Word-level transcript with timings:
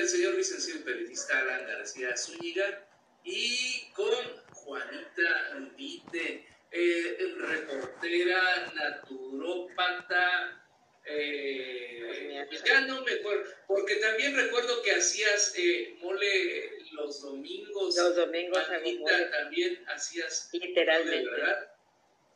el 0.00 0.08
señor 0.08 0.34
licenciado 0.34 0.84
periodista 0.84 1.38
Alan 1.38 1.66
García 1.66 2.16
Zúñiga 2.16 2.86
y 3.22 3.90
con 3.92 4.14
Juanita 4.52 5.58
Vite, 5.76 6.46
eh, 6.70 7.34
reportera 7.36 8.72
naturópata. 8.74 10.64
Eh, 11.04 12.46
ya 12.64 12.80
no 12.82 13.02
me 13.02 13.12
acuerdo, 13.12 13.50
porque 13.66 13.96
también 13.96 14.34
recuerdo 14.34 14.82
que 14.82 14.92
hacías 14.92 15.54
eh, 15.56 15.96
mole 16.00 16.78
los 16.92 17.22
domingos. 17.22 17.96
Los 17.96 18.16
domingos 18.16 18.64
Juanita, 18.66 19.30
también 19.30 19.84
hacías. 19.88 20.48
Literalmente. 20.52 21.30
¿verdad? 21.30 21.74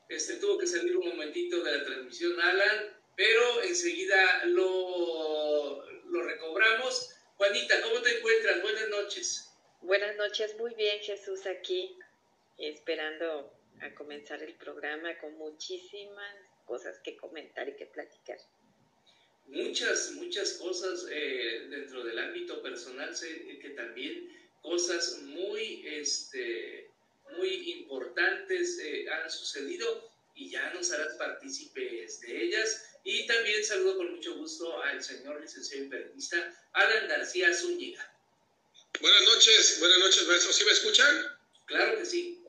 Este 0.09 0.35
tuvo 0.35 0.59
que 0.59 0.67
salir 0.67 0.97
un 0.97 1.09
momentito 1.09 1.63
de 1.63 1.79
la 1.79 1.85
transmisión, 1.85 2.39
Alan, 2.41 2.95
pero 3.17 3.63
enseguida 3.63 4.45
lo, 4.47 5.83
lo 6.11 6.23
recobramos. 6.23 7.14
Juanita, 7.37 7.83
¿cómo 7.83 8.01
te 8.01 8.19
encuentras? 8.19 8.63
Buenas 8.63 8.89
noches. 8.89 9.51
Buenas 9.81 10.17
noches, 10.17 10.57
muy 10.57 10.75
bien 10.75 11.01
Jesús 11.01 11.47
aquí, 11.47 11.97
esperando 12.59 13.53
a 13.81 13.95
comenzar 13.95 14.43
el 14.43 14.55
programa 14.55 15.19
con 15.19 15.37
muchísimas 15.37 16.37
cosas 16.65 16.99
que 17.01 17.17
comentar 17.17 17.69
y 17.69 17.77
que 17.77 17.87
platicar. 17.87 18.39
Muchas, 19.47 20.13
muchas 20.13 20.55
cosas 20.55 21.07
eh, 21.11 21.67
dentro 21.69 22.05
del 22.05 22.19
ámbito 22.19 22.63
personal, 22.63 23.15
sé 23.15 23.59
que 23.59 23.71
también 23.71 24.31
cosas 24.63 25.21
muy, 25.23 25.87
este, 25.87 26.89
muy 27.37 27.73
importantes 27.73 28.79
eh, 28.79 29.07
han 29.11 29.29
sucedido 29.31 30.11
y 30.35 30.51
ya 30.51 30.73
nos 30.73 30.91
harás 30.93 31.15
partícipes 31.15 32.21
de 32.21 32.45
ellas. 32.45 32.94
Y 33.05 33.27
también 33.27 33.63
saludo 33.63 33.99
con 33.99 34.15
mucho 34.15 34.35
gusto 34.35 34.83
al 34.83 35.05
señor 35.05 35.39
licenciado 35.39 35.91
periodista 35.91 36.69
Alan 36.73 37.07
García 37.07 37.53
Zúñiga. 37.53 38.11
Buenas 38.99 39.23
noches, 39.25 39.77
buenas 39.79 39.99
noches, 39.99 40.27
maestro. 40.27 40.53
¿Sí 40.55 40.65
me 40.65 40.73
escuchan? 40.73 41.39
Claro 41.67 41.99
que 41.99 42.07
sí. 42.07 42.43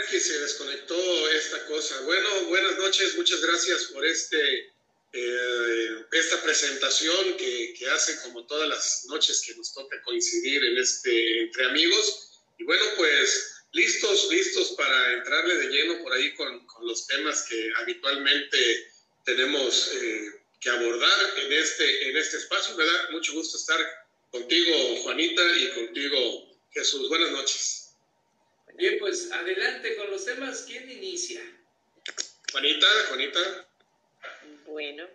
Es 0.00 0.08
que 0.08 0.20
se 0.20 0.40
desconectó 0.40 1.30
esta 1.32 1.66
cosa. 1.66 2.00
Bueno, 2.00 2.44
buenas 2.44 2.78
noches, 2.78 3.14
muchas 3.16 3.42
gracias 3.42 3.84
por 3.92 4.06
este 4.06 4.72
eh, 5.12 6.06
esta 6.12 6.42
presentación 6.42 7.36
que, 7.36 7.74
que, 7.78 7.86
hace 7.90 8.20
como 8.22 8.46
todas 8.46 8.68
las 8.68 9.04
noches 9.08 9.42
que 9.46 9.54
nos 9.54 9.72
toca 9.74 10.02
coincidir 10.02 10.64
en 10.64 10.78
este 10.78 11.42
entre 11.42 11.66
amigos. 11.66 12.40
Y 12.58 12.64
bueno, 12.64 12.84
pues 12.96 13.54
listos, 13.72 14.28
listos 14.30 14.72
para 14.78 15.12
entrarle 15.12 15.56
de 15.56 15.68
lleno 15.68 16.02
por 16.02 16.14
ahí 16.14 16.34
con, 16.34 16.66
con 16.66 16.86
los 16.86 17.06
temas 17.06 17.42
que 17.42 17.70
habitualmente 17.76 18.93
tenemos 19.24 19.92
eh, 19.94 20.40
que 20.60 20.70
abordar 20.70 21.20
en 21.44 21.52
este, 21.52 22.08
en 22.08 22.16
este 22.16 22.36
espacio. 22.36 22.76
Me 22.76 22.84
da 22.84 23.10
mucho 23.10 23.32
gusto 23.34 23.56
estar 23.56 23.78
contigo, 24.30 24.96
Juanita, 25.02 25.42
y 25.56 25.70
contigo, 25.70 26.56
Jesús. 26.70 27.08
Buenas 27.08 27.30
noches. 27.30 27.96
Bien, 28.74 28.98
pues 28.98 29.30
adelante 29.32 29.96
con 29.96 30.10
los 30.10 30.24
temas. 30.24 30.64
¿Quién 30.66 30.90
inicia? 30.90 31.40
Juanita, 32.52 32.86
Juanita. 33.08 33.68
Bueno, 34.66 35.08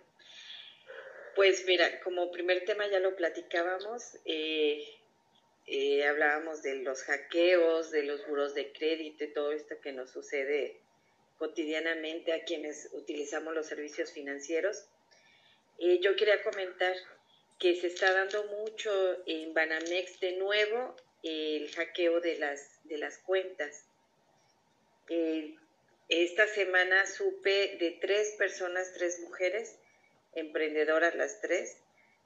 pues 1.35 1.65
mira, 1.65 2.01
como 2.01 2.31
primer 2.31 2.65
tema 2.65 2.87
ya 2.89 2.99
lo 2.99 3.15
platicábamos, 3.15 4.03
eh, 4.25 4.85
eh, 5.67 6.05
hablábamos 6.05 6.61
de 6.63 6.75
los 6.83 7.03
hackeos, 7.03 7.91
de 7.91 8.03
los 8.03 8.25
buros 8.27 8.53
de 8.53 8.71
crédito 8.71 9.23
y 9.23 9.33
todo 9.33 9.51
esto 9.51 9.79
que 9.81 9.91
nos 9.91 10.11
sucede 10.11 10.79
cotidianamente 11.39 12.33
a 12.33 12.43
quienes 12.43 12.89
utilizamos 12.91 13.55
los 13.55 13.65
servicios 13.65 14.11
financieros. 14.11 14.85
Eh, 15.79 15.99
yo 16.01 16.15
quería 16.17 16.43
comentar 16.43 16.93
que 17.57 17.75
se 17.75 17.87
está 17.87 18.13
dando 18.13 18.43
mucho 18.43 18.91
en 19.25 19.53
Banamex 19.53 20.19
de 20.19 20.33
nuevo 20.33 20.95
el 21.23 21.71
hackeo 21.71 22.19
de 22.19 22.37
las, 22.37 22.79
de 22.83 22.97
las 22.97 23.17
cuentas. 23.19 23.85
Eh, 25.09 25.55
esta 26.09 26.45
semana 26.47 27.05
supe 27.05 27.77
de 27.77 27.97
tres 28.01 28.35
personas, 28.37 28.93
tres 28.93 29.19
mujeres, 29.21 29.79
emprendedoras 30.33 31.15
las 31.15 31.39
tres, 31.39 31.77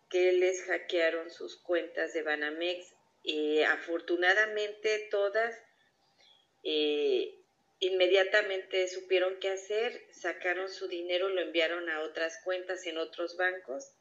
que 0.09 0.31
les 0.31 0.63
hackearon 0.63 1.29
sus 1.29 1.57
cuentas 1.57 2.13
de 2.13 2.23
Banamex. 2.23 2.93
Eh, 3.25 3.63
afortunadamente 3.65 5.07
todas 5.09 5.55
inmediatamente 7.87 8.87
supieron 8.87 9.39
qué 9.39 9.49
hacer, 9.49 10.05
sacaron 10.11 10.69
su 10.69 10.87
dinero, 10.87 11.29
lo 11.29 11.41
enviaron 11.41 11.89
a 11.89 12.01
otras 12.01 12.39
cuentas 12.43 12.85
en 12.85 12.97
otros 12.97 13.37
bancos 13.37 13.93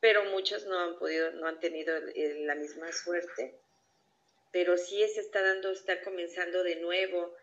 pero 0.00 0.24
muchos 0.24 0.64
no 0.66 0.78
han 0.78 0.98
podido, 0.98 1.32
no 1.32 1.46
han 1.46 1.60
tenido 1.60 1.98
la 1.98 2.54
misma 2.54 2.92
suerte. 2.92 3.54
Pero 4.52 4.76
sí 4.76 5.06
se 5.08 5.20
está 5.20 5.42
dando, 5.42 5.70
está 5.70 6.00
comenzando 6.02 6.62
de 6.62 6.76
nuevo. 6.76 7.34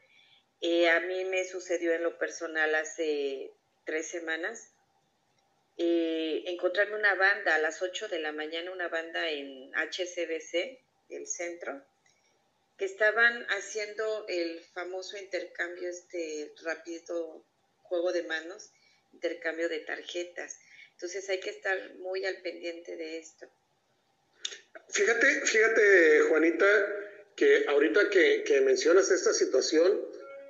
Eh, 0.62 0.90
a 0.90 1.02
mí 1.02 1.26
me 1.26 1.44
sucedió 1.46 1.94
en 1.94 2.04
lo 2.04 2.18
personal 2.18 2.74
hace 2.76 3.52
tres 3.84 4.08
semanas. 4.08 4.72
Eh, 5.78 6.44
encontrarme 6.48 6.96
una 6.96 7.16
banda 7.16 7.56
a 7.56 7.60
las 7.60 7.82
8 7.82 8.08
de 8.08 8.20
la 8.20 8.32
mañana, 8.32 8.72
una 8.72 8.88
banda 8.88 9.30
en 9.30 9.72
HCBC, 9.76 10.80
el 11.10 11.28
centro, 11.28 11.84
que 12.78 12.86
estaban 12.86 13.46
haciendo 13.50 14.26
el 14.28 14.62
famoso 14.74 15.18
intercambio, 15.18 15.90
este 15.90 16.54
rápido 16.64 17.46
juego 17.84 18.12
de 18.12 18.24
manos, 18.24 18.72
intercambio 19.14 19.70
de 19.70 19.80
tarjetas. 19.80 20.60
Entonces 20.94 21.30
hay 21.30 21.40
que 21.40 21.52
estar 21.52 21.96
muy 21.96 22.26
al 22.26 22.42
pendiente 22.42 22.96
de 22.96 23.20
esto. 23.20 23.48
Fíjate, 24.90 25.42
fíjate, 25.46 26.22
Juanita, 26.30 26.66
que 27.36 27.66
ahorita 27.68 28.10
que, 28.10 28.62
mencionas 28.62 29.12
esta 29.12 29.34
situación, 29.34 30.02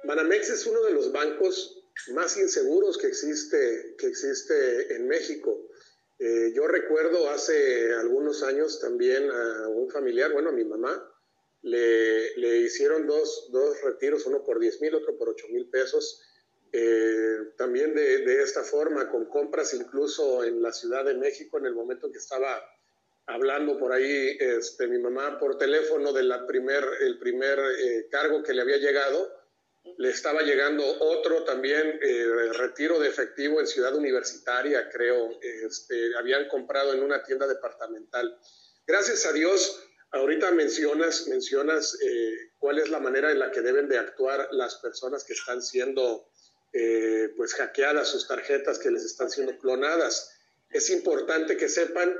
Banamex 0.04 0.50
es 0.50 0.66
uno 0.66 0.84
de 0.84 0.92
los 0.92 1.12
bancos 1.12 1.84
más 2.10 2.38
inseguros 2.38 2.98
que 2.98 3.08
existe, 3.08 3.96
que 3.98 4.08
existe 4.08 4.96
en 4.96 5.08
México. 5.08 5.70
Eh, 6.20 6.52
yo 6.54 6.68
recuerdo 6.68 7.30
hace 7.30 7.94
algunos 7.94 8.44
años 8.44 8.80
también 8.80 9.30
a 9.30 9.68
un 9.70 9.90
familiar, 9.90 10.32
bueno, 10.32 10.50
a 10.50 10.54
mi 10.54 10.64
mamá, 10.64 11.15
le, 11.66 12.38
le 12.38 12.58
hicieron 12.58 13.08
dos, 13.08 13.50
dos, 13.52 13.82
retiros, 13.82 14.28
uno 14.28 14.44
por 14.44 14.60
10 14.60 14.82
mil, 14.82 14.94
otro 14.94 15.18
por 15.18 15.30
8 15.30 15.48
mil 15.50 15.68
pesos, 15.68 16.22
eh, 16.72 17.38
también 17.58 17.96
de, 17.96 18.44
esta 18.44 18.64
forma, 18.64 19.10
con 19.10 19.26
compras 19.26 19.74
incluso 19.74 20.44
en 20.44 20.62
la 20.62 20.72
Ciudad 20.72 21.04
de 21.04 21.16
México, 21.16 21.58
en 21.58 21.66
el 21.66 21.74
momento 21.74 22.06
en 22.06 22.14
que 22.14 22.20
estaba 22.20 22.64
hablando 23.26 23.80
por 23.80 23.92
ahí 23.94 24.38
este, 24.40 24.88
mi 24.88 25.00
mamá 25.00 25.40
por 25.40 25.58
teléfono 25.58 26.14
del 26.14 26.32
primer, 26.46 26.84
el 27.02 27.18
primer 27.18 27.58
eh, 27.58 28.08
cargo 28.12 28.44
que 28.44 28.54
le 28.54 28.62
había 28.62 28.78
llegado, 28.78 29.28
le 29.98 30.10
estaba 30.12 30.44
llegando 30.44 30.84
otro 31.00 31.46
también, 31.46 32.00
eh, 32.00 32.28
retiro 32.54 33.00
de 33.00 33.08
efectivo 33.08 33.60
en 33.60 33.66
Ciudad 33.66 33.96
Universitaria, 33.96 34.88
creo, 34.92 35.40
este, 35.42 36.16
habían 36.16 36.48
comprado 36.48 36.94
en 36.94 37.02
una 37.02 37.24
tienda 37.24 37.48
departamental. 37.48 38.38
Gracias 38.86 39.26
a 39.26 39.34
Dios, 39.34 39.82
ahorita 40.16 40.52
mencionas, 40.52 41.28
mencionas 41.28 41.98
cuál 42.60 42.80
es 42.80 42.90
la 42.90 43.00
manera 43.00 43.32
en 43.32 43.40
la 43.40 43.52
que 43.52 43.62
deben 43.62 43.88
de 43.88 43.98
actuar 43.98 44.48
las 44.52 44.76
personas 44.76 45.24
que 45.24 45.34
están 45.34 45.62
siendo 45.62 46.28
eh, 46.78 47.30
pues 47.38 47.54
hackeadas 47.54 48.10
sus 48.10 48.28
tarjetas 48.28 48.80
que 48.80 48.92
les 48.92 49.06
están 49.06 49.32
siendo 49.32 49.58
clonadas. 49.60 50.38
Es 50.70 50.90
importante 50.90 51.56
que 51.56 51.70
sepan 51.70 52.14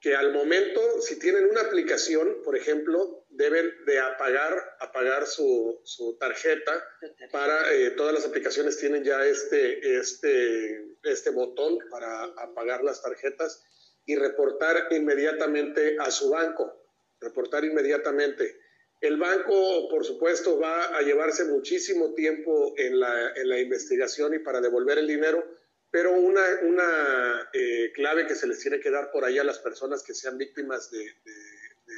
que 0.00 0.16
al 0.16 0.32
momento, 0.32 0.80
si 1.00 1.16
tienen 1.16 1.44
una 1.44 1.60
aplicación, 1.60 2.42
por 2.42 2.56
ejemplo, 2.56 3.24
deben 3.28 3.72
de 3.86 4.00
apagar, 4.00 4.76
apagar 4.80 5.28
su, 5.28 5.80
su 5.84 6.16
tarjeta 6.18 6.84
para, 7.30 7.72
eh, 7.72 7.92
todas 7.92 8.12
las 8.12 8.24
aplicaciones 8.24 8.78
tienen 8.78 9.04
ya 9.04 9.24
este, 9.24 10.00
este, 10.00 10.96
este 11.04 11.30
botón 11.30 11.78
para 11.88 12.24
apagar 12.24 12.82
las 12.82 13.02
tarjetas 13.02 13.62
y 14.06 14.16
reportar 14.16 14.88
inmediatamente 14.90 15.98
a 16.00 16.10
su 16.10 16.30
banco, 16.30 16.79
reportar 17.20 17.64
inmediatamente. 17.64 18.60
El 19.00 19.16
banco, 19.16 19.88
por 19.88 20.04
supuesto, 20.04 20.58
va 20.58 20.96
a 20.96 21.00
llevarse 21.00 21.44
muchísimo 21.44 22.12
tiempo 22.12 22.74
en 22.76 23.00
la, 23.00 23.32
en 23.34 23.48
la 23.48 23.58
investigación 23.58 24.34
y 24.34 24.40
para 24.40 24.60
devolver 24.60 24.98
el 24.98 25.06
dinero, 25.06 25.42
pero 25.90 26.12
una, 26.12 26.42
una 26.62 27.50
eh, 27.54 27.92
clave 27.94 28.26
que 28.26 28.34
se 28.34 28.46
les 28.46 28.60
tiene 28.60 28.78
que 28.78 28.90
dar 28.90 29.10
por 29.10 29.24
ahí 29.24 29.38
a 29.38 29.44
las 29.44 29.58
personas 29.58 30.02
que 30.02 30.14
sean 30.14 30.36
víctimas 30.36 30.90
de, 30.90 31.14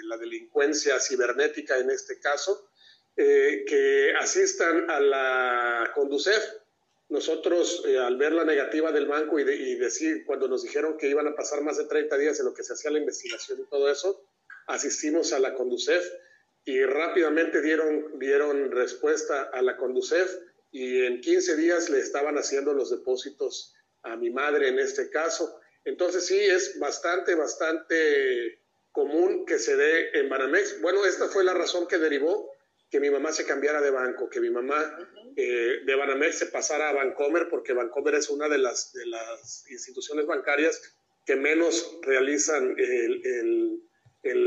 la 0.04 0.16
delincuencia 0.16 0.98
cibernética 1.00 1.76
en 1.78 1.90
este 1.90 2.18
caso, 2.18 2.70
eh, 3.16 3.64
que 3.66 4.14
asistan 4.18 4.88
a 4.88 5.00
la 5.00 5.92
Conducef. 5.94 6.42
Nosotros, 7.10 7.84
eh, 7.86 7.98
al 7.98 8.16
ver 8.16 8.32
la 8.32 8.44
negativa 8.44 8.90
del 8.90 9.06
banco 9.06 9.38
y, 9.38 9.42
y 9.42 9.74
decir, 9.74 10.24
cuando 10.24 10.48
nos 10.48 10.62
dijeron 10.62 10.96
que 10.96 11.08
iban 11.08 11.26
a 11.26 11.34
pasar 11.34 11.60
más 11.62 11.76
de 11.76 11.84
30 11.84 12.16
días 12.16 12.38
en 12.38 12.46
lo 12.46 12.54
que 12.54 12.62
se 12.62 12.72
hacía 12.72 12.90
la 12.90 13.00
investigación 13.00 13.60
y 13.60 13.64
todo 13.64 13.90
eso, 13.90 14.24
asistimos 14.66 15.32
a 15.32 15.38
la 15.38 15.54
Conducef 15.54 16.04
y 16.64 16.82
rápidamente 16.84 17.60
dieron, 17.60 18.18
dieron 18.18 18.70
respuesta 18.70 19.50
a 19.52 19.62
la 19.62 19.76
Conducef 19.76 20.30
y 20.70 21.04
en 21.04 21.20
15 21.20 21.56
días 21.56 21.90
le 21.90 21.98
estaban 21.98 22.38
haciendo 22.38 22.72
los 22.72 22.90
depósitos 22.90 23.74
a 24.02 24.16
mi 24.16 24.30
madre 24.30 24.68
en 24.68 24.78
este 24.78 25.10
caso. 25.10 25.60
Entonces 25.84 26.26
sí, 26.26 26.38
es 26.38 26.78
bastante, 26.78 27.34
bastante 27.34 28.60
común 28.92 29.44
que 29.46 29.58
se 29.58 29.76
dé 29.76 30.10
en 30.18 30.28
Banamex. 30.28 30.80
Bueno, 30.80 31.04
esta 31.04 31.28
fue 31.28 31.44
la 31.44 31.54
razón 31.54 31.86
que 31.88 31.98
derivó 31.98 32.52
que 32.90 33.00
mi 33.00 33.10
mamá 33.10 33.32
se 33.32 33.46
cambiara 33.46 33.80
de 33.80 33.90
banco, 33.90 34.28
que 34.28 34.40
mi 34.40 34.50
mamá 34.50 34.98
eh, 35.34 35.80
de 35.84 35.94
Banamex 35.94 36.38
se 36.38 36.46
pasara 36.46 36.90
a 36.90 36.92
Bancomer, 36.92 37.48
porque 37.48 37.72
Bancomer 37.72 38.16
es 38.16 38.28
una 38.28 38.48
de 38.50 38.58
las, 38.58 38.92
de 38.92 39.06
las 39.06 39.64
instituciones 39.70 40.26
bancarias 40.26 40.94
que 41.24 41.36
menos 41.36 41.98
realizan 42.02 42.76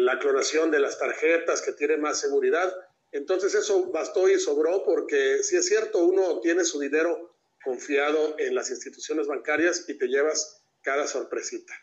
la 0.05 0.19
clonación 0.19 0.71
de 0.71 0.79
las 0.79 0.97
tarjetas, 0.99 1.61
que 1.61 1.73
tiene 1.73 1.97
más 1.97 2.19
seguridad. 2.19 2.73
Entonces 3.11 3.55
eso 3.55 3.91
bastó 3.91 4.29
y 4.29 4.39
sobró 4.39 4.83
porque 4.83 5.43
si 5.43 5.55
es 5.55 5.67
cierto, 5.67 5.99
uno 5.99 6.39
tiene 6.41 6.63
su 6.63 6.79
dinero 6.79 7.35
confiado 7.63 8.35
en 8.37 8.53
las 8.53 8.69
instituciones 8.69 9.27
bancarias 9.27 9.85
y 9.87 9.95
te 9.95 10.07
llevas 10.07 10.61
cada 10.81 11.07
sorpresita. 11.07 11.73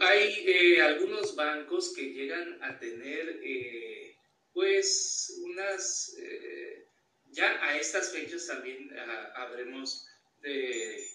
Hay 0.00 0.44
eh, 0.46 0.82
algunos 0.82 1.34
bancos 1.34 1.94
que 1.94 2.12
llegan 2.12 2.62
a 2.62 2.78
tener 2.78 3.40
eh, 3.42 4.14
pues 4.52 5.40
unas, 5.44 6.14
eh, 6.18 6.84
ya 7.30 7.64
a 7.64 7.78
estas 7.78 8.10
fechas 8.10 8.46
también 8.46 8.90
ah, 8.98 9.32
habremos 9.36 10.06
de 10.42 11.08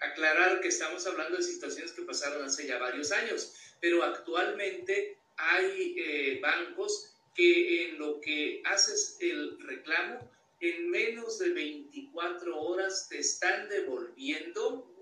aclarar 0.00 0.60
que 0.60 0.68
estamos 0.68 1.06
hablando 1.06 1.36
de 1.36 1.42
situaciones 1.42 1.92
que 1.92 2.02
pasaron 2.02 2.42
hace 2.44 2.66
ya 2.66 2.78
varios 2.78 3.12
años, 3.12 3.54
pero 3.80 4.02
actualmente 4.02 5.16
hay 5.36 6.40
bancos 6.40 7.14
que 7.34 7.84
en 7.84 7.98
lo 7.98 8.20
que 8.20 8.60
haces 8.64 9.16
el 9.20 9.58
reclamo, 9.60 10.30
en 10.60 10.90
menos 10.90 11.38
de 11.38 11.50
24 11.50 12.60
horas 12.60 13.08
te 13.08 13.18
están 13.18 13.68
devolviendo 13.68 14.92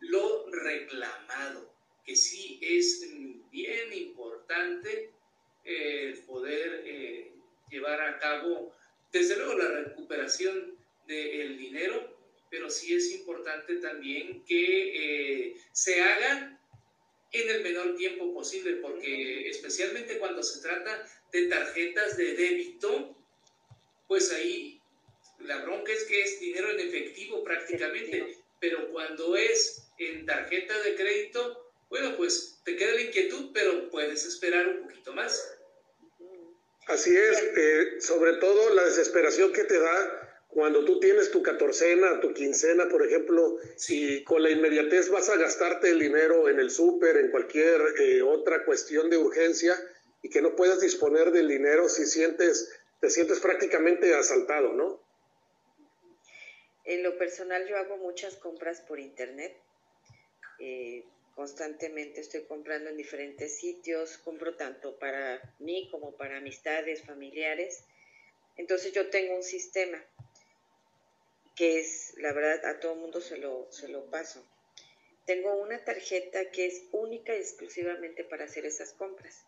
lo 0.00 0.50
reclamado, 0.50 1.72
que 2.04 2.14
sí 2.16 2.58
es 2.60 3.06
bien 3.50 3.92
importante 3.92 5.10
eh, 5.64 6.22
poder 6.26 6.82
eh, 6.84 7.32
llevar 7.70 8.00
a 8.02 8.18
cabo, 8.18 8.74
desde 9.10 9.36
luego, 9.36 9.54
la 9.54 9.68
recuperación 9.68 10.76
del 11.06 11.56
dinero, 11.56 12.14
pero 12.50 12.70
sí 12.70 12.94
es 12.94 13.12
importante 13.12 13.76
también 13.76 14.44
que 14.44 15.48
eh, 15.48 15.56
se 15.72 16.02
haga 16.02 16.55
en 17.42 17.50
el 17.50 17.62
menor 17.62 17.96
tiempo 17.96 18.32
posible, 18.32 18.76
porque 18.76 19.48
especialmente 19.48 20.18
cuando 20.18 20.42
se 20.42 20.60
trata 20.60 21.08
de 21.32 21.46
tarjetas 21.46 22.16
de 22.16 22.34
débito, 22.34 23.16
pues 24.08 24.32
ahí 24.32 24.80
la 25.40 25.62
bronca 25.62 25.92
es 25.92 26.04
que 26.04 26.22
es 26.22 26.40
dinero 26.40 26.70
en 26.70 26.80
efectivo 26.80 27.44
prácticamente, 27.44 28.36
pero 28.60 28.90
cuando 28.90 29.36
es 29.36 29.82
en 29.98 30.26
tarjeta 30.26 30.78
de 30.82 30.94
crédito, 30.94 31.72
bueno, 31.88 32.16
pues 32.16 32.60
te 32.64 32.76
queda 32.76 32.94
la 32.94 33.02
inquietud, 33.02 33.50
pero 33.52 33.90
puedes 33.90 34.24
esperar 34.24 34.66
un 34.68 34.82
poquito 34.82 35.12
más. 35.12 35.56
Así 36.88 37.16
es, 37.16 37.42
eh, 37.56 38.00
sobre 38.00 38.34
todo 38.34 38.74
la 38.74 38.84
desesperación 38.84 39.52
que 39.52 39.64
te 39.64 39.78
da 39.78 40.25
cuando 40.56 40.86
tú 40.86 40.98
tienes 41.00 41.30
tu 41.30 41.42
catorcena, 41.42 42.18
tu 42.18 42.32
quincena, 42.32 42.88
por 42.88 43.04
ejemplo, 43.06 43.58
y 43.90 44.24
con 44.24 44.42
la 44.42 44.48
inmediatez 44.48 45.10
vas 45.10 45.28
a 45.28 45.36
gastarte 45.36 45.90
el 45.90 45.98
dinero 45.98 46.48
en 46.48 46.58
el 46.58 46.70
súper, 46.70 47.18
en 47.18 47.30
cualquier 47.30 47.78
eh, 48.00 48.22
otra 48.22 48.64
cuestión 48.64 49.10
de 49.10 49.18
urgencia, 49.18 49.76
y 50.22 50.30
que 50.30 50.40
no 50.40 50.56
puedas 50.56 50.80
disponer 50.80 51.30
del 51.30 51.48
dinero 51.48 51.90
si 51.90 52.06
sientes, 52.06 52.74
te 53.00 53.10
sientes 53.10 53.38
prácticamente 53.40 54.14
asaltado, 54.14 54.72
¿no? 54.72 54.98
En 56.86 57.02
lo 57.02 57.18
personal 57.18 57.68
yo 57.68 57.76
hago 57.76 57.98
muchas 57.98 58.36
compras 58.36 58.80
por 58.80 58.98
internet. 58.98 59.54
Eh, 60.58 61.04
constantemente 61.34 62.22
estoy 62.22 62.44
comprando 62.44 62.88
en 62.88 62.96
diferentes 62.96 63.58
sitios, 63.58 64.16
compro 64.16 64.54
tanto 64.54 64.98
para 64.98 65.38
mí 65.58 65.90
como 65.90 66.16
para 66.16 66.38
amistades, 66.38 67.04
familiares. 67.04 67.84
Entonces 68.56 68.94
yo 68.94 69.10
tengo 69.10 69.36
un 69.36 69.42
sistema 69.42 70.02
que 71.56 71.80
es, 71.80 72.14
la 72.18 72.32
verdad, 72.32 72.64
a 72.66 72.78
todo 72.78 72.94
mundo 72.94 73.20
se 73.20 73.38
lo, 73.38 73.66
se 73.72 73.88
lo 73.88 74.08
paso. 74.10 74.46
Tengo 75.24 75.54
una 75.56 75.84
tarjeta 75.84 76.50
que 76.52 76.66
es 76.66 76.84
única 76.92 77.34
y 77.34 77.40
exclusivamente 77.40 78.22
para 78.22 78.44
hacer 78.44 78.64
esas 78.64 78.92
compras. 78.92 79.44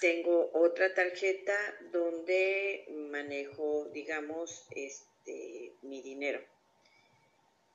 Tengo 0.00 0.50
otra 0.54 0.94
tarjeta 0.94 1.54
donde 1.90 2.86
manejo, 2.88 3.90
digamos, 3.92 4.66
este, 4.70 5.74
mi 5.82 6.00
dinero. 6.00 6.40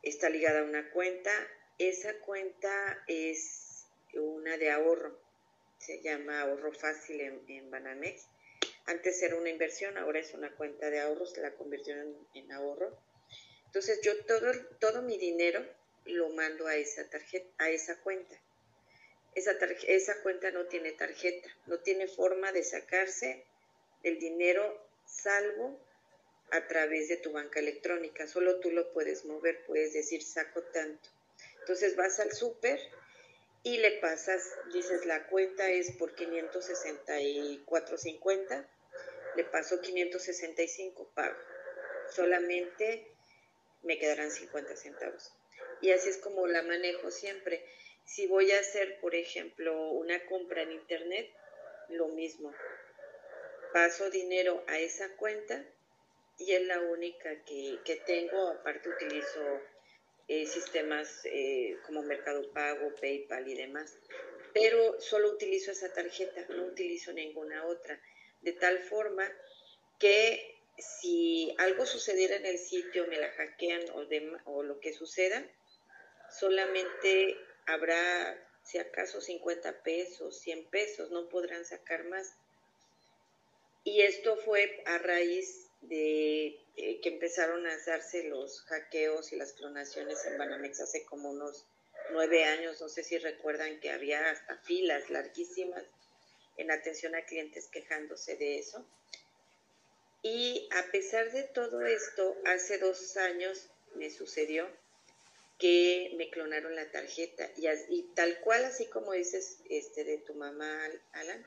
Está 0.01 0.29
ligada 0.29 0.61
a 0.61 0.63
una 0.63 0.89
cuenta 0.89 1.31
esa 1.77 2.17
cuenta 2.21 3.03
es 3.05 3.85
una 4.13 4.57
de 4.57 4.71
ahorro, 4.71 5.15
se 5.77 6.01
llama 6.01 6.41
ahorro 6.41 6.73
fácil 6.73 7.21
en, 7.21 7.69
Banamex. 7.69 8.27
Antes 8.87 9.21
era 9.21 9.35
una 9.35 9.49
inversión, 9.49 9.97
ahora 9.97 10.19
es 10.19 10.33
una 10.33 10.55
cuenta 10.55 10.89
de 10.89 11.01
ahorro, 11.01 11.25
se 11.25 11.41
la 11.41 11.53
convirtieron 11.53 12.15
en, 12.33 12.51
ahorro. 12.53 12.97
Entonces 13.65 13.99
yo 14.01 14.25
todo, 14.25 14.49
todo 14.79 15.01
mi 15.01 15.17
dinero 15.17 15.61
lo 16.05 16.29
mando 16.29 16.67
a 16.67 16.75
esa 16.75 17.09
tarjeta, 17.09 17.49
a 17.57 17.69
esa 17.69 17.99
cuenta. 17.99 18.39
Esa, 19.35 19.51
esa 19.87 20.21
cuenta 20.21 20.51
no 20.51 20.67
tiene 20.67 20.93
tarjeta, 20.93 21.49
no 21.65 21.79
tiene 21.79 22.07
forma 22.07 22.53
de 22.53 22.63
sacarse 22.63 23.43
el 24.03 24.19
dinero 24.19 24.89
salvo 25.05 25.77
a 26.51 26.65
través 26.67 27.09
de 27.09 27.17
tu 27.17 27.33
banca 27.33 27.59
electrónica. 27.59 28.25
Solo 28.25 28.61
tú 28.61 28.71
lo 28.71 28.93
puedes 28.93 29.25
mover, 29.25 29.65
puedes 29.65 29.91
decir 29.93 30.23
saco 30.23 30.63
tanto. 30.63 31.09
Entonces 31.59 31.97
vas 31.97 32.21
al 32.21 32.31
súper 32.31 32.79
y 33.63 33.79
le 33.79 33.99
pasas, 33.99 34.49
dices 34.71 35.05
la 35.05 35.27
cuenta 35.27 35.69
es 35.69 35.91
por 35.91 36.15
564.50, 36.15 38.65
le 39.37 39.43
paso 39.43 39.79
565, 39.79 41.11
pago. 41.13 41.37
Solamente 42.09 43.07
me 43.83 43.99
quedarán 43.99 44.31
50 44.31 44.75
centavos. 44.75 45.31
Y 45.79 45.91
así 45.91 46.09
es 46.09 46.17
como 46.17 46.47
la 46.47 46.63
manejo 46.63 47.11
siempre. 47.11 47.63
Si 48.03 48.25
voy 48.25 48.51
a 48.51 48.59
hacer, 48.59 48.99
por 48.99 49.13
ejemplo, 49.13 49.91
una 49.91 50.25
compra 50.25 50.63
en 50.63 50.71
internet, 50.71 51.29
lo 51.89 52.07
mismo. 52.07 52.51
Paso 53.73 54.09
dinero 54.09 54.63
a 54.67 54.79
esa 54.79 55.15
cuenta 55.17 55.63
y 56.39 56.53
es 56.53 56.63
la 56.63 56.81
única 56.81 57.43
que, 57.43 57.77
que 57.85 57.97
tengo. 57.97 58.49
Aparte 58.49 58.89
utilizo 58.89 59.61
eh, 60.27 60.47
sistemas 60.47 61.21
eh, 61.25 61.77
como 61.85 62.01
Mercado 62.01 62.51
Pago, 62.53 62.95
PayPal 62.99 63.47
y 63.47 63.55
demás. 63.55 63.95
Pero 64.53 64.99
solo 64.99 65.29
utilizo 65.29 65.69
esa 65.69 65.93
tarjeta, 65.93 66.43
no 66.49 66.65
utilizo 66.65 67.13
ninguna 67.13 67.67
otra. 67.67 68.01
De 68.41 68.53
tal 68.53 68.79
forma 68.79 69.29
que 69.99 70.57
si 70.77 71.55
algo 71.57 71.85
sucediera 71.85 72.35
en 72.35 72.45
el 72.45 72.59
sitio, 72.59 73.07
me 73.07 73.17
la 73.17 73.31
hackean 73.31 73.81
o, 74.45 74.63
lo 74.63 74.79
que 74.79 74.93
suceda, 74.93 75.43
solamente 76.29 77.37
habrá, 77.65 78.37
si 78.63 78.77
acaso, 78.77 79.21
50 79.21 79.81
pesos, 79.81 80.39
100 80.39 80.69
pesos, 80.69 81.09
no 81.11 81.29
podrán 81.29 81.65
sacar 81.65 82.03
más. 82.05 82.35
Y 83.83 84.01
esto 84.01 84.37
fue 84.37 84.83
a 84.85 84.97
raíz 84.97 85.69
de 85.81 86.59
eh, 86.75 86.99
que 87.01 87.09
empezaron 87.09 87.65
a 87.65 87.73
hacerse 87.73 88.23
los 88.23 88.61
hackeos 88.63 89.31
y 89.31 89.37
las 89.37 89.53
clonaciones 89.53 90.25
en 90.25 90.37
Banamex 90.37 90.81
hace 90.81 91.05
como 91.05 91.29
unos 91.31 91.65
nueve 92.11 92.43
años, 92.45 92.81
no 92.81 92.89
sé 92.89 93.03
si 93.03 93.17
recuerdan 93.17 93.79
que 93.79 93.91
había 93.91 94.29
hasta 94.29 94.57
filas 94.59 95.09
larguísimas 95.09 95.83
en 96.57 96.71
atención 96.71 97.15
a 97.15 97.25
clientes 97.25 97.67
quejándose 97.67 98.35
de 98.35 98.59
eso. 98.59 98.85
Y 100.23 100.67
a 100.71 100.91
pesar 100.91 101.31
de 101.31 101.43
todo 101.43 101.85
esto, 101.85 102.35
hace 102.45 102.79
dos 102.79 103.15
años 103.17 103.69
me 103.95 104.09
sucedió 104.09 104.67
que 105.59 106.13
me 106.17 106.29
clonaron 106.29 106.75
la 106.75 106.91
tarjeta 106.91 107.49
y, 107.55 108.03
tal 108.15 108.39
cual 108.41 108.65
así 108.65 108.85
como 108.87 109.13
dices 109.13 109.59
este 109.69 110.03
de 110.03 110.17
tu 110.19 110.35
mamá 110.35 110.85
Alan, 111.13 111.43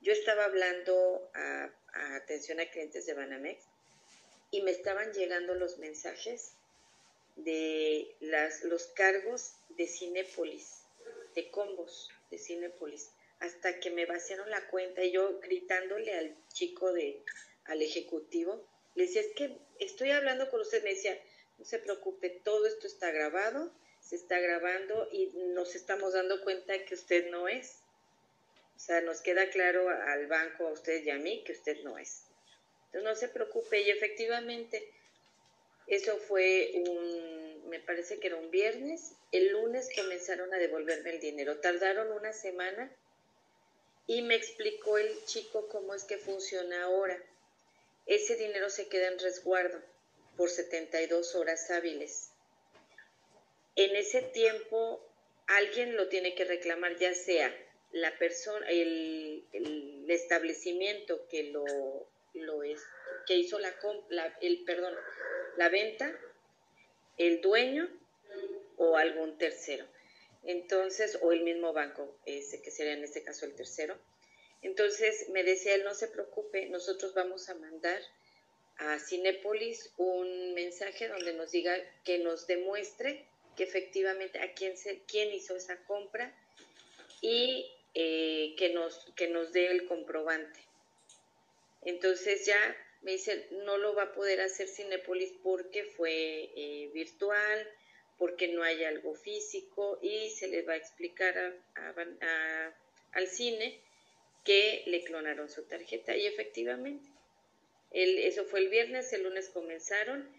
yo 0.00 0.12
estaba 0.12 0.44
hablando 0.44 1.30
a 1.34 1.70
atención 2.16 2.58
a 2.60 2.70
clientes 2.70 3.06
de 3.06 3.14
Banamex 3.14 3.62
y 4.50 4.62
me 4.62 4.70
estaban 4.70 5.12
llegando 5.12 5.54
los 5.54 5.78
mensajes 5.78 6.52
de 7.36 8.14
las, 8.20 8.64
los 8.64 8.86
cargos 8.88 9.54
de 9.70 9.86
Cinépolis, 9.86 10.82
de 11.34 11.50
combos 11.50 12.10
de 12.30 12.38
Cinépolis, 12.38 13.10
hasta 13.40 13.80
que 13.80 13.90
me 13.90 14.06
vaciaron 14.06 14.50
la 14.50 14.66
cuenta 14.68 15.02
y 15.02 15.12
yo 15.12 15.40
gritándole 15.40 16.14
al 16.14 16.36
chico 16.52 16.92
de, 16.92 17.22
al 17.64 17.82
ejecutivo, 17.82 18.66
le 18.94 19.06
decía, 19.06 19.22
es 19.22 19.34
que 19.34 19.56
estoy 19.78 20.10
hablando 20.10 20.50
con 20.50 20.60
usted, 20.60 20.82
me 20.82 20.90
decía, 20.90 21.18
no 21.58 21.64
se 21.64 21.78
preocupe, 21.78 22.30
todo 22.44 22.66
esto 22.66 22.86
está 22.86 23.10
grabado, 23.10 23.72
se 24.00 24.16
está 24.16 24.38
grabando 24.38 25.08
y 25.10 25.30
nos 25.54 25.74
estamos 25.74 26.12
dando 26.12 26.42
cuenta 26.42 26.84
que 26.84 26.94
usted 26.94 27.30
no 27.30 27.48
es. 27.48 27.80
O 28.76 28.78
sea, 28.78 29.00
nos 29.02 29.20
queda 29.20 29.50
claro 29.50 29.88
al 29.88 30.26
banco, 30.26 30.66
a 30.66 30.72
usted 30.72 31.02
y 31.04 31.10
a 31.10 31.18
mí, 31.18 31.44
que 31.44 31.52
usted 31.52 31.82
no 31.82 31.98
es. 31.98 32.24
Entonces 32.86 33.02
no 33.04 33.14
se 33.14 33.28
preocupe 33.28 33.80
y 33.82 33.90
efectivamente 33.90 34.90
eso 35.86 36.16
fue 36.18 36.72
un, 36.74 37.68
me 37.68 37.80
parece 37.80 38.18
que 38.18 38.28
era 38.28 38.36
un 38.36 38.50
viernes, 38.50 39.12
el 39.32 39.52
lunes 39.52 39.88
comenzaron 39.94 40.52
a 40.52 40.58
devolverme 40.58 41.10
el 41.10 41.20
dinero. 41.20 41.60
Tardaron 41.60 42.10
una 42.12 42.32
semana 42.32 42.90
y 44.10 44.22
me 44.22 44.34
explicó 44.34 44.98
el 44.98 45.24
chico 45.24 45.68
cómo 45.68 45.94
es 45.94 46.02
que 46.02 46.18
funciona 46.18 46.82
ahora. 46.82 47.16
Ese 48.06 48.34
dinero 48.34 48.68
se 48.68 48.88
queda 48.88 49.06
en 49.06 49.20
resguardo 49.20 49.80
por 50.36 50.50
72 50.50 51.36
horas 51.36 51.70
hábiles. 51.70 52.32
En 53.76 53.94
ese 53.94 54.22
tiempo 54.22 55.00
alguien 55.46 55.96
lo 55.96 56.08
tiene 56.08 56.34
que 56.34 56.44
reclamar, 56.44 56.96
ya 56.96 57.14
sea 57.14 57.56
la 57.92 58.18
persona, 58.18 58.68
el, 58.68 59.44
establecimiento 60.08 61.28
que 61.28 61.44
lo, 61.44 61.64
lo 62.34 62.64
es, 62.64 62.82
que 63.28 63.36
hizo 63.36 63.60
la, 63.60 63.72
la, 64.08 64.36
el 64.40 64.64
perdón, 64.64 64.92
la 65.56 65.68
venta, 65.68 66.12
el 67.16 67.40
dueño 67.40 67.88
o 68.76 68.96
algún 68.96 69.38
tercero. 69.38 69.86
Entonces, 70.44 71.18
o 71.22 71.32
el 71.32 71.42
mismo 71.42 71.72
banco, 71.72 72.16
ese 72.24 72.62
que 72.62 72.70
sería 72.70 72.94
en 72.94 73.04
este 73.04 73.22
caso 73.22 73.44
el 73.46 73.54
tercero. 73.54 73.98
Entonces 74.62 75.28
me 75.30 75.42
decía 75.42 75.74
él, 75.74 75.84
no 75.84 75.94
se 75.94 76.08
preocupe, 76.08 76.66
nosotros 76.66 77.14
vamos 77.14 77.48
a 77.48 77.54
mandar 77.54 78.00
a 78.76 78.98
Cinépolis 78.98 79.92
un 79.96 80.54
mensaje 80.54 81.08
donde 81.08 81.34
nos 81.34 81.50
diga 81.50 81.76
que 82.04 82.18
nos 82.18 82.46
demuestre 82.46 83.26
que 83.56 83.64
efectivamente 83.64 84.38
a 84.38 84.54
quién, 84.54 84.76
se, 84.76 85.02
quién 85.06 85.32
hizo 85.32 85.56
esa 85.56 85.76
compra 85.84 86.34
y 87.20 87.70
eh, 87.94 88.54
que, 88.56 88.70
nos, 88.70 89.04
que 89.16 89.28
nos 89.28 89.52
dé 89.52 89.66
el 89.66 89.86
comprobante. 89.86 90.60
Entonces 91.82 92.46
ya 92.46 92.76
me 93.02 93.12
dice, 93.12 93.48
no 93.50 93.78
lo 93.78 93.94
va 93.94 94.04
a 94.04 94.12
poder 94.12 94.40
hacer 94.40 94.68
Cinépolis 94.68 95.32
porque 95.42 95.84
fue 95.84 96.50
eh, 96.54 96.90
virtual, 96.92 97.68
porque 98.20 98.48
no 98.48 98.62
hay 98.62 98.84
algo 98.84 99.14
físico 99.14 99.98
y 100.02 100.28
se 100.28 100.46
le 100.46 100.60
va 100.60 100.74
a 100.74 100.76
explicar 100.76 101.56
al 103.12 103.26
cine 103.28 103.80
que 104.44 104.82
le 104.86 105.02
clonaron 105.04 105.48
su 105.48 105.62
tarjeta. 105.62 106.14
Y 106.14 106.26
efectivamente, 106.26 107.08
el, 107.92 108.18
eso 108.18 108.44
fue 108.44 108.60
el 108.60 108.68
viernes, 108.68 109.10
el 109.14 109.22
lunes 109.22 109.48
comenzaron, 109.48 110.30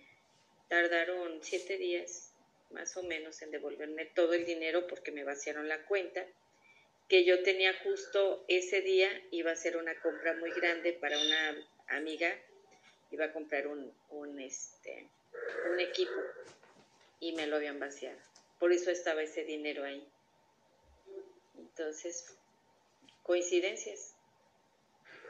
tardaron 0.69 1.39
siete 1.41 1.77
días 1.77 2.31
más 2.69 2.95
o 2.97 3.03
menos 3.03 3.41
en 3.41 3.49
devolverme 3.49 4.05
todo 4.05 4.33
el 4.33 4.45
dinero 4.45 4.85
porque 4.85 5.11
me 5.11 5.23
vaciaron 5.23 5.67
la 5.67 5.83
cuenta, 5.85 6.23
que 7.09 7.25
yo 7.25 7.41
tenía 7.41 7.73
justo 7.83 8.45
ese 8.47 8.81
día, 8.81 9.09
iba 9.31 9.51
a 9.51 9.55
ser 9.55 9.75
una 9.75 9.99
compra 10.01 10.35
muy 10.35 10.51
grande 10.51 10.93
para 10.93 11.17
una 11.17 11.67
amiga, 11.87 12.31
iba 13.09 13.25
a 13.25 13.33
comprar 13.33 13.65
un, 13.65 13.91
un, 14.11 14.39
este, 14.39 15.07
un 15.71 15.79
equipo 15.79 16.13
y 17.21 17.31
me 17.33 17.47
lo 17.47 17.55
habían 17.55 17.79
vaciado. 17.79 18.19
Por 18.59 18.73
eso 18.73 18.91
estaba 18.91 19.23
ese 19.23 19.45
dinero 19.45 19.85
ahí. 19.85 20.05
Entonces, 21.57 22.25
coincidencias. 23.23 24.15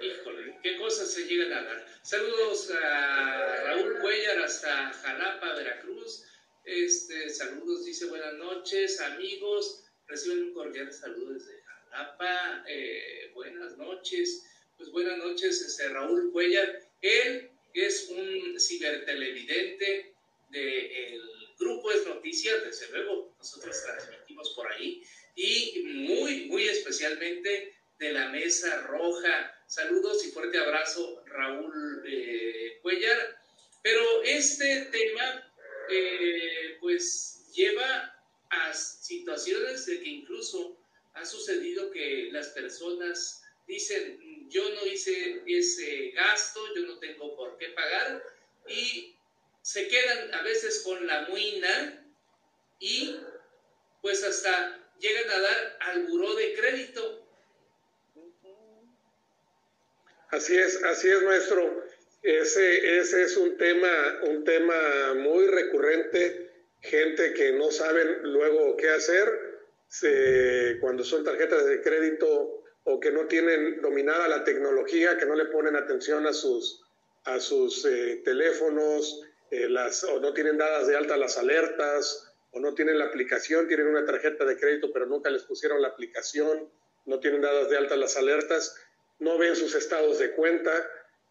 Híjole, 0.02 0.58
qué 0.64 0.78
cosas 0.80 1.14
se 1.14 1.26
llegan 1.26 1.54
a 1.54 1.64
dar. 1.64 1.86
Saludos 2.02 2.72
a 2.72 3.64
Raúl 3.66 4.00
Cuellar 4.00 4.40
hasta 4.40 4.92
Jalapa, 4.94 5.54
Veracruz. 5.54 6.26
Este, 6.66 7.30
saludos, 7.30 7.86
dice 7.86 8.06
buenas 8.08 8.34
noches, 8.34 9.00
amigos. 9.02 9.84
Reciben 10.08 10.44
un 10.46 10.54
cordial 10.54 10.92
saludo 10.92 11.34
desde 11.34 11.62
Jalapa. 11.62 12.64
Eh, 12.68 13.32
buenas 13.36 13.78
noches. 13.78 14.48
Pues 14.78 14.90
buenas 14.92 15.18
noches, 15.18 15.62
este, 15.62 15.90
Raúl 15.90 16.32
Cuellar. 16.32 16.82
Él 17.02 17.52
es 17.74 18.10
un 18.10 18.60
cibertelevidente 18.60 20.16
del 20.50 21.41
grupo 21.62 21.92
Es 21.92 22.06
Noticias, 22.06 22.64
desde 22.64 22.90
luego, 22.90 23.34
nosotros 23.38 23.82
transmitimos 23.84 24.50
por 24.56 24.72
ahí. 24.72 25.04
Y 25.36 25.84
muy, 25.84 26.46
muy 26.48 26.68
especialmente 26.68 27.74
de 28.00 28.12
la 28.12 28.30
Mesa 28.30 28.82
Roja. 28.88 29.64
Saludos 29.68 30.26
y 30.26 30.32
fuerte 30.32 30.58
abrazo, 30.58 31.24
Raúl 31.28 32.04
eh, 32.06 32.80
Cuellar. 32.82 33.40
Pero 33.82 34.24
este 34.24 34.90
tema, 34.92 35.54
eh, 35.90 36.78
pues, 36.82 37.52
lleva 37.54 38.16
a 38.50 38.74
situaciones 38.74 39.86
de 39.86 40.02
que 40.02 40.10
incluso 40.10 40.78
ha 41.14 41.26
sucedido 41.26 41.92
que 41.92 42.30
las 42.32 42.50
personas 42.50 43.44
dicen, 43.68 44.50
yo 44.50 44.68
no 44.76 44.86
hice 44.86 45.42
ese 45.48 46.12
gasto, 46.12 46.60
yo 46.76 46.82
no 46.82 47.00
tengo 47.00 47.36
por 47.36 47.58
qué 47.58 47.70
pagar, 47.70 48.22
y 48.68 49.16
se 49.62 49.88
quedan 49.88 50.34
a 50.34 50.44
veces 50.44 50.82
con 50.84 51.06
la 51.06 51.28
muina 51.28 52.06
y 52.80 53.16
pues 54.02 54.24
hasta 54.24 54.80
llegan 55.00 55.30
a 55.30 55.40
dar 55.40 55.78
al 55.82 56.08
buró 56.08 56.36
de 56.36 56.54
crédito 56.54 57.22
Así 60.32 60.58
es, 60.58 60.82
así 60.84 61.10
es, 61.10 61.22
maestro. 61.24 61.84
Ese, 62.24 63.00
ese 63.00 63.24
es 63.24 63.36
un 63.36 63.58
tema, 63.58 64.22
un 64.24 64.46
tema 64.46 65.14
muy 65.16 65.46
recurrente. 65.48 66.50
Gente 66.80 67.34
que 67.34 67.52
no 67.52 67.70
saben 67.70 68.24
luego 68.24 68.78
qué 68.78 68.90
hacer 68.90 69.28
cuando 70.80 71.04
son 71.04 71.26
tarjetas 71.26 71.66
de 71.66 71.82
crédito 71.82 72.64
o 72.86 73.00
que 73.00 73.12
no 73.12 73.28
tienen 73.28 73.82
dominada 73.82 74.30
la 74.30 74.44
tecnología, 74.46 75.18
que 75.18 75.26
no 75.26 75.36
le 75.36 75.46
ponen 75.46 75.76
atención 75.76 76.26
a 76.26 76.34
sus, 76.34 76.82
a 77.26 77.40
sus 77.40 77.86
eh, 77.86 78.22
teléfonos, 78.24 79.22
eh, 79.52 79.70
las, 79.70 80.04
o 80.04 80.20
no 80.20 80.34
tienen 80.34 80.58
dadas 80.58 80.88
de 80.88 80.98
alta 80.98 81.18
las 81.18 81.38
alertas, 81.38 82.28
o 82.52 82.60
no 82.60 82.74
tienen 82.74 82.98
la 82.98 83.06
aplicación, 83.06 83.68
tienen 83.68 83.88
una 83.88 84.06
tarjeta 84.06 84.44
de 84.44 84.58
crédito 84.58 84.92
pero 84.92 85.06
nunca 85.06 85.30
les 85.30 85.44
pusieron 85.44 85.82
la 85.82 85.90
aplicación, 85.90 86.70
no 87.06 87.20
tienen 87.20 87.42
dadas 87.42 87.70
de 87.70 87.78
alta 87.78 87.96
las 87.96 88.18
alertas 88.18 88.76
no 89.22 89.38
ven 89.38 89.56
sus 89.56 89.76
estados 89.76 90.20
de 90.20 90.32
cuenta, 90.32 90.72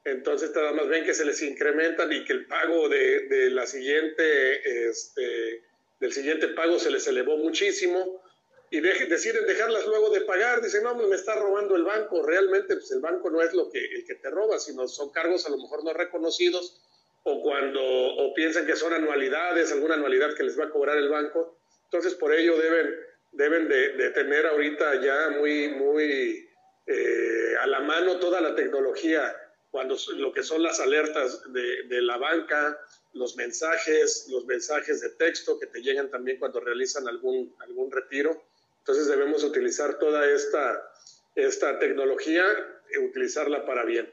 entonces 0.04 0.54
nada 0.54 0.72
más 0.72 0.88
ven 0.88 1.04
que 1.04 1.12
se 1.12 1.24
les 1.24 1.42
incrementan 1.42 2.10
y 2.12 2.24
que 2.24 2.32
el 2.32 2.46
pago 2.46 2.88
de, 2.88 3.50
la 3.50 3.66
siguiente, 3.66 4.88
este, 4.88 5.62
del 5.98 6.12
siguiente 6.12 6.48
pago 6.48 6.78
se 6.78 6.90
les 6.90 7.06
elevó 7.08 7.36
muchísimo 7.36 8.22
y 8.70 8.80
deciden 8.80 9.44
dejarlas 9.44 9.86
luego 9.86 10.10
de 10.10 10.20
pagar, 10.20 10.62
dicen, 10.62 10.84
no, 10.84 10.94
me 10.94 11.16
está 11.16 11.34
robando 11.34 11.74
el 11.74 11.82
banco, 11.82 12.22
realmente 12.22 12.74
pues 12.74 12.92
el 12.92 13.00
banco 13.00 13.28
no 13.28 13.42
es 13.42 13.52
lo 13.52 13.68
que, 13.68 13.84
el 13.84 14.04
que 14.06 14.14
te 14.14 14.30
roba, 14.30 14.60
sino 14.60 14.86
son 14.86 15.10
cargos 15.10 15.44
a 15.46 15.50
lo 15.50 15.58
mejor 15.58 15.82
no 15.82 15.92
reconocidos 15.92 16.80
o 17.22 17.42
cuando 17.42 17.80
o 17.82 18.34
piensan 18.34 18.66
que 18.66 18.76
son 18.76 18.92
anualidades, 18.92 19.72
alguna 19.72 19.94
anualidad 19.94 20.34
que 20.34 20.42
les 20.42 20.58
va 20.58 20.64
a 20.64 20.70
cobrar 20.70 20.96
el 20.96 21.08
banco, 21.08 21.58
entonces 21.84 22.14
por 22.14 22.34
ello 22.34 22.56
deben, 22.58 22.94
deben 23.32 23.68
de, 23.68 23.92
de 23.94 24.10
tener 24.10 24.46
ahorita 24.46 25.00
ya 25.02 25.30
muy, 25.38 25.68
muy 25.68 26.50
eh, 26.92 27.56
a 27.60 27.66
la 27.68 27.80
mano 27.80 28.18
toda 28.18 28.40
la 28.40 28.56
tecnología, 28.56 29.36
cuando 29.70 29.96
lo 30.16 30.32
que 30.32 30.42
son 30.42 30.60
las 30.62 30.80
alertas 30.80 31.40
de, 31.52 32.02
la 32.02 32.16
banca, 32.16 32.76
los 33.12 33.36
mensajes, 33.36 34.26
los 34.28 34.44
mensajes 34.44 35.00
de 35.00 35.10
texto 35.10 35.56
que 35.60 35.68
te 35.68 35.82
llegan 35.82 36.10
también 36.10 36.40
cuando 36.40 36.58
realizan 36.58 37.06
algún, 37.06 37.54
algún 37.60 37.92
retiro. 37.92 38.42
Entonces 38.78 39.06
debemos 39.06 39.44
utilizar 39.44 40.00
toda 40.00 40.28
esta, 40.28 40.92
esta 41.36 41.78
tecnología 41.78 42.44
y 42.92 42.98
utilizarla 42.98 43.64
para 43.64 43.84
bien. 43.84 44.12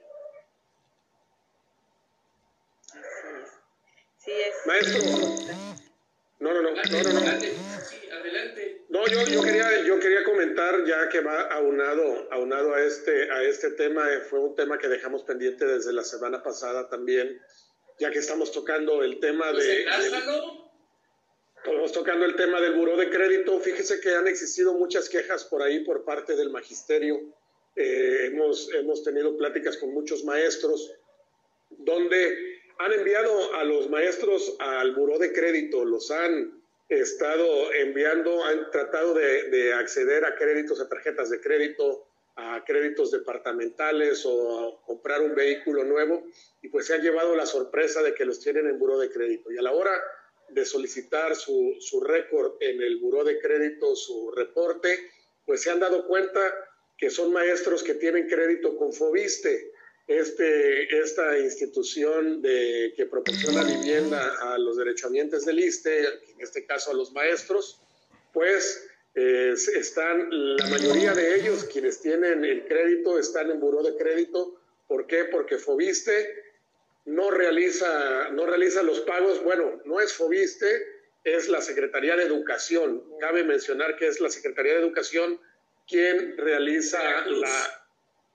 Es. 4.27 4.65
Maestro. 4.65 5.01
No, 6.39 6.53
no, 6.53 6.61
no, 6.61 6.71
no, 6.71 6.83
no, 6.83 7.13
no. 7.13 7.19
adelante. 7.19 8.85
No, 8.89 9.07
yo, 9.07 9.23
yo, 9.25 9.41
quería, 9.41 9.83
yo 9.85 9.99
quería 9.99 10.23
comentar 10.23 10.85
ya 10.85 11.09
que 11.09 11.21
va 11.21 11.43
aunado, 11.43 12.27
aunado 12.31 12.73
a, 12.73 12.81
este, 12.81 13.31
a 13.31 13.41
este 13.43 13.71
tema, 13.71 14.11
eh, 14.11 14.19
fue 14.21 14.39
un 14.39 14.55
tema 14.55 14.77
que 14.77 14.87
dejamos 14.87 15.23
pendiente 15.23 15.65
desde 15.65 15.93
la 15.93 16.03
semana 16.03 16.43
pasada 16.43 16.89
también, 16.89 17.41
ya 17.99 18.11
que 18.11 18.19
estamos 18.19 18.51
tocando 18.51 19.01
el 19.03 19.19
tema 19.19 19.51
pues 19.51 19.65
de... 19.65 19.85
Estamos 21.57 21.91
tocando 21.91 22.25
el 22.25 22.35
tema 22.35 22.61
del 22.61 22.75
buró 22.75 22.95
de 22.95 23.09
crédito. 23.09 23.59
Fíjese 23.59 23.99
que 23.99 24.15
han 24.15 24.27
existido 24.27 24.73
muchas 24.73 25.09
quejas 25.09 25.43
por 25.45 25.61
ahí 25.61 25.83
por 25.83 26.05
parte 26.05 26.35
del 26.35 26.49
magisterio. 26.49 27.19
Eh, 27.75 28.27
hemos, 28.27 28.73
hemos 28.73 29.03
tenido 29.03 29.35
pláticas 29.35 29.75
con 29.75 29.93
muchos 29.93 30.23
maestros 30.23 30.93
donde 31.69 32.56
han 32.79 32.93
enviado 32.93 33.55
a 33.55 33.63
los 33.63 33.89
maestros 33.89 34.55
al 34.59 34.93
buró 34.93 35.17
de 35.17 35.33
crédito, 35.33 35.85
los 35.85 36.11
han 36.11 36.61
estado 36.89 37.73
enviando, 37.73 38.43
han 38.45 38.71
tratado 38.71 39.13
de, 39.13 39.73
acceder 39.73 40.25
a 40.25 40.35
créditos, 40.35 40.79
a 40.79 40.87
tarjetas 40.87 41.29
de 41.29 41.41
crédito, 41.41 42.07
a 42.35 42.63
créditos 42.65 43.11
departamentales 43.11 44.23
o 44.25 44.59
a 44.59 44.85
comprar 44.85 45.21
un 45.21 45.35
vehículo 45.35 45.83
nuevo 45.83 46.23
y 46.61 46.69
pues 46.69 46.85
se 46.85 46.93
han 46.93 47.01
llevado 47.01 47.35
la 47.35 47.45
sorpresa 47.45 48.03
de 48.03 48.13
que 48.13 48.25
los 48.25 48.39
tienen 48.39 48.67
en 48.67 48.77
buró 48.77 48.99
de 48.99 49.09
crédito. 49.09 49.51
Y 49.51 49.57
a 49.57 49.61
la 49.61 49.73
hora 49.73 49.91
de 50.49 50.63
solicitar 50.63 51.35
su, 51.35 51.75
su 51.79 51.99
récord 51.99 52.53
en 52.61 52.81
el 52.81 52.97
buró 52.97 53.23
de 53.23 53.39
crédito, 53.39 53.95
su 53.95 54.31
reporte, 54.31 55.09
pues 55.45 55.61
se 55.61 55.71
han 55.71 55.79
dado 55.79 56.05
cuenta 56.07 56.39
que 56.97 57.09
son 57.09 57.33
maestros 57.33 57.83
que 57.83 57.95
tienen 57.95 58.27
crédito 58.27 58.77
con 58.77 58.93
Fobiste. 58.93 59.71
Este, 60.07 60.99
esta 60.99 61.37
institución 61.37 62.41
de, 62.41 62.93
que 62.95 63.05
proporciona 63.05 63.63
vivienda 63.63 64.35
a 64.41 64.57
los 64.57 64.77
derechohabientes 64.77 65.45
del 65.45 65.59
ISTE, 65.59 65.99
en 65.99 66.41
este 66.41 66.65
caso 66.65 66.91
a 66.91 66.93
los 66.93 67.11
maestros, 67.11 67.81
pues 68.33 68.87
están, 69.13 70.27
la 70.29 70.67
mayoría 70.67 71.13
de 71.15 71.39
ellos, 71.39 71.63
quienes 71.65 71.99
tienen 72.01 72.45
el 72.45 72.65
crédito, 72.65 73.17
están 73.17 73.49
en 73.49 73.59
buró 73.59 73.81
de 73.81 73.97
crédito. 73.97 74.61
¿Por 74.87 75.07
qué? 75.07 75.25
Porque 75.25 75.57
Fobiste 75.57 76.43
no 77.05 77.31
realiza, 77.31 78.29
no 78.29 78.45
realiza 78.45 78.83
los 78.83 78.99
pagos. 79.01 79.43
Bueno, 79.43 79.81
no 79.85 79.99
es 79.99 80.13
Fobiste, 80.13 80.67
es 81.23 81.49
la 81.49 81.61
Secretaría 81.61 82.15
de 82.15 82.23
Educación. 82.23 83.03
Cabe 83.19 83.43
mencionar 83.43 83.97
que 83.97 84.07
es 84.07 84.19
la 84.21 84.29
Secretaría 84.29 84.73
de 84.73 84.81
Educación 84.81 85.39
quien 85.87 86.37
realiza 86.37 87.25
la 87.25 87.76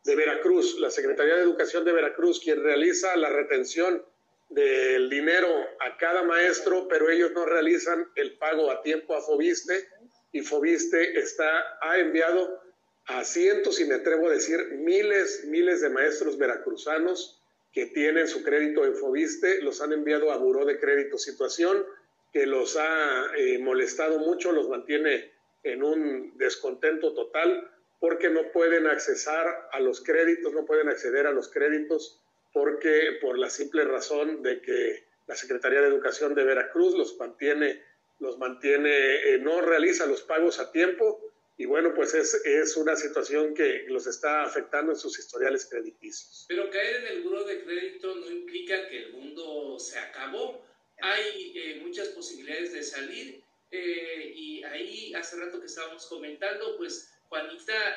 de 0.05 0.17
Veracruz, 0.17 0.79
la 0.79 0.91
Secretaría 0.91 1.37
de 1.37 1.43
Educación 1.43 1.85
de 1.85 1.93
Veracruz, 1.93 2.41
quien 2.41 2.63
realiza 2.63 3.17
la 3.17 3.29
retención 3.29 4.05
del 4.49 5.09
dinero 5.09 5.49
a 5.81 5.97
cada 5.97 6.23
maestro, 6.23 6.87
pero 6.89 7.09
ellos 7.09 7.33
no 7.33 7.47
realizan 7.47 8.07
el 8.17 8.37
pago 8.37 8.71
a 8.71 8.83
tiempo 8.83 9.15
a 9.15 9.23
Fobiste 9.23 9.89
y 10.33 10.43
Fobiste 10.43 11.19
está, 11.19 11.79
ha 11.81 11.99
enviado 11.99 12.61
a 13.07 13.25
cientos, 13.25 13.81
y 13.81 13.85
me 13.85 13.95
atrevo 13.95 14.29
a 14.29 14.33
decir 14.33 14.59
miles, 14.73 15.45
miles 15.47 15.81
de 15.81 15.91
maestros 15.91 16.39
veracruzanos 16.39 17.41
que 17.73 17.87
tienen 17.87 18.29
su 18.29 18.43
crédito 18.43 18.85
en 18.85 18.95
Fobiste, 18.95 19.63
los 19.63 19.81
han 19.81 19.93
enviado 19.93 20.31
a 20.31 20.37
Buró 20.37 20.65
de 20.65 20.79
Crédito, 20.79 21.19
situación 21.19 21.85
que 22.33 22.47
los 22.47 22.77
ha 22.77 23.33
eh, 23.37 23.59
molestado 23.59 24.19
mucho, 24.19 24.53
los 24.53 24.69
mantiene 24.69 25.33
en 25.63 25.83
un 25.83 26.37
descontento 26.39 27.13
total 27.15 27.71
porque 28.03 28.31
no 28.31 28.51
pueden 28.51 28.89
accesar 28.89 29.69
a 29.71 29.79
los 29.79 30.01
créditos, 30.01 30.53
no 30.53 30.67
pueden 30.67 30.89
acceder 30.89 31.29
a 31.29 31.31
los 31.31 31.49
créditos 31.49 32.19
porque 32.53 33.19
por 33.21 33.39
la 33.39 33.49
simple 33.49 33.85
razón 33.85 34.43
de 34.43 34.61
que 34.61 35.05
la 35.29 35.37
Secretaría 35.37 35.81
de 35.81 35.87
Educación 35.87 36.35
de 36.35 36.43
Veracruz 36.43 36.95
los 36.95 37.17
mantiene 37.17 37.81
los 38.19 38.39
mantiene, 38.39 39.35
eh, 39.35 39.39
no 39.39 39.61
realiza 39.61 40.07
los 40.07 40.23
pagos 40.23 40.59
a 40.59 40.73
tiempo 40.73 41.21
y 41.57 41.65
bueno, 41.67 41.95
pues 41.95 42.15
es, 42.15 42.35
es, 42.45 42.77
una 42.77 42.97
situación 42.97 43.55
que 43.55 43.85
los 43.87 44.09
está 44.09 44.43
afectando 44.43 44.91
en 44.91 44.99
sus 44.99 45.17
historiales 45.21 45.67
crediticios. 45.67 46.47
Pero 46.49 46.71
caer 46.71 47.05
en 47.05 47.07
el 47.07 47.23
buro 47.23 47.45
de 47.45 47.63
crédito 47.63 48.17
no 48.17 48.29
implica 48.29 48.89
que 48.89 48.99
el 49.05 49.13
mundo 49.13 49.79
se 49.79 49.99
acabó. 49.99 50.65
Hay 51.01 51.53
eh, 51.55 51.81
muchas 51.85 52.09
posibilidades 52.09 52.73
de 52.73 52.83
salir 52.83 53.43
eh, 53.71 54.33
y 54.35 54.65
ahí 54.65 55.15
hace 55.15 55.37
rato 55.37 55.61
que 55.61 55.67
estábamos 55.67 56.07
comentando, 56.07 56.77
pues 56.77 57.12
Juanita 57.33 57.97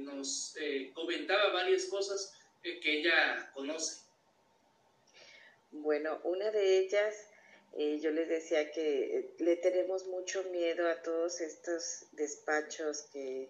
nos 0.00 0.54
comentaba 0.92 1.52
varias 1.54 1.86
cosas 1.86 2.34
que 2.62 3.00
ella 3.00 3.50
conoce. 3.54 4.02
Bueno, 5.70 6.20
una 6.24 6.50
de 6.50 6.80
ellas 6.80 7.14
eh, 7.76 7.98
yo 8.00 8.10
les 8.10 8.28
decía 8.28 8.70
que 8.70 9.18
eh, 9.18 9.30
le 9.38 9.56
tenemos 9.56 10.06
mucho 10.06 10.42
miedo 10.44 10.86
a 10.86 11.00
todos 11.02 11.40
estos 11.40 12.06
despachos 12.12 13.02
que 13.10 13.48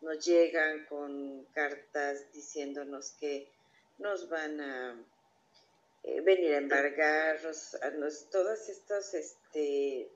nos 0.00 0.24
llegan 0.24 0.86
con 0.86 1.44
cartas 1.52 2.32
diciéndonos 2.32 3.12
que 3.20 3.48
nos 3.98 4.30
van 4.30 4.60
a 4.62 5.04
eh, 6.04 6.20
venir 6.22 6.54
a 6.54 6.58
embargar, 6.58 7.38
todos 8.30 8.68
estos 8.70 9.12
este, 9.12 10.08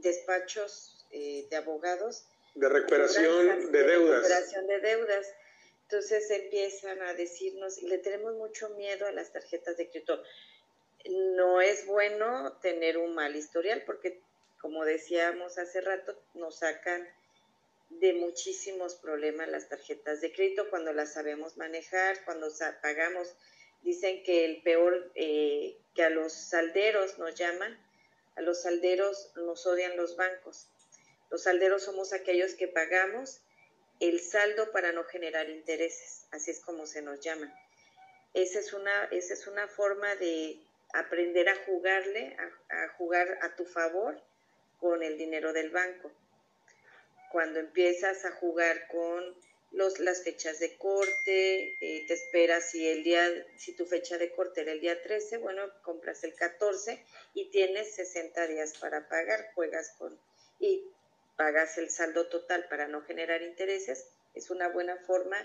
despachos 0.00 1.04
de 1.10 1.56
abogados. 1.56 2.24
De 2.54 2.68
recuperación 2.68 3.72
de 3.72 3.82
deudas. 3.82 4.22
De 4.22 4.28
recuperación 4.28 4.66
de 4.66 4.80
deudas. 4.80 5.34
Entonces 5.82 6.30
empiezan 6.30 7.02
a 7.02 7.14
decirnos, 7.14 7.82
y 7.82 7.86
le 7.86 7.98
tenemos 7.98 8.34
mucho 8.34 8.70
miedo 8.70 9.06
a 9.06 9.12
las 9.12 9.32
tarjetas 9.32 9.76
de 9.76 9.90
crédito 9.90 10.22
no 11.10 11.60
es 11.60 11.86
bueno 11.86 12.52
tener 12.60 12.98
un 12.98 13.14
mal 13.14 13.34
historial 13.36 13.82
porque, 13.84 14.20
como 14.60 14.84
decíamos 14.84 15.58
hace 15.58 15.80
rato, 15.80 16.16
nos 16.34 16.58
sacan 16.58 17.08
de 17.90 18.14
muchísimos 18.14 18.94
problemas 18.94 19.48
las 19.48 19.68
tarjetas 19.68 20.20
de 20.20 20.32
crédito 20.32 20.70
cuando 20.70 20.92
las 20.92 21.12
sabemos 21.12 21.56
manejar, 21.56 22.24
cuando 22.24 22.48
pagamos. 22.80 23.34
Dicen 23.82 24.22
que 24.22 24.44
el 24.44 24.62
peor, 24.62 25.10
eh, 25.14 25.76
que 25.94 26.04
a 26.04 26.10
los 26.10 26.32
salderos 26.32 27.18
nos 27.18 27.34
llaman, 27.34 27.76
a 28.36 28.42
los 28.42 28.62
salderos 28.62 29.32
nos 29.36 29.66
odian 29.66 29.96
los 29.96 30.16
bancos. 30.16 30.68
Los 31.32 31.44
salderos 31.44 31.84
somos 31.84 32.12
aquellos 32.12 32.52
que 32.54 32.68
pagamos 32.68 33.40
el 34.00 34.20
saldo 34.20 34.70
para 34.70 34.92
no 34.92 35.04
generar 35.04 35.48
intereses, 35.48 36.26
así 36.30 36.50
es 36.50 36.60
como 36.60 36.84
se 36.84 37.00
nos 37.00 37.20
llaman. 37.20 37.50
Esa 38.34 38.58
es 38.58 38.74
una, 38.74 39.04
esa 39.04 39.32
es 39.32 39.46
una 39.46 39.66
forma 39.66 40.14
de 40.16 40.60
aprender 40.92 41.48
a 41.48 41.56
jugarle, 41.64 42.36
a, 42.68 42.88
jugar 42.98 43.38
a 43.40 43.56
tu 43.56 43.64
favor 43.64 44.20
con 44.78 45.02
el 45.02 45.16
dinero 45.16 45.54
del 45.54 45.70
banco. 45.70 46.12
Cuando 47.30 47.60
empiezas 47.60 48.26
a 48.26 48.32
jugar 48.32 48.86
con 48.88 49.34
los, 49.70 50.00
las 50.00 50.24
fechas 50.24 50.58
de 50.58 50.76
corte, 50.76 51.78
eh, 51.80 52.04
te 52.06 52.12
esperas 52.12 52.68
si 52.72 52.86
el 52.86 53.02
día, 53.04 53.26
si 53.56 53.72
tu 53.72 53.86
fecha 53.86 54.18
de 54.18 54.32
corte 54.32 54.60
era 54.60 54.72
el 54.72 54.80
día 54.80 55.00
13, 55.00 55.38
bueno, 55.38 55.62
compras 55.82 56.24
el 56.24 56.34
14 56.34 57.02
y 57.32 57.46
tienes 57.46 57.94
60 57.94 58.48
días 58.48 58.76
para 58.76 59.08
pagar, 59.08 59.50
juegas 59.54 59.94
con 59.96 60.20
y 60.62 60.91
pagas 61.36 61.78
el 61.78 61.90
saldo 61.90 62.28
total 62.28 62.66
para 62.68 62.88
no 62.88 63.02
generar 63.02 63.42
intereses. 63.42 64.06
Es 64.34 64.50
una 64.50 64.68
buena 64.68 64.96
forma, 64.96 65.36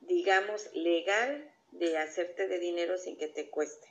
digamos, 0.00 0.68
legal 0.74 1.50
de 1.72 1.98
hacerte 1.98 2.48
de 2.48 2.58
dinero 2.58 2.98
sin 2.98 3.16
que 3.16 3.28
te 3.28 3.50
cueste. 3.50 3.88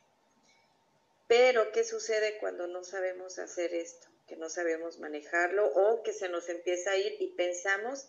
Pero, 1.28 1.72
¿qué 1.72 1.84
sucede 1.84 2.38
cuando 2.40 2.68
no 2.68 2.84
sabemos 2.84 3.38
hacer 3.38 3.74
esto? 3.74 4.08
Que 4.28 4.38
no 4.38 4.50
sabemos 4.50 5.00
manejarlo 5.00 5.68
o 5.68 6.04
que 6.04 6.14
se 6.14 6.30
nos 6.30 6.50
empieza 6.50 6.92
a 6.92 6.98
ir 6.98 7.16
y 7.20 7.28
pensamos 7.28 8.08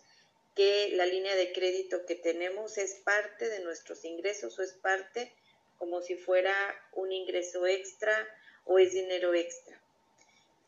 que 0.55 0.89
la 0.93 1.05
línea 1.05 1.35
de 1.35 1.53
crédito 1.53 2.05
que 2.05 2.15
tenemos 2.15 2.77
es 2.77 2.95
parte 2.95 3.49
de 3.49 3.59
nuestros 3.59 4.03
ingresos 4.05 4.57
o 4.57 4.63
es 4.63 4.73
parte 4.73 5.33
como 5.77 6.01
si 6.01 6.15
fuera 6.15 6.53
un 6.93 7.11
ingreso 7.11 7.65
extra 7.65 8.27
o 8.65 8.79
es 8.79 8.91
dinero 8.91 9.33
extra. 9.33 9.78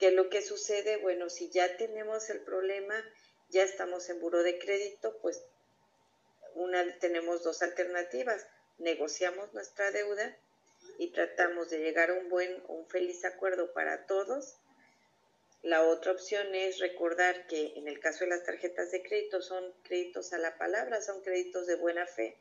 ¿Qué 0.02 0.08
es 0.08 0.14
lo 0.14 0.32
que 0.32 0.42
sucede? 0.42 0.98
Bueno, 0.98 1.30
si 1.30 1.52
ya 1.52 1.78
tenemos 1.78 2.32
el 2.32 2.40
problema, 2.40 2.96
ya 3.50 3.62
estamos 3.62 4.10
en 4.10 4.20
buro 4.20 4.42
de 4.42 4.58
crédito, 4.58 5.16
pues 5.22 5.40
una, 6.56 6.98
tenemos 6.98 7.44
dos 7.44 7.62
alternativas. 7.62 8.48
Negociamos 8.80 9.54
nuestra 9.54 9.92
deuda 9.92 10.36
y 10.98 11.12
tratamos 11.12 11.70
de 11.70 11.82
llegar 11.82 12.10
a 12.10 12.16
un 12.16 12.30
buen, 12.30 12.64
un 12.68 12.88
feliz 12.88 13.24
acuerdo 13.26 13.74
para 13.74 14.08
todos. 14.08 14.56
La 15.62 15.84
otra 15.84 16.14
opción 16.14 16.56
es 16.56 16.80
recordar 16.80 17.46
que 17.46 17.74
en 17.76 17.88
el 17.88 18.00
caso 18.00 18.24
de 18.24 18.32
las 18.32 18.44
tarjetas 18.44 18.90
de 18.90 19.04
crédito 19.04 19.40
son 19.40 19.72
créditos 19.84 20.34
a 20.34 20.40
la 20.40 20.58
palabra, 20.58 21.00
son 21.04 21.22
créditos 21.22 21.68
de 21.68 21.76
buena 21.76 22.08
fe, 22.08 22.40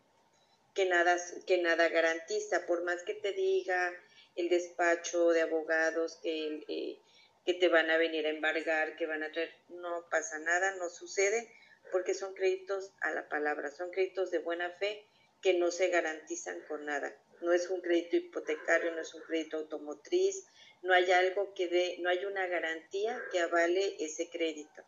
que 0.73 0.87
nada, 0.87 1.19
que 1.47 1.59
nada 1.59 1.91
garantiza, 1.91 2.65
por 2.65 2.85
más 2.85 3.03
que 3.03 3.13
te 3.13 3.33
diga 3.33 3.93
el 4.35 4.49
despacho 4.49 5.29
de 5.33 5.43
abogados 5.43 6.19
que, 6.23 6.65
eh, 6.67 6.99
que 7.45 7.55
te 7.55 7.69
van 7.69 7.91
a 7.91 7.97
venir 7.97 8.27
a 8.27 8.31
embargar, 8.31 8.97
que 8.97 9.07
van 9.07 9.23
a 9.23 9.33
traer, 9.33 9.55
no 9.69 10.07
pasa 10.11 10.39
nada, 10.39 10.75
no 10.77 10.89
sucede, 10.89 11.53
porque 11.93 12.15
son 12.15 12.35
créditos 12.35 12.93
a 13.01 13.11
la 13.11 13.29
palabra, 13.29 13.71
son 13.71 13.91
créditos 13.91 14.31
de 14.31 14.39
buena 14.39 14.71
fe 14.71 15.07
que 15.43 15.55
no 15.55 15.71
se 15.71 15.89
garantizan 15.89 16.61
con 16.69 16.85
nada 16.85 17.17
no 17.41 17.53
es 17.53 17.69
un 17.71 17.81
crédito 17.81 18.17
hipotecario, 18.17 18.93
no 18.93 19.01
es 19.01 19.15
un 19.15 19.23
crédito 19.23 19.59
automotriz, 19.59 20.45
no 20.83 20.93
hay 20.93 21.11
algo 21.11 21.53
que 21.55 21.69
dé, 21.69 21.97
no 22.01 22.09
hay 22.09 22.25
una 22.25 22.47
garantía 22.47 23.21
que 23.33 23.41
avale 23.41 23.97
ese 23.99 24.29
crédito. 24.31 24.83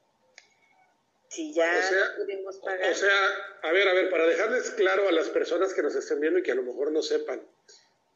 Si 1.29 1.55
ya 1.55 1.73
pudimos 2.19 2.59
pagar. 2.59 2.91
O 2.91 2.95
sea, 2.95 3.59
a 3.63 3.73
ver, 3.73 3.89
a 3.89 3.95
ver, 3.95 4.11
para 4.11 4.27
dejarles 4.27 4.71
claro 4.73 5.09
a 5.09 5.13
las 5.13 5.31
personas 5.31 5.73
que 5.73 5.83
nos 5.83 5.95
estén 5.95 6.21
viendo 6.21 6.39
y 6.39 6.43
que 6.43 6.53
a 6.53 6.57
lo 6.57 6.63
mejor 6.63 6.93
no 6.93 7.03
sepan, 7.03 7.43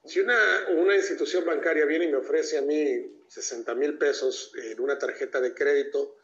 si 0.04 0.20
una, 0.20 0.38
una 0.68 0.94
institución 0.94 1.44
bancaria 1.44 1.86
viene 1.86 2.04
y 2.04 2.08
me 2.08 2.18
ofrece 2.18 2.58
a 2.58 2.62
mí 2.62 3.15
60 3.28 3.74
mil 3.74 3.98
pesos 3.98 4.52
en 4.56 4.80
una 4.80 4.98
tarjeta 4.98 5.40
de 5.40 5.54
crédito, 5.54 6.16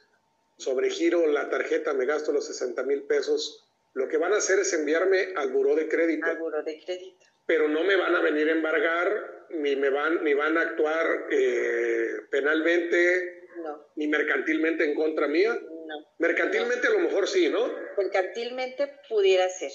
sobregiro 0.56 1.26
la 1.26 1.48
tarjeta, 1.48 1.94
me 1.94 2.06
gasto 2.06 2.32
los 2.32 2.46
60 2.46 2.82
mil 2.84 3.02
pesos, 3.02 3.64
lo 3.94 4.08
que 4.08 4.16
van 4.16 4.32
a 4.32 4.36
hacer 4.36 4.58
es 4.58 4.72
enviarme 4.72 5.32
al 5.36 5.50
buró 5.50 5.74
de 5.74 5.88
crédito. 5.88 6.26
Al 6.26 6.38
buró 6.38 6.62
de 6.62 6.82
crédito 6.84 7.32
pero 7.46 7.68
no 7.68 7.82
me 7.84 7.96
van 7.96 8.14
a 8.14 8.20
venir 8.20 8.48
a 8.48 8.52
embargar, 8.52 9.46
ni 9.50 9.76
me 9.76 9.90
van, 9.90 10.22
ni 10.24 10.34
van 10.34 10.56
a 10.56 10.62
actuar 10.62 11.26
eh, 11.30 12.20
penalmente, 12.30 13.48
ni 13.96 14.06
mercantilmente 14.06 14.84
en 14.84 14.94
contra 14.94 15.28
mía. 15.28 15.52
No. 15.52 16.14
Mercantilmente 16.18 16.86
a 16.86 16.90
lo 16.90 17.00
mejor 17.00 17.28
sí, 17.28 17.48
¿no? 17.48 17.70
Mercantilmente 17.98 19.00
pudiera 19.08 19.48
ser. 19.48 19.70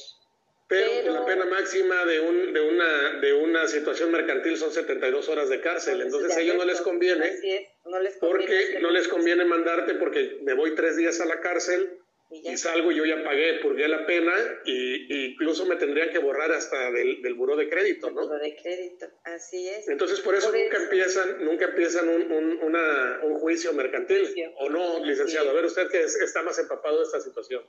Pero, 0.67 1.13
la 1.13 1.25
pena 1.25 1.45
máxima 1.45 2.05
de, 2.05 2.19
un, 2.19 2.53
de, 2.53 2.59
una, 2.61 3.19
de 3.21 3.33
una 3.33 3.67
situación 3.67 4.11
mercantil 4.11 4.57
son 4.57 4.71
72 4.71 5.29
horas 5.29 5.49
de 5.49 5.61
cárcel. 5.61 6.01
Entonces 6.01 6.35
a 6.35 6.41
ellos 6.41 6.57
no 6.57 6.65
les 6.65 6.81
conviene. 6.81 7.39
no 7.85 7.99
les 7.99 8.17
conviene 8.17 8.45
porque 8.45 8.79
no 8.81 8.91
les 8.91 9.07
conviene 9.07 9.45
mandarte 9.45 9.95
porque 9.95 10.39
me 10.43 10.53
voy 10.53 10.75
tres 10.75 10.97
días 10.97 11.21
a 11.21 11.25
la 11.25 11.39
cárcel 11.39 11.99
y, 12.29 12.57
salgo 12.57 12.91
y 12.91 12.95
yo 12.95 13.05
ya 13.05 13.23
pagué, 13.23 13.59
purgué 13.61 13.87
la 13.87 14.05
pena 14.05 14.33
y, 14.65 15.31
incluso 15.31 15.65
me 15.65 15.77
tendrían 15.77 16.09
que 16.09 16.19
borrar 16.19 16.51
hasta 16.51 16.91
del, 16.91 17.21
del 17.21 17.33
buró 17.35 17.55
de 17.55 17.69
crédito, 17.69 18.11
¿no? 18.11 18.23
Buró 18.23 18.37
de 18.37 18.53
crédito, 18.61 19.07
así 19.23 19.69
es. 19.69 19.87
Entonces 19.87 20.19
por 20.19 20.35
eso 20.35 20.51
nunca 20.51 20.77
empiezan, 20.77 21.45
nunca 21.45 21.65
empiezan 21.65 22.09
un, 22.09 22.29
un, 22.29 22.75
un 23.23 23.39
juicio 23.39 23.71
mercantil, 23.71 24.27
¿o 24.57 24.69
no, 24.69 25.05
licenciado? 25.05 25.51
A 25.51 25.53
ver, 25.53 25.65
usted 25.65 25.87
que 25.89 26.01
está 26.01 26.41
más 26.41 26.59
empapado 26.59 26.97
de 26.97 27.03
esta 27.03 27.21
situación. 27.21 27.63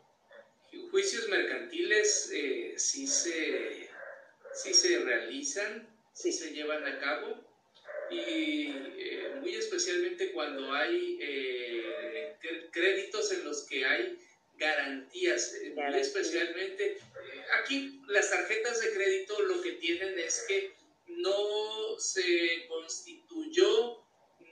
Juicios 0.90 1.28
mercantiles 1.28 2.30
eh, 2.32 2.74
sí, 2.76 3.06
se, 3.06 3.88
sí 4.52 4.74
se 4.74 4.98
realizan, 5.00 5.88
sí 6.12 6.32
se 6.32 6.52
llevan 6.52 6.86
a 6.86 6.98
cabo. 6.98 7.44
Y 8.10 8.70
eh, 8.96 9.34
muy 9.40 9.54
especialmente 9.54 10.32
cuando 10.32 10.72
hay 10.72 11.18
eh, 11.20 12.34
créditos 12.70 13.30
en 13.32 13.44
los 13.44 13.62
que 13.66 13.84
hay 13.84 14.18
garantías, 14.56 15.54
muy 15.74 15.94
especialmente 15.94 16.98
aquí 17.60 18.00
las 18.08 18.30
tarjetas 18.30 18.80
de 18.80 18.92
crédito 18.92 19.40
lo 19.42 19.60
que 19.60 19.72
tienen 19.72 20.18
es 20.18 20.44
que 20.48 20.72
no 21.08 21.98
se 21.98 22.66
constituyó 22.68 24.02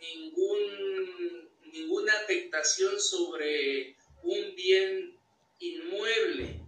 ningún, 0.01 1.51
ninguna 1.73 2.13
afectación 2.13 3.01
sobre 3.01 3.97
un 4.23 4.55
bien 4.55 5.16
inmueble, 5.59 6.61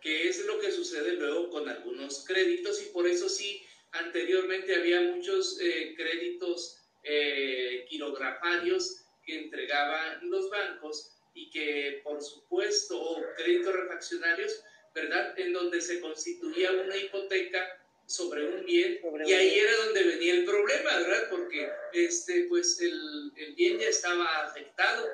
que 0.00 0.28
es 0.28 0.44
lo 0.46 0.58
que 0.60 0.70
sucede 0.72 1.14
luego 1.14 1.50
con 1.50 1.68
algunos 1.68 2.24
créditos 2.26 2.82
y 2.82 2.86
por 2.86 3.06
eso 3.06 3.28
sí 3.28 3.64
Anteriormente 3.94 4.74
había 4.74 5.00
muchos 5.02 5.58
eh, 5.60 5.94
créditos 5.96 6.78
eh, 7.04 7.84
quirografarios 7.88 9.02
que 9.24 9.38
entregaban 9.38 10.28
los 10.28 10.50
bancos 10.50 11.12
y 11.32 11.48
que, 11.50 12.00
por 12.02 12.20
supuesto, 12.20 13.00
o 13.00 13.22
créditos 13.36 13.72
refaccionarios, 13.72 14.64
¿verdad? 14.94 15.38
En 15.38 15.52
donde 15.52 15.80
se 15.80 16.00
constituía 16.00 16.72
una 16.72 16.96
hipoteca 16.96 17.80
sobre 18.06 18.46
un 18.46 18.66
bien 18.66 19.00
y 19.24 19.32
ahí 19.32 19.58
era 19.60 19.76
donde 19.84 20.02
venía 20.02 20.34
el 20.34 20.44
problema, 20.44 20.98
¿verdad? 20.98 21.30
Porque 21.30 21.70
este, 21.92 22.46
pues 22.48 22.80
el, 22.80 23.32
el 23.36 23.54
bien 23.54 23.78
ya 23.78 23.88
estaba 23.88 24.44
afectado, 24.44 25.08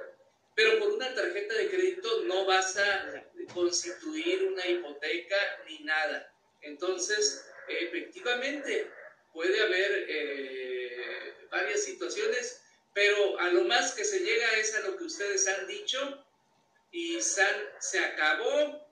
pero 0.60 0.78
por 0.78 0.90
una 0.90 1.14
tarjeta 1.14 1.54
de 1.54 1.70
crédito 1.70 2.24
no 2.24 2.44
vas 2.44 2.76
a 2.76 3.24
constituir 3.54 4.44
una 4.44 4.66
hipoteca 4.66 5.36
ni 5.66 5.78
nada. 5.78 6.30
Entonces, 6.60 7.46
efectivamente 7.66 8.90
puede 9.32 9.58
haber 9.58 10.04
eh, 10.06 11.34
varias 11.50 11.82
situaciones, 11.82 12.60
pero 12.92 13.38
a 13.38 13.48
lo 13.48 13.64
más 13.64 13.94
que 13.94 14.04
se 14.04 14.18
llega 14.18 14.50
es 14.58 14.74
a 14.74 14.80
lo 14.80 14.98
que 14.98 15.04
ustedes 15.04 15.48
han 15.48 15.66
dicho 15.66 16.26
y 16.92 17.18
San 17.22 17.56
se 17.78 17.98
acabó. 18.00 18.86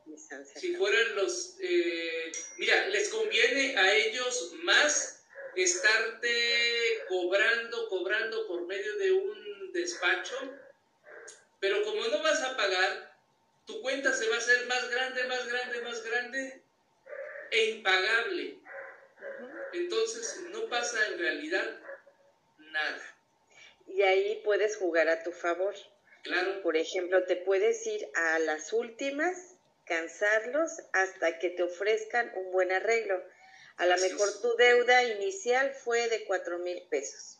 Si 0.54 0.74
fueran 0.74 1.16
los, 1.16 1.59
eh, 1.61 2.33
mira, 2.57 2.87
les 2.88 3.11
conviene 3.11 3.76
a 3.76 3.94
ellos 3.94 4.54
más 4.62 5.22
estarte 5.54 7.04
cobrando, 7.09 7.88
cobrando 7.90 8.46
por 8.46 8.66
medio 8.66 8.96
de 8.96 9.12
un 9.12 9.72
despacho, 9.74 10.50
pero 11.61 11.83
como 11.85 12.07
no 12.07 12.23
vas 12.23 12.42
a 12.42 12.57
pagar, 12.57 13.16
tu 13.66 13.83
cuenta 13.83 14.12
se 14.12 14.29
va 14.29 14.37
a 14.37 14.38
hacer 14.38 14.66
más 14.66 14.90
grande, 14.90 15.25
más 15.25 15.47
grande, 15.47 15.81
más 15.83 16.03
grande 16.05 16.62
e 17.51 17.64
impagable. 17.71 18.59
Entonces 19.73 20.40
no 20.51 20.68
pasa 20.68 21.07
en 21.09 21.18
realidad 21.18 21.81
nada. 22.59 23.16
Y 23.87 24.03
ahí 24.03 24.40
puedes 24.44 24.77
jugar 24.77 25.09
a 25.09 25.23
tu 25.23 25.33
favor. 25.33 25.75
Claro. 26.23 26.62
Por 26.62 26.77
ejemplo, 26.77 27.25
te 27.25 27.37
puedes 27.37 27.87
ir 27.87 28.09
a 28.14 28.38
las 28.38 28.73
últimas, 28.73 29.57
cansarlos 29.85 30.71
hasta 30.92 31.38
que 31.38 31.51
te 31.51 31.62
ofrezcan 31.62 32.33
un 32.37 32.53
buen 32.53 32.73
arreglo. 32.73 33.23
A 33.77 33.87
lo 33.87 33.97
mejor 33.99 34.29
tu 34.42 34.57
deuda 34.57 35.05
inicial 35.05 35.73
fue 35.73 36.09
de 36.09 36.25
cuatro 36.25 36.59
mil 36.59 36.83
pesos. 36.90 37.38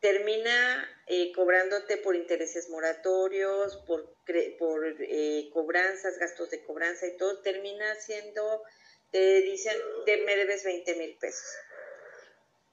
Termina 0.00 0.88
eh, 1.06 1.32
cobrándote 1.32 1.96
por 1.96 2.14
intereses 2.16 2.68
moratorios, 2.68 3.76
por, 3.86 4.14
por 4.58 4.86
eh, 5.00 5.48
cobranzas, 5.52 6.18
gastos 6.18 6.50
de 6.50 6.62
cobranza 6.64 7.06
y 7.06 7.16
todo. 7.16 7.40
Termina 7.40 7.94
siendo 7.96 8.62
te 9.10 9.40
dicen, 9.42 9.76
me 10.06 10.36
debes 10.36 10.64
20 10.64 10.94
mil 10.96 11.16
pesos. 11.18 11.58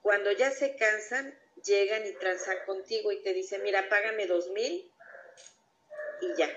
Cuando 0.02 0.32
ya 0.32 0.52
se 0.52 0.76
cansan, 0.76 1.38
llegan 1.64 2.06
y 2.06 2.14
transan 2.16 2.58
contigo 2.66 3.12
y 3.12 3.22
te 3.24 3.34
dicen, 3.34 3.64
mira, 3.64 3.88
págame 3.90 4.28
dos 4.28 4.50
mil 4.50 4.92
y 6.22 6.34
ya, 6.38 6.50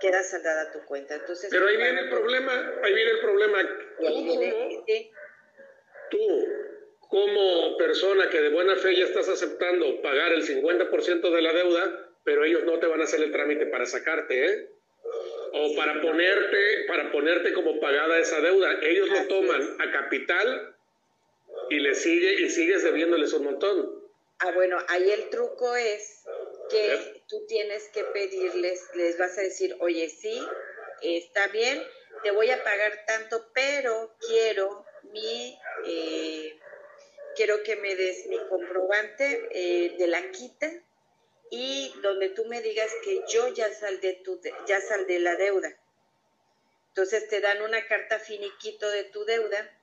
queda 0.00 0.22
saldada 0.22 0.72
tu 0.72 0.84
cuenta. 0.86 1.14
Entonces, 1.14 1.50
Pero 1.50 1.66
ahí 1.68 1.76
viene 1.76 2.00
el 2.00 2.10
problema, 2.10 2.80
ahí 2.82 2.94
viene 2.94 3.10
el 3.12 3.20
problema. 3.20 3.58
tú, 6.10 6.18
como 7.10 7.76
persona 7.76 8.30
que 8.30 8.40
de 8.40 8.50
buena 8.50 8.76
fe 8.76 8.94
ya 8.94 9.04
estás 9.04 9.28
aceptando 9.28 10.00
pagar 10.00 10.32
el 10.32 10.46
50% 10.46 11.30
de 11.30 11.42
la 11.42 11.52
deuda, 11.52 12.08
pero 12.24 12.44
ellos 12.44 12.62
no 12.64 12.78
te 12.78 12.86
van 12.86 13.00
a 13.00 13.04
hacer 13.04 13.20
el 13.20 13.32
trámite 13.32 13.66
para 13.66 13.84
sacarte, 13.84 14.46
¿eh? 14.46 14.70
o 15.52 15.74
para 15.74 16.00
ponerte, 16.00 16.84
para 16.86 17.10
ponerte 17.10 17.52
como 17.52 17.80
pagada 17.80 18.16
esa 18.18 18.40
deuda. 18.40 18.78
Ellos 18.82 19.08
lo 19.10 19.26
toman 19.26 19.76
a 19.80 19.90
capital 19.90 20.76
y 21.68 21.80
le 21.80 21.96
sigue 21.96 22.42
y 22.42 22.48
sigues 22.48 22.84
debiéndoles 22.84 23.32
un 23.32 23.44
montón. 23.44 24.04
Ah, 24.38 24.52
bueno, 24.52 24.78
ahí 24.88 25.10
el 25.10 25.28
truco 25.30 25.74
es 25.74 26.22
que 26.70 27.22
tú 27.28 27.44
tienes 27.48 27.88
que 27.88 28.04
pedirles, 28.04 28.88
les 28.94 29.18
vas 29.18 29.36
a 29.36 29.42
decir, 29.42 29.76
oye, 29.80 30.08
sí, 30.08 30.40
está 31.02 31.48
bien, 31.48 31.82
te 32.22 32.30
voy 32.30 32.50
a 32.50 32.62
pagar 32.62 33.04
tanto, 33.06 33.50
pero 33.52 34.14
quiero 34.28 34.84
mi, 35.12 35.58
eh, 35.86 36.59
quiero 37.40 37.62
que 37.62 37.76
me 37.76 37.96
des 37.96 38.26
mi 38.26 38.36
comprobante 38.50 39.48
eh, 39.52 39.96
de 39.96 40.06
la 40.08 40.30
quita 40.30 40.70
y 41.50 41.90
donde 42.02 42.28
tú 42.28 42.44
me 42.44 42.60
digas 42.60 42.92
que 43.02 43.22
yo 43.32 43.48
ya 43.54 43.72
saldé, 43.72 44.20
tu, 44.22 44.38
ya 44.66 44.78
saldé 44.82 45.20
la 45.20 45.36
deuda. 45.36 45.74
Entonces 46.88 47.28
te 47.28 47.40
dan 47.40 47.62
una 47.62 47.86
carta 47.86 48.18
finiquito 48.18 48.90
de 48.90 49.04
tu 49.04 49.24
deuda, 49.24 49.74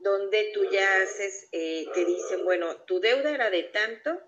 donde 0.00 0.50
tú 0.52 0.68
ya 0.72 1.00
haces, 1.00 1.46
eh, 1.52 1.86
te 1.94 2.04
dicen, 2.04 2.44
bueno, 2.44 2.74
tu 2.78 2.98
deuda 2.98 3.32
era 3.32 3.48
de 3.48 3.62
tanto 3.62 4.20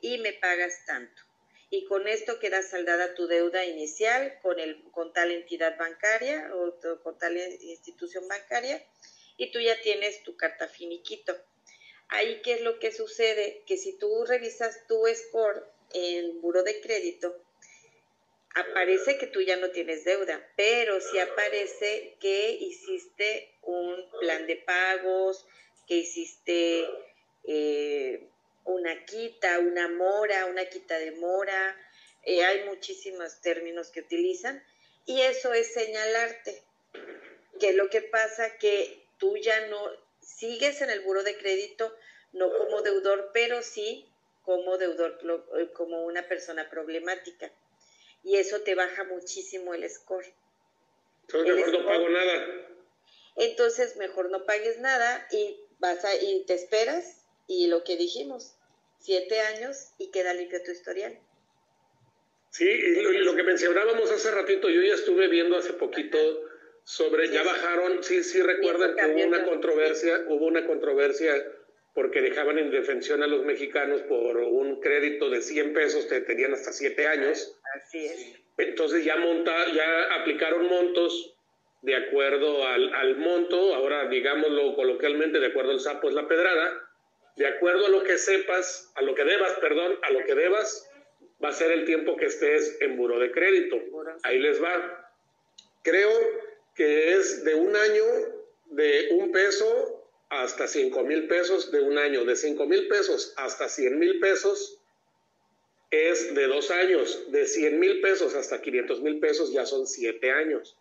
y 0.00 0.18
me 0.18 0.32
pagas 0.32 0.84
tanto. 0.86 1.22
Y 1.70 1.84
con 1.84 2.08
esto 2.08 2.40
queda 2.40 2.62
saldada 2.62 3.14
tu 3.14 3.28
deuda 3.28 3.64
inicial 3.66 4.36
con, 4.42 4.58
el, 4.58 4.82
con 4.90 5.12
tal 5.12 5.30
entidad 5.30 5.78
bancaria 5.78 6.50
o 6.56 6.76
con 7.04 7.16
tal 7.18 7.36
institución 7.36 8.26
bancaria 8.26 8.84
y 9.36 9.52
tú 9.52 9.60
ya 9.60 9.80
tienes 9.80 10.24
tu 10.24 10.36
carta 10.36 10.66
finiquito. 10.66 11.40
Ahí, 12.10 12.42
¿qué 12.42 12.54
es 12.54 12.60
lo 12.62 12.78
que 12.80 12.92
sucede? 12.92 13.62
Que 13.66 13.76
si 13.76 13.96
tú 13.96 14.24
revisas 14.24 14.86
tu 14.88 15.02
score 15.14 15.64
el 15.92 16.32
buro 16.40 16.64
de 16.64 16.80
crédito, 16.80 17.36
aparece 18.54 19.16
que 19.16 19.28
tú 19.28 19.40
ya 19.40 19.56
no 19.56 19.70
tienes 19.70 20.04
deuda, 20.04 20.44
pero 20.56 21.00
sí 21.00 21.18
aparece 21.20 22.16
que 22.20 22.50
hiciste 22.50 23.54
un 23.62 24.10
plan 24.18 24.46
de 24.48 24.56
pagos, 24.56 25.46
que 25.86 25.96
hiciste 25.96 26.84
eh, 27.44 28.28
una 28.64 29.04
quita, 29.04 29.60
una 29.60 29.88
mora, 29.88 30.46
una 30.46 30.64
quita 30.64 30.98
de 30.98 31.12
mora, 31.12 31.76
eh, 32.24 32.44
hay 32.44 32.64
muchísimos 32.64 33.40
términos 33.40 33.90
que 33.90 34.00
utilizan, 34.00 34.62
y 35.06 35.20
eso 35.22 35.52
es 35.54 35.72
señalarte 35.72 36.60
que 37.60 37.72
lo 37.72 37.88
que 37.88 38.02
pasa 38.02 38.58
que 38.58 39.06
tú 39.18 39.36
ya 39.36 39.68
no 39.68 40.09
sigues 40.36 40.80
en 40.82 40.90
el 40.90 41.00
buro 41.00 41.22
de 41.22 41.36
crédito, 41.36 41.94
no 42.32 42.50
como 42.56 42.82
deudor, 42.82 43.30
pero 43.32 43.62
sí 43.62 44.06
como 44.42 44.78
deudor, 44.78 45.18
eh, 45.58 45.70
como 45.72 46.04
una 46.04 46.26
persona 46.28 46.68
problemática. 46.70 47.50
Y 48.22 48.36
eso 48.36 48.62
te 48.62 48.74
baja 48.74 49.04
muchísimo 49.04 49.74
el 49.74 49.88
score. 49.88 50.26
Entonces 51.22 51.56
mejor 51.56 51.72
no 51.72 51.86
pago 51.86 52.08
nada. 52.08 52.46
Entonces 53.36 53.96
mejor 53.96 54.30
no 54.30 54.44
pagues 54.44 54.78
nada 54.78 55.26
y 55.30 55.58
vas 55.78 56.04
a, 56.04 56.14
y 56.14 56.44
te 56.46 56.54
esperas 56.54 57.24
y 57.46 57.68
lo 57.68 57.84
que 57.84 57.96
dijimos, 57.96 58.54
siete 58.98 59.40
años 59.40 59.92
y 59.98 60.10
queda 60.10 60.34
limpio 60.34 60.62
tu 60.62 60.70
historial. 60.70 61.18
Sí, 62.50 62.68
y 62.68 63.02
lo, 63.02 63.36
que 63.36 63.44
mencionábamos 63.44 64.10
hace 64.10 64.30
ratito, 64.32 64.68
yo 64.68 64.82
ya 64.82 64.94
estuve 64.94 65.28
viendo 65.28 65.56
hace 65.56 65.72
poquito 65.72 66.18
sobre, 66.90 67.28
ya 67.28 67.44
bajaron, 67.44 68.02
sí, 68.02 68.24
sí 68.24 68.42
recuerdan 68.42 68.96
que 68.96 69.06
hubo 69.06 69.24
una 69.24 69.44
controversia, 69.44 70.24
hubo 70.26 70.46
una 70.46 70.66
controversia 70.66 71.32
porque 71.94 72.20
dejaban 72.20 72.58
en 72.58 72.72
defensión 72.72 73.22
a 73.22 73.28
los 73.28 73.44
mexicanos 73.44 74.00
por 74.02 74.36
un 74.38 74.80
crédito 74.80 75.30
de 75.30 75.40
100 75.40 75.72
pesos 75.72 76.06
que 76.06 76.20
tenían 76.22 76.52
hasta 76.52 76.72
7 76.72 77.06
años. 77.06 77.56
Así 77.76 78.06
es. 78.06 78.34
Entonces 78.58 79.04
ya, 79.04 79.14
monta, 79.14 79.72
ya 79.72 80.14
aplicaron 80.20 80.66
montos 80.66 81.36
de 81.82 81.94
acuerdo 81.94 82.66
al, 82.66 82.92
al, 82.92 83.16
monto, 83.18 83.72
ahora 83.72 84.08
digámoslo 84.08 84.74
coloquialmente, 84.74 85.38
de 85.38 85.46
acuerdo 85.46 85.70
al 85.70 85.80
sapo 85.80 86.08
es 86.08 86.14
la 86.16 86.26
pedrada, 86.26 86.90
de 87.36 87.46
acuerdo 87.46 87.86
a 87.86 87.90
lo 87.90 88.02
que 88.02 88.18
sepas, 88.18 88.92
a 88.96 89.02
lo 89.02 89.14
que 89.14 89.22
debas, 89.22 89.52
perdón, 89.60 89.96
a 90.02 90.10
lo 90.10 90.24
que 90.24 90.34
debas, 90.34 90.90
va 91.42 91.50
a 91.50 91.52
ser 91.52 91.70
el 91.70 91.84
tiempo 91.84 92.16
que 92.16 92.26
estés 92.26 92.78
en 92.80 92.96
buro 92.96 93.20
de 93.20 93.30
crédito. 93.30 93.76
Ahí 94.24 94.40
les 94.40 94.60
va. 94.60 95.06
Creo 95.82 96.10
que 96.80 97.12
es 97.12 97.44
de 97.44 97.54
un 97.54 97.76
año 97.76 98.04
de 98.70 99.08
un 99.10 99.32
peso 99.32 100.02
hasta 100.30 100.66
cinco 100.66 101.02
mil 101.02 101.28
pesos 101.28 101.70
de 101.70 101.82
un 101.82 101.98
año. 101.98 102.24
De 102.24 102.36
cinco 102.36 102.64
mil 102.64 102.88
pesos 102.88 103.34
hasta 103.36 103.68
cien 103.68 103.98
mil 103.98 104.18
pesos 104.18 104.80
es 105.90 106.34
de 106.34 106.46
dos 106.46 106.70
años. 106.70 107.30
De 107.32 107.44
cien 107.44 107.78
mil 107.80 108.00
pesos 108.00 108.34
hasta 108.34 108.62
500 108.62 109.02
mil 109.02 109.20
pesos 109.20 109.52
ya 109.52 109.66
son 109.66 109.86
siete 109.86 110.30
años. 110.30 110.78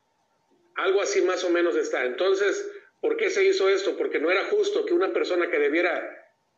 Algo 0.75 1.01
así 1.01 1.21
más 1.21 1.43
o 1.43 1.49
menos 1.49 1.75
está. 1.75 2.05
Entonces, 2.05 2.65
¿por 3.01 3.17
qué 3.17 3.29
se 3.29 3.43
hizo 3.43 3.67
esto? 3.67 3.97
Porque 3.97 4.21
no 4.21 4.31
era 4.31 4.45
justo 4.45 4.85
que 4.85 4.93
una 4.93 5.11
persona 5.11 5.51
que 5.51 5.59
debiera 5.59 5.99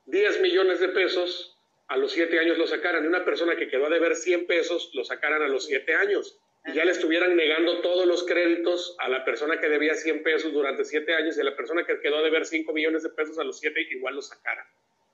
10 0.05 0.41
millones 0.41 0.79
de 0.79 0.89
pesos 0.89 1.57
a 1.87 1.97
los 1.97 2.11
siete 2.11 2.37
años 2.37 2.59
lo 2.59 2.67
sacaran 2.67 3.05
y 3.05 3.07
una 3.07 3.25
persona 3.25 3.55
que 3.55 3.69
quedó 3.69 3.87
a 3.87 3.89
deber 3.89 4.15
100 4.15 4.45
pesos 4.45 4.91
lo 4.93 5.03
sacaran 5.03 5.41
a 5.41 5.47
los 5.47 5.65
siete 5.65 5.95
años 5.95 6.39
y 6.65 6.73
ya 6.73 6.85
le 6.85 6.91
estuvieran 6.91 7.35
negando 7.35 7.81
todos 7.81 8.05
los 8.05 8.23
créditos 8.23 8.95
a 8.99 9.09
la 9.09 9.25
persona 9.25 9.59
que 9.59 9.67
debía 9.67 9.95
100 9.95 10.21
pesos 10.21 10.53
durante 10.53 10.85
siete 10.85 11.13
años 11.13 11.37
y 11.37 11.41
a 11.41 11.43
la 11.43 11.55
persona 11.55 11.85
que 11.85 11.99
quedó 11.99 12.17
a 12.17 12.21
deber 12.21 12.45
5 12.45 12.71
millones 12.73 13.03
de 13.03 13.09
pesos 13.09 13.39
a 13.39 13.43
los 13.43 13.59
siete 13.59 13.87
igual 13.89 14.15
lo 14.15 14.21
sacaran. 14.21 14.65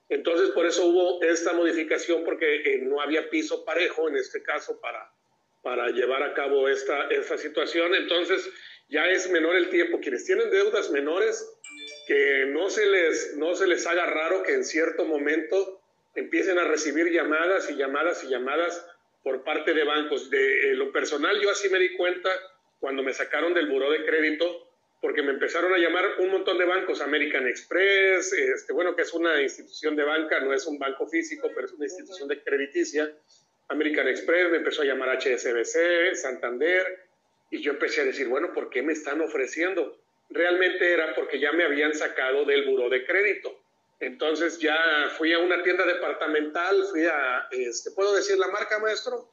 Entonces, 0.09 0.49
por 0.51 0.65
eso 0.65 0.85
hubo 0.85 1.21
esta 1.21 1.53
modificación, 1.53 2.23
porque 2.23 2.55
eh, 2.55 2.79
no 2.79 3.01
había 3.01 3.29
piso 3.29 3.65
parejo 3.65 4.07
en 4.07 4.15
este 4.15 4.41
caso 4.41 4.79
para, 4.79 5.11
para 5.61 5.89
llevar 5.89 6.23
a 6.23 6.33
cabo 6.33 6.69
esta, 6.69 7.07
esta 7.07 7.37
situación. 7.37 7.93
Entonces, 7.93 8.49
ya 8.87 9.09
es 9.09 9.29
menor 9.29 9.55
el 9.55 9.69
tiempo. 9.69 9.99
Quienes 9.99 10.23
tienen 10.25 10.49
deudas 10.49 10.91
menores, 10.91 11.45
que 12.07 12.45
no 12.47 12.69
se 12.69 12.85
les, 12.85 13.35
no 13.35 13.53
se 13.55 13.67
les 13.67 13.85
haga 13.85 14.05
raro 14.05 14.43
que 14.43 14.53
en 14.53 14.63
cierto 14.63 15.03
momento 15.05 15.81
empiecen 16.15 16.57
a 16.57 16.63
recibir 16.63 17.11
llamadas 17.11 17.69
y 17.69 17.75
llamadas 17.75 18.23
y 18.23 18.29
llamadas 18.29 18.85
por 19.27 19.43
parte 19.43 19.73
de 19.73 19.83
bancos. 19.83 20.29
De 20.29 20.73
lo 20.75 20.89
personal, 20.89 21.37
yo 21.41 21.51
así 21.51 21.67
me 21.67 21.79
di 21.79 21.97
cuenta 21.97 22.29
cuando 22.79 23.03
me 23.03 23.11
sacaron 23.11 23.53
del 23.53 23.67
buró 23.67 23.91
de 23.91 24.05
crédito, 24.05 24.69
porque 25.01 25.21
me 25.21 25.31
empezaron 25.31 25.73
a 25.73 25.77
llamar 25.77 26.05
un 26.19 26.29
montón 26.29 26.57
de 26.57 26.63
bancos, 26.63 27.01
American 27.01 27.45
Express, 27.45 28.31
este, 28.31 28.71
bueno, 28.71 28.95
que 28.95 29.01
es 29.01 29.13
una 29.13 29.41
institución 29.41 29.97
de 29.97 30.05
banca, 30.05 30.39
no 30.39 30.53
es 30.53 30.65
un 30.65 30.79
banco 30.79 31.07
físico, 31.07 31.51
pero 31.53 31.67
es 31.67 31.73
una 31.73 31.85
institución 31.85 32.29
de 32.29 32.41
crediticia. 32.41 33.11
American 33.67 34.07
Express 34.07 34.49
me 34.49 34.57
empezó 34.57 34.83
a 34.83 34.85
llamar 34.85 35.09
HSBC, 35.19 36.15
Santander, 36.15 36.85
y 37.51 37.61
yo 37.61 37.73
empecé 37.73 38.01
a 38.01 38.05
decir, 38.05 38.29
bueno, 38.29 38.53
¿por 38.53 38.69
qué 38.69 38.81
me 38.81 38.93
están 38.93 39.19
ofreciendo? 39.19 39.99
Realmente 40.29 40.93
era 40.93 41.13
porque 41.15 41.37
ya 41.37 41.51
me 41.51 41.65
habían 41.65 41.93
sacado 41.93 42.45
del 42.45 42.65
buró 42.65 42.87
de 42.89 43.05
crédito. 43.05 43.59
Entonces 43.99 44.59
ya 44.59 44.77
fui 45.17 45.33
a 45.33 45.39
una 45.39 45.63
tienda 45.63 45.85
departamental, 45.85 46.85
fui 46.91 47.05
a, 47.05 47.47
este, 47.51 47.91
¿puedo 47.91 48.13
decir 48.13 48.37
la 48.37 48.47
marca, 48.47 48.77
maestro? 48.79 49.31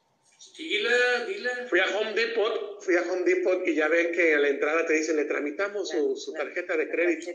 Dila, 0.57 1.25
dila. 1.27 1.67
Fui 1.69 1.79
a 1.79 1.85
Home 1.97 2.13
Depot, 2.13 2.81
fui 2.81 2.95
a 2.95 3.01
Home 3.03 3.23
Depot 3.23 3.65
y 3.67 3.75
ya 3.75 3.87
ven 3.87 4.11
que 4.11 4.33
a 4.33 4.39
la 4.39 4.49
entrada 4.49 4.85
te 4.85 4.93
dicen, 4.93 5.15
le 5.15 5.25
tramitamos 5.25 5.89
su, 5.89 6.33
tarjeta 6.33 6.75
de 6.77 6.89
crédito. 6.89 7.31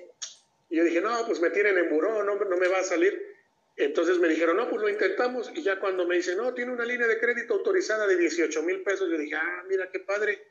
Y 0.68 0.76
yo 0.76 0.84
dije, 0.84 1.00
no, 1.00 1.26
pues 1.26 1.40
me 1.40 1.50
tienen 1.50 1.78
en 1.78 1.88
buró, 1.88 2.22
no, 2.22 2.36
no 2.36 2.56
me 2.56 2.68
va 2.68 2.78
a 2.78 2.84
salir. 2.84 3.30
Entonces 3.76 4.18
me 4.18 4.28
dijeron, 4.28 4.56
no, 4.56 4.68
pues 4.68 4.82
lo 4.82 4.88
intentamos. 4.88 5.50
Y 5.54 5.62
ya 5.62 5.78
cuando 5.78 6.06
me 6.06 6.16
dicen, 6.16 6.36
no, 6.36 6.52
tiene 6.52 6.72
una 6.72 6.84
línea 6.84 7.06
de 7.06 7.18
crédito 7.18 7.54
autorizada 7.54 8.06
de 8.06 8.16
18 8.16 8.62
mil 8.62 8.82
pesos, 8.82 9.08
yo 9.10 9.16
dije, 9.16 9.36
ah, 9.36 9.64
mira 9.68 9.90
qué 9.90 10.00
padre. 10.00 10.42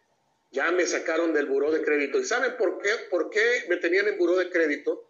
Ya 0.52 0.72
me 0.72 0.86
sacaron 0.88 1.34
del 1.34 1.46
buró 1.46 1.72
de 1.72 1.84
crédito. 1.84 2.18
¿Y 2.20 2.26
saben 2.26 2.58
por 2.58 2.82
qué? 2.82 2.90
¿Por 3.10 3.30
qué 3.30 3.66
me 3.70 3.78
tenían 3.78 4.08
en 4.08 4.18
buró 4.18 4.36
de 4.36 4.50
crédito? 4.50 5.09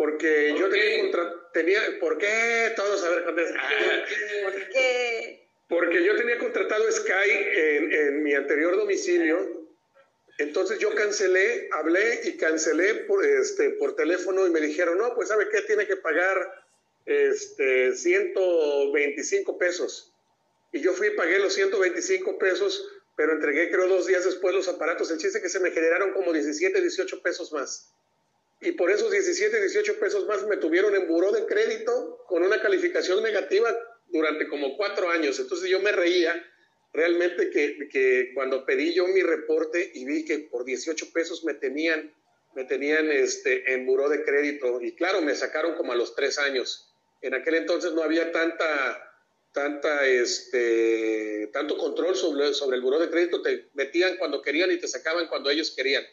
Porque 0.00 0.54
yo 0.58 0.70
tenía, 0.70 1.12
tenía, 1.52 1.80
¿por 2.00 2.16
qué? 2.16 2.72
Todos 2.74 3.04
a 3.04 3.10
ver, 3.10 3.24
¿Por 3.26 4.68
qué? 4.70 5.46
Porque 5.68 6.02
yo 6.02 6.16
tenía 6.16 6.38
contratado 6.38 6.90
Sky 6.90 7.30
en, 7.30 7.92
en, 7.92 8.22
mi 8.22 8.32
anterior 8.32 8.78
domicilio, 8.78 9.68
entonces 10.38 10.78
yo 10.78 10.94
cancelé, 10.94 11.68
hablé 11.72 12.22
y 12.24 12.38
cancelé 12.38 12.94
por, 13.06 13.26
este, 13.26 13.72
por 13.72 13.94
teléfono 13.94 14.46
y 14.46 14.50
me 14.50 14.60
dijeron, 14.60 14.96
no, 14.96 15.14
pues 15.14 15.28
¿sabe 15.28 15.50
qué? 15.50 15.60
Tiene 15.60 15.86
que 15.86 15.96
pagar 15.96 16.64
este, 17.04 17.94
125 17.94 19.58
pesos. 19.58 20.14
Y 20.72 20.80
yo 20.80 20.94
fui 20.94 21.08
y 21.08 21.10
pagué 21.10 21.38
los 21.40 21.52
125 21.52 22.38
pesos, 22.38 22.90
pero 23.18 23.32
entregué 23.32 23.70
creo 23.70 23.86
dos 23.86 24.06
días 24.06 24.24
después 24.24 24.54
los 24.54 24.66
aparatos. 24.66 25.10
El 25.10 25.18
chiste 25.18 25.42
que 25.42 25.50
se 25.50 25.60
me 25.60 25.72
generaron 25.72 26.14
como 26.14 26.32
17, 26.32 26.80
18 26.80 27.20
pesos 27.20 27.52
más 27.52 27.92
y 28.60 28.72
por 28.72 28.90
esos 28.90 29.10
17, 29.10 29.58
18 29.58 29.98
pesos 29.98 30.26
más 30.26 30.46
me 30.46 30.58
tuvieron 30.58 30.94
en 30.94 31.08
buró 31.08 31.32
de 31.32 31.46
crédito 31.46 32.24
con 32.26 32.42
una 32.42 32.60
calificación 32.60 33.22
negativa 33.22 33.74
durante 34.08 34.48
como 34.48 34.76
cuatro 34.76 35.08
años. 35.08 35.38
Entonces 35.40 35.70
yo 35.70 35.80
me 35.80 35.92
reía 35.92 36.44
realmente 36.92 37.50
que, 37.50 37.88
que, 37.90 38.32
cuando 38.34 38.66
pedí 38.66 38.92
yo 38.92 39.06
mi 39.06 39.22
reporte 39.22 39.90
y 39.94 40.04
vi 40.04 40.24
que 40.24 40.40
por 40.40 40.64
18 40.64 41.12
pesos 41.12 41.42
me 41.44 41.54
tenían, 41.54 42.12
me 42.54 42.64
tenían 42.64 43.10
este, 43.10 43.72
en 43.72 43.86
buró 43.86 44.10
de 44.10 44.24
crédito 44.24 44.80
y 44.82 44.94
claro, 44.94 45.22
me 45.22 45.34
sacaron 45.34 45.74
como 45.74 45.92
a 45.92 45.96
los 45.96 46.14
tres 46.14 46.38
años. 46.38 46.92
En 47.22 47.34
aquel 47.34 47.54
entonces 47.54 47.92
no 47.92 48.02
había 48.02 48.30
tanta, 48.30 49.14
tanta, 49.52 50.06
este, 50.06 51.48
tanto 51.52 51.78
control 51.78 52.14
sobre, 52.14 52.52
sobre 52.52 52.76
el 52.76 52.82
buró 52.82 52.98
de 52.98 53.08
crédito, 53.08 53.40
te 53.40 53.70
metían 53.72 54.18
cuando 54.18 54.42
querían 54.42 54.70
y 54.70 54.78
te 54.78 54.88
sacaban 54.88 55.28
cuando 55.28 55.48
ellos 55.48 55.72
querían. 55.74 56.04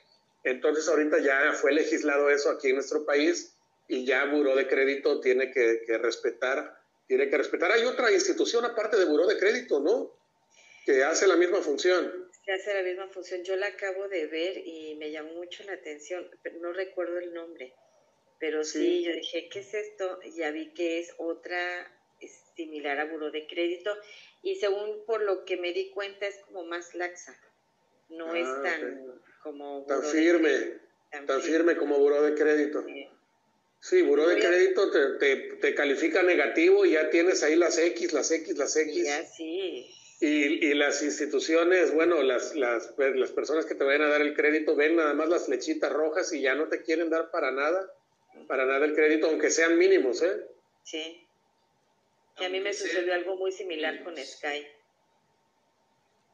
Entonces 0.50 0.88
ahorita 0.88 1.20
ya 1.20 1.54
fue 1.54 1.74
legislado 1.74 2.30
eso 2.30 2.50
aquí 2.50 2.70
en 2.70 2.76
nuestro 2.76 3.06
país 3.06 3.54
y 3.88 4.06
ya 4.06 4.26
Buró 4.26 4.56
de 4.56 4.68
Crédito 4.68 5.20
tiene 5.20 5.52
que, 5.52 5.98
respetar, 5.98 6.78
tiene 7.08 7.30
que 7.30 7.38
respetar. 7.38 7.72
Hay 7.72 7.84
otra 7.84 8.12
institución 8.12 8.66
aparte 8.66 8.98
de 8.98 9.06
Buró 9.06 9.28
de 9.28 9.38
Crédito, 9.38 9.80
¿no? 9.80 10.14
Que 10.86 11.04
hace 11.04 11.28
la 11.28 11.36
misma 11.36 11.62
función. 11.62 12.30
Que 12.46 12.54
hace 12.54 12.74
la 12.74 12.82
misma 12.82 13.08
función. 13.10 13.44
Yo 13.44 13.56
la 13.58 13.68
acabo 13.68 14.08
de 14.08 14.28
ver 14.28 14.58
y 14.66 14.96
me 14.96 15.12
llamó 15.12 15.34
mucho 15.34 15.64
la 15.66 15.74
atención, 15.74 16.30
pero 16.44 16.58
no 16.60 16.72
recuerdo 16.72 17.20
el 17.20 17.34
nombre. 17.34 17.74
Pero 18.40 18.64
sí, 18.64 19.04
yo 19.04 19.12
dije, 19.14 19.50
¿qué 19.50 19.60
es 19.60 19.74
esto? 19.74 20.20
Ya 20.36 20.52
vi 20.52 20.72
que 20.74 21.00
es 21.00 21.14
otra 21.18 21.92
similar 22.56 23.00
a 23.00 23.06
Buró 23.06 23.32
de 23.32 23.48
Crédito 23.48 23.96
y 24.42 24.56
según 24.56 25.06
por 25.06 25.22
lo 25.22 25.46
que 25.46 25.58
me 25.58 25.74
di 25.74 25.90
cuenta 25.92 26.26
es 26.26 26.38
como 26.46 26.64
más 26.64 26.96
laxa. 26.96 27.38
No 28.10 28.34
es 28.34 28.48
ah, 28.48 28.80
tan 29.54 29.86
tan 29.86 30.04
firme, 30.04 30.80
tan, 31.26 31.42
firme. 31.42 31.78
como 31.78 31.98
buró 31.98 32.22
de 32.22 32.36
crédito. 32.36 32.86
Sí, 33.80 34.02
buró 34.02 34.28
de 34.28 34.40
crédito 34.40 34.92
te, 34.92 35.36
te, 35.62 35.76
califica 35.76 36.24
negativo 36.24 36.86
y 36.86 36.92
ya 36.92 37.10
tienes 37.10 37.44
ahí 37.44 37.56
las 37.56 37.78
X, 37.78 38.12
las 38.12 38.32
X, 38.32 38.58
las 38.58 38.76
X. 38.76 39.06
Ya, 39.06 39.24
sí. 39.26 39.94
Y, 40.20 40.66
y, 40.66 40.74
las 40.74 41.04
instituciones, 41.04 41.94
bueno, 41.94 42.24
las, 42.24 42.56
las, 42.56 42.88
pues, 42.96 43.16
las 43.16 43.32
personas 43.32 43.68
que 43.68 43.76
te 43.76 43.84
vayan 43.84 44.02
a 44.02 44.10
dar 44.10 44.22
el 44.22 44.34
crédito 44.34 44.76
ven 44.76 44.96
nada 44.96 45.14
más 45.14 45.30
las 45.30 45.46
flechitas 45.46 45.92
rojas 45.92 46.34
y 46.34 46.42
ya 46.42 46.56
no 46.56 46.68
te 46.70 46.82
quieren 46.82 47.12
dar 47.12 47.30
para 47.30 47.52
nada, 47.52 47.94
para 48.48 48.66
nada 48.66 48.84
el 48.86 48.96
crédito, 48.96 49.28
aunque 49.28 49.52
sean 49.52 49.78
mínimos, 49.78 50.24
¿eh? 50.24 50.44
Sí. 50.84 51.24
Y 52.40 52.46
a 52.46 52.50
mí 52.50 52.60
me 52.60 52.74
sucedió 52.74 53.14
algo 53.14 53.36
muy 53.36 53.52
similar 53.52 54.04
con 54.04 54.18
Sky. 54.18 54.66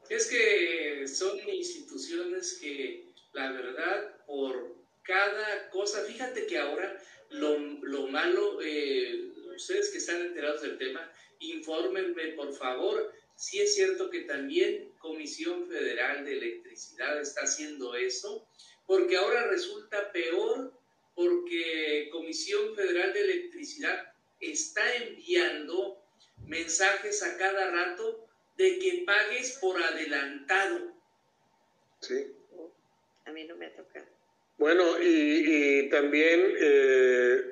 Es 0.08 0.26
que 0.26 1.06
son 1.08 1.38
instituciones 1.48 2.58
que, 2.60 3.12
la 3.32 3.52
verdad, 3.52 4.16
por 4.26 4.76
cada 5.02 5.70
cosa, 5.70 6.04
fíjate 6.04 6.46
que 6.46 6.58
ahora 6.58 7.00
lo, 7.30 7.58
lo 7.58 8.06
malo, 8.08 8.60
eh, 8.62 9.32
ustedes 9.54 9.90
que 9.90 9.98
están 9.98 10.20
enterados 10.20 10.62
del 10.62 10.78
tema, 10.78 11.10
infórmenme 11.40 12.28
por 12.32 12.54
favor. 12.54 13.12
Si 13.36 13.60
es 13.60 13.74
cierto 13.74 14.10
que 14.10 14.20
también 14.20 14.92
Comisión 14.98 15.68
Federal 15.68 16.24
de 16.24 16.38
Electricidad 16.38 17.20
está 17.20 17.42
haciendo 17.42 17.94
eso, 17.94 18.46
porque 18.86 19.16
ahora 19.16 19.48
resulta 19.48 20.12
peor 20.12 20.72
porque 21.14 22.08
Comisión 22.10 22.74
Federal 22.74 23.12
de 23.12 23.20
Electricidad 23.20 24.12
está 24.40 24.94
enviando 24.96 26.02
mensajes 26.46 27.22
a 27.22 27.36
cada 27.36 27.70
rato 27.70 28.23
de 28.56 28.78
que 28.78 29.04
pagues 29.06 29.58
por 29.60 29.82
adelantado. 29.82 30.92
Sí. 32.00 32.32
A 33.24 33.32
mí 33.32 33.44
no 33.44 33.56
me 33.56 33.66
ha 33.66 33.74
tocado. 33.74 34.06
Bueno, 34.58 34.84
y, 35.00 35.88
también 35.90 36.54
eh, 36.60 37.42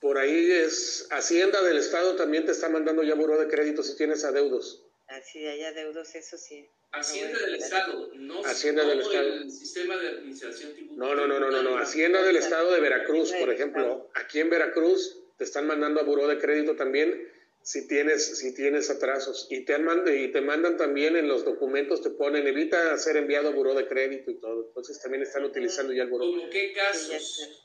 por 0.00 0.18
ahí 0.18 0.50
es 0.50 1.06
Hacienda 1.10 1.62
del 1.62 1.78
Estado 1.78 2.16
también 2.16 2.44
te 2.44 2.52
está 2.52 2.68
mandando 2.68 3.02
ya 3.02 3.14
buró 3.14 3.38
de 3.38 3.48
crédito 3.48 3.82
si 3.82 3.96
tienes 3.96 4.24
adeudos. 4.24 4.82
Así 5.06 5.46
hay 5.46 5.62
adeudos, 5.62 6.14
eso 6.14 6.36
sí. 6.36 6.68
Hacienda 6.90 7.38
del 7.40 7.54
Estado, 7.56 8.10
no 8.14 8.44
Hacienda 8.44 8.84
del 8.84 9.00
Estado. 9.00 9.34
el 9.34 9.50
sistema 9.50 9.96
de 9.98 10.08
administración 10.08 10.72
No, 10.96 11.14
no, 11.14 11.26
no, 11.26 11.38
no, 11.38 11.50
no, 11.50 11.62
no. 11.62 11.78
Hacienda 11.78 12.22
del 12.22 12.36
Estado 12.36 12.72
de 12.72 12.80
Veracruz, 12.80 13.32
por 13.32 13.52
ejemplo. 13.52 14.10
Aquí 14.14 14.40
en 14.40 14.50
Veracruz 14.50 15.18
te 15.36 15.44
están 15.44 15.66
mandando 15.66 16.00
a 16.00 16.04
buró 16.04 16.26
de 16.26 16.38
crédito 16.38 16.76
también 16.76 17.30
si 17.62 17.86
tienes, 17.86 18.38
si 18.38 18.54
tienes 18.54 18.90
atrasos. 18.90 19.46
Y 19.50 19.64
te, 19.64 19.78
mandan, 19.78 20.16
y 20.16 20.28
te 20.32 20.40
mandan 20.40 20.76
también 20.76 21.16
en 21.16 21.28
los 21.28 21.44
documentos, 21.44 22.02
te 22.02 22.10
ponen, 22.10 22.46
evita 22.46 22.96
ser 22.96 23.16
enviado 23.16 23.48
a 23.48 23.52
buró 23.52 23.74
de 23.74 23.86
crédito 23.86 24.30
y 24.30 24.40
todo. 24.40 24.68
Entonces 24.68 25.00
también 25.00 25.22
están 25.22 25.44
utilizando 25.44 25.92
ya 25.92 26.04
el 26.04 26.08
buró. 26.08 26.24
¿Cómo 26.24 26.48
qué 26.50 26.72
casos? 26.72 27.64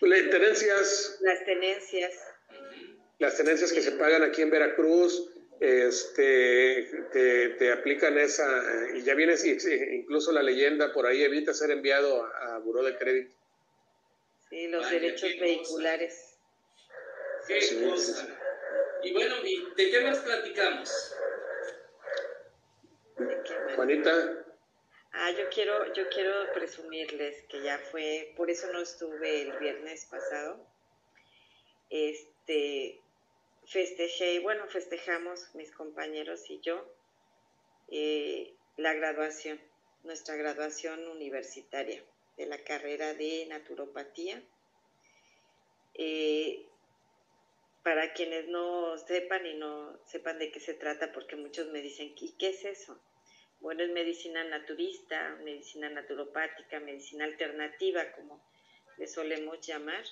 tenencias. 0.00 1.18
Las 1.20 1.44
tenencias. 1.44 2.12
Las 3.18 3.36
tenencias 3.36 3.72
que 3.72 3.80
se 3.80 3.92
pagan 3.92 4.22
aquí 4.22 4.42
en 4.42 4.50
Veracruz, 4.50 5.30
este, 5.60 6.88
te, 7.58 7.72
aplican 7.72 8.18
esa, 8.18 8.44
y 8.94 9.02
ya 9.02 9.14
vienes, 9.14 9.44
incluso 9.44 10.32
la 10.32 10.42
leyenda 10.42 10.92
por 10.92 11.06
ahí 11.06 11.22
evita 11.22 11.54
ser 11.54 11.70
enviado 11.70 12.24
a, 12.24 12.58
Buró 12.58 12.82
de 12.82 12.96
Crédito. 12.96 13.34
Sí, 14.50 14.66
los 14.68 14.90
derechos 14.90 15.30
vehiculares. 15.40 16.36
Qué 17.46 17.60
cosa. 17.88 18.40
Y 19.04 19.12
bueno, 19.12 19.36
¿de 19.42 19.90
qué 19.90 20.00
más 20.00 20.18
platicamos? 20.20 21.14
Juanita. 23.76 24.44
Ah, 25.12 25.30
yo 25.30 25.48
quiero, 25.50 25.92
yo 25.92 26.08
quiero 26.08 26.52
presumirles 26.54 27.42
que 27.48 27.62
ya 27.62 27.78
fue, 27.78 28.32
por 28.36 28.50
eso 28.50 28.72
no 28.72 28.80
estuve 28.80 29.42
el 29.42 29.58
viernes 29.58 30.06
pasado. 30.06 30.66
Este, 31.90 32.98
festejé, 33.66 34.40
bueno, 34.40 34.66
festejamos 34.68 35.54
mis 35.54 35.70
compañeros 35.70 36.48
y 36.48 36.60
yo 36.60 36.84
eh, 37.88 38.54
la 38.78 38.94
graduación, 38.94 39.60
nuestra 40.02 40.34
graduación 40.36 41.06
universitaria 41.08 42.02
de 42.38 42.46
la 42.46 42.58
carrera 42.64 43.12
de 43.12 43.46
naturopatía. 43.46 44.42
Eh, 45.92 46.66
para 47.84 48.14
quienes 48.14 48.48
no 48.48 48.96
sepan 48.96 49.46
y 49.46 49.54
no 49.54 49.98
sepan 50.06 50.38
de 50.38 50.50
qué 50.50 50.58
se 50.58 50.72
trata, 50.72 51.12
porque 51.12 51.36
muchos 51.36 51.68
me 51.68 51.82
dicen, 51.82 52.14
¿y 52.18 52.32
qué 52.38 52.48
es 52.48 52.64
eso? 52.64 52.98
Bueno, 53.60 53.82
es 53.84 53.90
medicina 53.90 54.42
naturista, 54.42 55.36
medicina 55.44 55.90
naturopática, 55.90 56.80
medicina 56.80 57.26
alternativa, 57.26 58.10
como 58.12 58.42
le 58.96 59.06
solemos 59.06 59.60
llamar. 59.60 60.02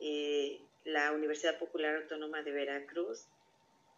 Eh, 0.00 0.60
la 0.84 1.12
Universidad 1.12 1.58
Popular 1.60 1.94
Autónoma 1.94 2.42
de 2.42 2.50
Veracruz 2.50 3.24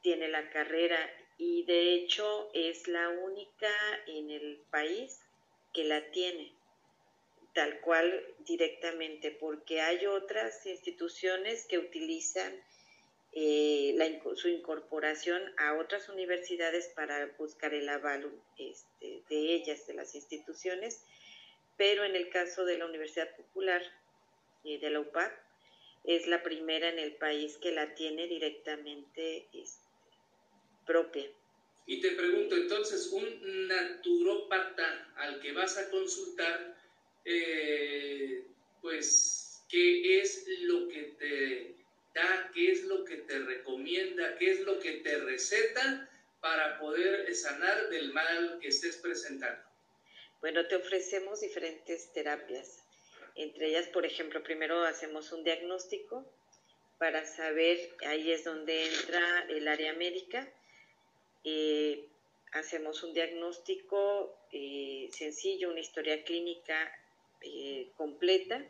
tiene 0.02 0.28
la 0.28 0.50
carrera 0.50 0.98
y 1.38 1.64
de 1.64 1.94
hecho 1.94 2.50
es 2.52 2.88
la 2.88 3.08
única 3.08 3.72
en 4.06 4.30
el 4.30 4.60
país 4.70 5.18
que 5.72 5.84
la 5.84 6.10
tiene 6.10 6.52
tal 7.54 7.80
cual 7.80 8.24
directamente, 8.40 9.30
porque 9.30 9.80
hay 9.80 10.06
otras 10.06 10.64
instituciones 10.66 11.66
que 11.66 11.78
utilizan 11.78 12.52
eh, 13.32 14.20
su 14.34 14.48
incorporación 14.48 15.42
a 15.58 15.74
otras 15.74 16.08
universidades 16.08 16.88
para 16.94 17.26
buscar 17.38 17.72
el 17.74 17.88
aval 17.88 18.30
este, 18.58 19.22
de 19.28 19.54
ellas, 19.54 19.86
de 19.86 19.94
las 19.94 20.14
instituciones, 20.14 21.04
pero 21.76 22.04
en 22.04 22.14
el 22.14 22.28
caso 22.28 22.64
de 22.64 22.78
la 22.78 22.86
Universidad 22.86 23.34
Popular 23.36 23.82
de 24.64 24.90
la 24.90 25.00
UPAC, 25.00 25.32
es 26.04 26.26
la 26.26 26.42
primera 26.42 26.88
en 26.88 26.98
el 26.98 27.14
país 27.16 27.56
que 27.58 27.72
la 27.72 27.94
tiene 27.94 28.26
directamente 28.26 29.46
este, 29.52 29.88
propia. 30.86 31.28
Y 31.86 32.00
te 32.00 32.12
pregunto, 32.12 32.54
entonces, 32.54 33.08
un 33.08 33.66
naturópata 33.66 35.12
al 35.16 35.40
que 35.40 35.52
vas 35.52 35.76
a 35.78 35.90
consultar, 35.90 36.76
eh, 37.24 38.44
pues, 38.80 39.64
¿qué 39.68 40.20
es 40.20 40.46
lo 40.60 40.88
que 40.88 41.02
te 41.18 41.81
da, 42.14 42.50
qué 42.54 42.72
es 42.72 42.84
lo 42.84 43.04
que 43.04 43.18
te 43.18 43.38
recomienda, 43.38 44.36
qué 44.38 44.52
es 44.52 44.60
lo 44.60 44.78
que 44.78 44.92
te 44.98 45.18
receta 45.18 46.08
para 46.40 46.78
poder 46.78 47.32
sanar 47.34 47.88
del 47.88 48.12
mal 48.12 48.58
que 48.60 48.68
estés 48.68 48.96
presentando? 48.96 49.62
Bueno, 50.40 50.66
te 50.66 50.76
ofrecemos 50.76 51.40
diferentes 51.40 52.12
terapias. 52.12 52.84
Entre 53.36 53.68
ellas, 53.68 53.86
por 53.88 54.04
ejemplo, 54.04 54.42
primero 54.42 54.82
hacemos 54.84 55.32
un 55.32 55.44
diagnóstico 55.44 56.26
para 56.98 57.24
saber, 57.24 57.78
ahí 58.06 58.30
es 58.30 58.44
donde 58.44 58.86
entra 58.86 59.46
el 59.48 59.66
área 59.68 59.92
médica. 59.94 60.52
Eh, 61.44 62.08
hacemos 62.52 63.02
un 63.02 63.14
diagnóstico 63.14 64.36
eh, 64.52 65.08
sencillo, 65.12 65.70
una 65.70 65.80
historia 65.80 66.22
clínica 66.24 66.92
eh, 67.40 67.90
completa 67.96 68.64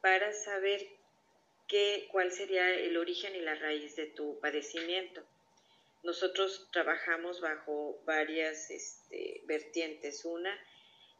para 0.00 0.32
saber 0.32 0.86
qué, 1.68 2.08
cuál 2.10 2.32
sería 2.32 2.74
el 2.74 2.96
origen 2.96 3.34
y 3.34 3.40
la 3.40 3.54
raíz 3.54 3.96
de 3.96 4.06
tu 4.06 4.38
padecimiento. 4.40 5.22
Nosotros 6.02 6.68
trabajamos 6.70 7.40
bajo 7.40 7.98
varias 8.04 8.70
este, 8.70 9.40
vertientes. 9.46 10.24
Una, 10.24 10.54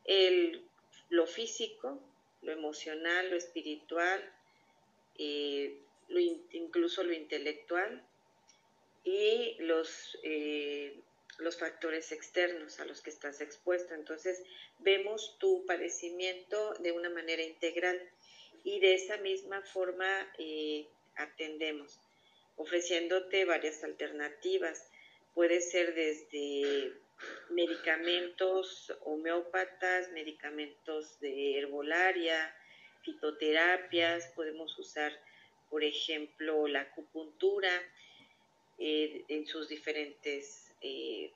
el, 0.04 0.62
lo 1.08 1.26
físico, 1.26 2.00
lo 2.42 2.52
emocional, 2.52 3.30
lo 3.30 3.36
espiritual, 3.36 4.22
eh, 5.18 5.78
incluso 6.52 7.02
lo 7.02 7.14
intelectual 7.14 8.06
y 9.04 9.56
los, 9.60 10.18
eh, 10.22 11.00
los 11.38 11.58
factores 11.58 12.12
externos 12.12 12.80
a 12.80 12.84
los 12.84 13.00
que 13.00 13.10
estás 13.10 13.40
expuesto. 13.40 13.94
Entonces, 13.94 14.42
vemos 14.80 15.36
tu 15.38 15.64
padecimiento 15.66 16.74
de 16.74 16.92
una 16.92 17.08
manera 17.08 17.42
integral 17.42 18.00
y 18.64 18.80
de 18.80 18.94
esa 18.94 19.18
misma 19.18 19.60
forma 19.62 20.32
eh, 20.38 20.86
atendemos, 21.16 22.00
ofreciéndote 22.56 23.44
varias 23.44 23.84
alternativas. 23.84 24.90
Puede 25.34 25.60
ser 25.60 25.94
desde 25.94 26.92
medicamentos 27.50 28.92
homeópatas, 29.04 30.10
medicamentos 30.12 31.20
de 31.20 31.58
herbolaria, 31.58 32.54
fitoterapias, 33.02 34.28
podemos 34.34 34.76
usar, 34.78 35.12
por 35.70 35.84
ejemplo, 35.84 36.66
la 36.66 36.82
acupuntura 36.82 37.70
eh, 38.78 39.24
en 39.28 39.46
sus 39.46 39.68
diferentes 39.68 40.72
eh, 40.80 41.30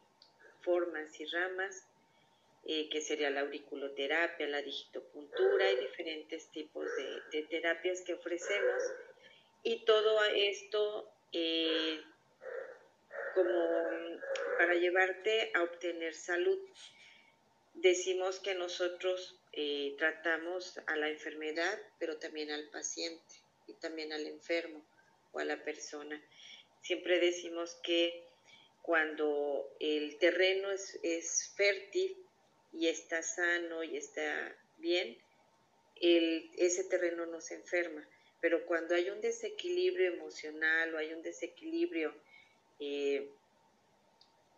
formas 0.62 1.20
y 1.20 1.26
ramas, 1.26 1.87
eh, 2.70 2.90
que 2.90 3.00
sería 3.00 3.30
la 3.30 3.40
auriculoterapia, 3.40 4.46
la 4.46 4.60
digitopuntura 4.60 5.72
y 5.72 5.76
diferentes 5.76 6.50
tipos 6.50 6.86
de, 7.32 7.42
terapias 7.44 8.02
que 8.02 8.12
ofrecemos. 8.12 8.82
Y 9.62 9.86
todo 9.86 10.22
esto 10.26 11.10
como 13.34 13.88
para 14.58 14.74
llevarte 14.74 15.50
a 15.54 15.62
obtener 15.62 16.14
salud. 16.14 16.58
Decimos 17.72 18.38
que 18.38 18.54
nosotros 18.54 19.40
eh, 19.52 19.94
tratamos 19.96 20.78
a 20.86 20.96
la 20.96 21.08
enfermedad, 21.08 21.78
pero 21.98 22.18
también 22.18 22.50
al 22.50 22.68
paciente 22.68 23.34
y 23.66 23.72
también 23.74 24.12
al 24.12 24.26
enfermo 24.26 24.84
o 25.32 25.38
a 25.38 25.44
la 25.44 25.64
persona. 25.64 26.22
Siempre 26.82 27.18
decimos 27.18 27.78
que 27.82 28.24
cuando 28.82 29.74
el 29.80 30.18
terreno 30.18 30.70
es, 30.70 30.98
es 31.02 31.54
fértil 31.56 32.27
y 32.72 32.88
está 32.88 33.22
sano 33.22 33.82
y 33.82 33.96
está 33.96 34.56
bien, 34.78 35.18
el, 36.00 36.50
ese 36.56 36.84
terreno 36.84 37.26
no 37.26 37.40
se 37.40 37.54
enferma. 37.54 38.06
Pero 38.40 38.66
cuando 38.66 38.94
hay 38.94 39.10
un 39.10 39.20
desequilibrio 39.20 40.12
emocional 40.14 40.94
o 40.94 40.98
hay 40.98 41.12
un 41.12 41.22
desequilibrio 41.22 42.14
eh, 42.78 43.28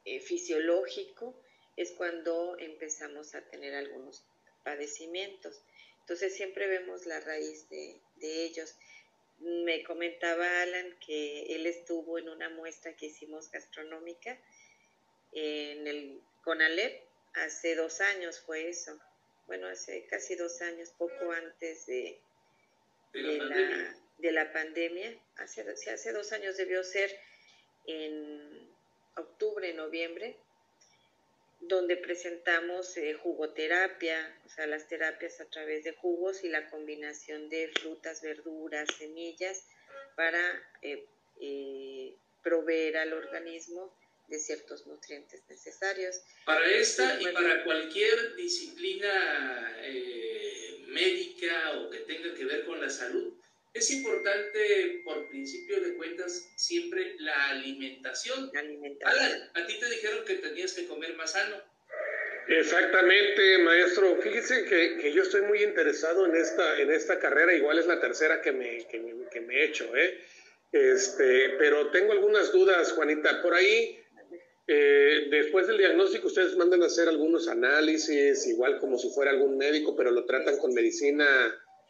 eh, 0.05 0.21
fisiológico 0.21 1.35
es 1.77 1.93
cuando 1.93 2.59
empezamos 2.59 3.35
a 3.35 3.43
tener 3.43 3.75
algunos 3.75 4.23
padecimientos. 4.65 5.63
Entonces 6.01 6.35
siempre 6.35 6.67
vemos 6.67 7.07
la 7.07 7.21
raíz 7.21 7.69
de, 7.71 8.01
ellos. 8.21 8.75
Me 9.39 9.83
comentaba 9.85 10.61
Alan 10.61 10.99
que 11.07 11.55
él 11.55 11.67
estuvo 11.67 12.19
en 12.19 12.29
una 12.29 12.51
muestra 12.51 12.95
que 12.97 13.07
hicimos 13.07 13.51
gastronómica 13.51 14.39
en 15.33 15.87
el 15.87 16.21
hace 17.35 17.75
dos 17.75 18.01
años 18.01 18.41
fue 18.41 18.69
eso, 18.69 18.99
bueno, 19.47 19.67
hace 19.67 20.07
casi 20.07 20.37
dos 20.37 20.61
años, 20.63 20.91
poco 20.97 21.33
antes 21.33 21.87
de, 21.87 22.21
de, 23.13 24.33
la, 24.33 24.53
pandemia, 24.53 25.19
hace, 25.37 25.63
hace 25.63 26.13
dos 26.13 26.33
años 26.33 26.57
debió 26.57 26.85
ser 26.85 27.11
en 27.87 28.71
octubre, 29.17 29.73
noviembre, 29.75 30.37
donde 31.61 31.97
presentamos 31.97 32.97
eh, 32.97 33.15
jugoterapia, 33.15 34.41
o 34.47 34.49
sea, 34.49 34.67
las 34.67 34.89
terapias 34.89 35.41
a 35.41 35.45
través 35.47 35.85
de 35.85 35.93
jugos 35.93 36.43
y 36.43 36.49
la 36.49 36.71
combinación 36.71 37.49
de 37.51 37.69
frutas, 37.69 38.23
verduras, 38.23 38.89
semillas 38.99 39.67
para 40.17 40.41
eh, 40.83 41.05
eh, 41.41 42.15
proveer 42.43 42.97
al 42.97 43.13
organismo 43.13 43.93
de 44.31 44.39
ciertos 44.39 44.87
nutrientes 44.87 45.43
necesarios. 45.49 46.23
Para 46.47 46.67
esta 46.71 47.21
y 47.21 47.25
para 47.27 47.65
cualquier 47.65 48.37
disciplina 48.37 49.77
médica 50.89 51.81
o 51.81 51.91
que 51.91 51.99
tenga 52.01 52.35
que 52.35 52.45
ver 52.45 52.65
con 52.65 52.81
la 52.81 52.89
salud, 52.89 53.35
es 53.73 53.91
importante, 53.93 55.03
por 55.05 55.29
principio 55.29 55.81
de 55.81 55.95
cuentas, 55.95 56.51
siempre 56.57 57.15
la 57.21 57.51
alimentación. 57.51 58.51
Alan, 59.05 59.51
a 59.55 59.67
ti 59.67 59.79
te 59.79 59.89
dijeron 59.89 60.25
que 60.25 60.37
tenías 60.37 60.73
que 60.73 60.87
comer 60.87 61.15
más 61.15 61.33
sano. 61.33 61.63
Exactamente, 62.49 63.59
maestro. 63.59 64.21
Fíjese 64.21 64.65
que, 64.65 65.13
yo 65.13 65.23
estoy 65.23 65.43
muy 65.43 65.63
interesado 65.63 66.27
en 66.27 66.35
esta, 66.35 66.81
en 66.81 66.91
esta 66.91 67.21
carrera, 67.21 67.55
igual 67.55 67.79
es 67.79 67.87
la 67.87 68.01
tercera 68.01 68.43
que 68.43 68.51
me, 68.51 68.89
que 68.89 69.41
me, 69.41 69.55
he 69.55 69.65
hecho. 69.67 69.97
¿eh? 69.97 70.19
Este, 70.73 71.51
pero 71.51 71.91
tengo 71.91 72.11
algunas 72.11 72.51
dudas, 72.51 72.91
Juanita. 72.93 73.41
Por 73.41 73.55
ahí, 73.55 74.00
eh, 74.73 75.27
después 75.31 75.67
del 75.67 75.79
diagnóstico, 75.79 76.29
ustedes 76.29 76.57
mandan 76.57 76.81
a 76.85 76.87
hacer 76.87 77.09
algunos 77.09 77.49
análisis, 77.49 78.47
igual 78.47 78.79
como 78.79 78.99
si 78.99 79.11
fuera 79.11 79.33
algún 79.33 79.59
médico, 79.59 79.97
pero 79.97 80.13
lo 80.13 80.25
tratan 80.25 80.59
con 80.59 80.73
medicina 80.73 81.27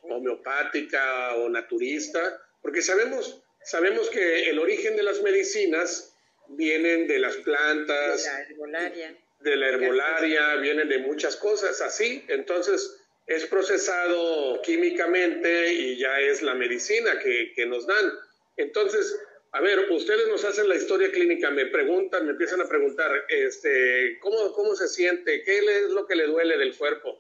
homeopática 0.05 1.35
o 1.37 1.51
naturista, 1.51 2.41
porque 2.63 2.81
sabemos, 2.81 3.43
sabemos 3.63 4.09
que 4.09 4.49
el 4.49 4.59
origen 4.59 4.97
de 4.97 5.03
las 5.03 5.21
medicinas 5.21 6.15
vienen 6.49 7.07
de 7.07 7.19
las 7.19 7.37
plantas, 7.37 8.25
de 8.25 8.31
la 8.31 8.41
herbolaria, 8.49 9.17
de 9.41 9.57
la 9.57 9.69
herbolaria 9.69 10.57
vienen 10.57 10.89
de 10.89 11.01
muchas 11.01 11.37
cosas 11.37 11.83
así, 11.83 12.25
entonces 12.29 12.97
es 13.27 13.45
procesado 13.45 14.63
químicamente 14.63 15.71
y 15.75 15.99
ya 15.99 16.19
es 16.19 16.41
la 16.41 16.55
medicina 16.55 17.19
que, 17.19 17.53
que 17.55 17.67
nos 17.67 17.87
dan. 17.87 18.11
Entonces, 18.57 19.19
a 19.53 19.61
ver, 19.61 19.91
ustedes 19.91 20.29
nos 20.29 20.45
hacen 20.45 20.69
la 20.69 20.77
historia 20.77 21.11
clínica, 21.11 21.51
me 21.51 21.67
preguntan, 21.67 22.25
me 22.25 22.33
empiezan 22.33 22.61
a 22.61 22.69
preguntar, 22.69 23.11
este, 23.29 24.19
¿cómo, 24.21 24.53
cómo 24.53 24.77
se 24.77 24.87
siente? 24.87 25.43
¿Qué 25.43 25.59
es 25.59 25.91
lo 25.91 26.07
que 26.07 26.15
le 26.15 26.27
duele 26.27 26.57
del 26.57 26.77
cuerpo? 26.77 27.19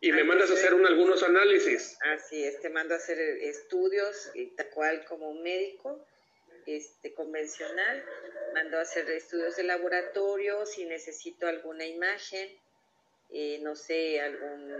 Y 0.00 0.10
me 0.12 0.24
mandas 0.24 0.50
a 0.50 0.54
hacer 0.54 0.74
un, 0.74 0.84
algunos 0.84 1.22
análisis. 1.22 1.96
Así 2.02 2.44
es, 2.44 2.60
te 2.60 2.70
mando 2.70 2.94
a 2.94 2.96
hacer 2.96 3.18
estudios, 3.20 4.32
tal 4.56 4.68
cual 4.70 5.04
como 5.04 5.30
un 5.30 5.42
médico 5.42 6.04
este, 6.66 7.14
convencional, 7.14 8.04
mando 8.52 8.78
a 8.78 8.82
hacer 8.82 9.08
estudios 9.10 9.56
de 9.56 9.62
laboratorio, 9.62 10.66
si 10.66 10.86
necesito 10.86 11.46
alguna 11.46 11.86
imagen, 11.86 12.48
eh, 13.30 13.60
no 13.62 13.76
sé, 13.76 14.20
algún 14.20 14.74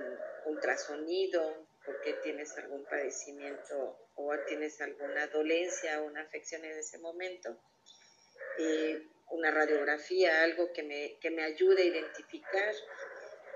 ultrasonido, 0.46 1.66
porque 1.90 2.12
tienes 2.22 2.56
algún 2.56 2.84
padecimiento 2.84 3.98
o 4.14 4.32
tienes 4.46 4.80
alguna 4.80 5.26
dolencia 5.26 6.00
o 6.00 6.06
una 6.06 6.22
afección 6.22 6.64
en 6.64 6.78
ese 6.78 6.98
momento, 6.98 7.56
eh, 8.58 9.02
una 9.30 9.50
radiografía, 9.50 10.42
algo 10.42 10.72
que 10.72 10.82
me, 10.84 11.18
que 11.20 11.30
me 11.30 11.42
ayude 11.42 11.82
a 11.82 11.86
identificar, 11.86 12.74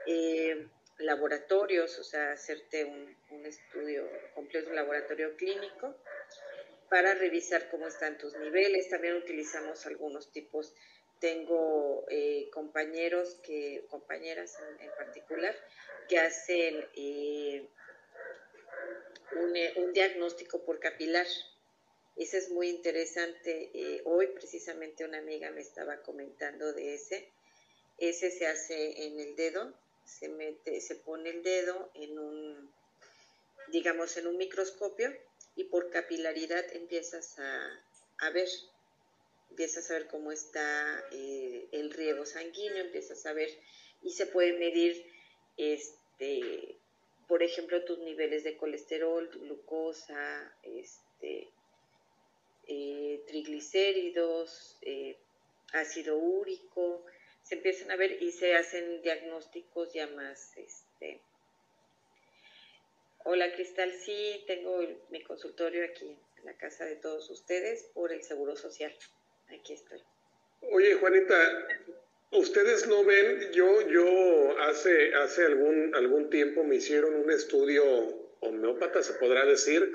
eh, 0.06 0.66
laboratorios, 0.98 1.98
o 1.98 2.04
sea, 2.04 2.32
hacerte 2.32 2.84
un, 2.84 3.14
estudio 3.44 4.08
completo, 4.34 4.70
un 4.70 4.76
laboratorio 4.76 5.36
clínico, 5.36 5.94
para 6.88 7.14
revisar 7.14 7.68
cómo 7.68 7.86
están 7.86 8.16
tus 8.16 8.34
niveles. 8.38 8.88
También 8.88 9.14
utilizamos 9.16 9.84
algunos 9.86 10.32
tipos. 10.32 10.72
Tengo 11.20 12.06
eh, 12.08 12.48
compañeros 12.52 13.38
que, 13.42 13.84
compañeras 13.88 14.56
en, 14.80 14.90
particular, 14.92 15.54
que 16.08 16.18
hacen 16.18 16.86
eh, 19.54 19.74
un, 19.76 19.92
diagnóstico 19.92 20.64
por 20.64 20.80
capilar. 20.80 21.26
Ese 22.16 22.38
es 22.38 22.50
muy 22.50 22.68
interesante. 22.68 23.70
Eh, 23.74 24.02
hoy 24.04 24.28
precisamente 24.28 25.04
una 25.04 25.18
amiga 25.18 25.50
me 25.50 25.60
estaba 25.60 26.02
comentando 26.02 26.72
de 26.72 26.94
ese. 26.94 27.28
Ese 27.98 28.30
se 28.30 28.46
hace 28.46 29.06
en 29.06 29.20
el 29.20 29.36
dedo, 29.36 29.72
se 30.04 30.28
mete, 30.28 30.80
se 30.80 30.96
pone 30.96 31.30
el 31.30 31.42
dedo 31.42 31.90
en 31.94 32.18
un, 32.18 32.72
digamos, 33.68 34.16
en 34.16 34.26
un 34.26 34.36
microscopio 34.36 35.14
y 35.56 35.64
por 35.64 35.90
capilaridad 35.90 36.64
empiezas 36.72 37.38
a, 37.38 38.30
ver, 38.30 38.48
empiezas 39.50 39.90
a 39.90 39.94
ver 39.94 40.08
cómo 40.08 40.32
está 40.32 41.04
eh, 41.12 41.68
el 41.70 41.92
riego 41.92 42.26
sanguíneo, 42.26 42.84
empiezas 42.84 43.24
a 43.26 43.32
ver 43.32 43.50
y 44.02 44.10
se 44.10 44.26
puede 44.26 44.52
medir, 44.54 45.06
este, 45.56 46.73
por 47.28 47.42
ejemplo, 47.42 47.84
tus 47.84 47.98
niveles 47.98 48.44
de 48.44 48.56
colesterol, 48.56 49.28
glucosa, 49.28 50.54
este, 50.62 51.48
eh, 52.66 53.22
triglicéridos, 53.26 54.78
eh, 54.82 55.16
ácido 55.72 56.16
úrico, 56.16 57.04
se 57.42 57.56
empiezan 57.56 57.90
a 57.90 57.96
ver 57.96 58.22
y 58.22 58.32
se 58.32 58.54
hacen 58.54 59.02
diagnósticos 59.02 59.92
ya 59.92 60.06
más 60.08 60.56
este, 60.56 61.20
Hola 63.26 63.54
Cristal, 63.54 63.90
sí, 63.90 64.44
tengo 64.46 64.82
mi 65.08 65.22
consultorio 65.22 65.82
aquí 65.86 66.18
en 66.36 66.44
la 66.44 66.52
casa 66.58 66.84
de 66.84 66.96
todos 66.96 67.30
ustedes 67.30 67.84
por 67.94 68.12
el 68.12 68.22
Seguro 68.22 68.54
Social. 68.54 68.94
Aquí 69.48 69.72
estoy. 69.72 70.02
Oye 70.60 70.94
Juanita, 70.96 71.34
ustedes 72.34 72.86
no 72.86 73.04
ven, 73.04 73.52
yo, 73.52 73.88
yo 73.88 74.58
hace, 74.60 75.14
hace 75.14 75.44
algún, 75.44 75.94
algún 75.94 76.30
tiempo 76.30 76.64
me 76.64 76.76
hicieron 76.76 77.14
un 77.14 77.30
estudio 77.30 77.82
homeópata, 78.40 79.02
se 79.02 79.14
podrá 79.14 79.44
decir, 79.44 79.90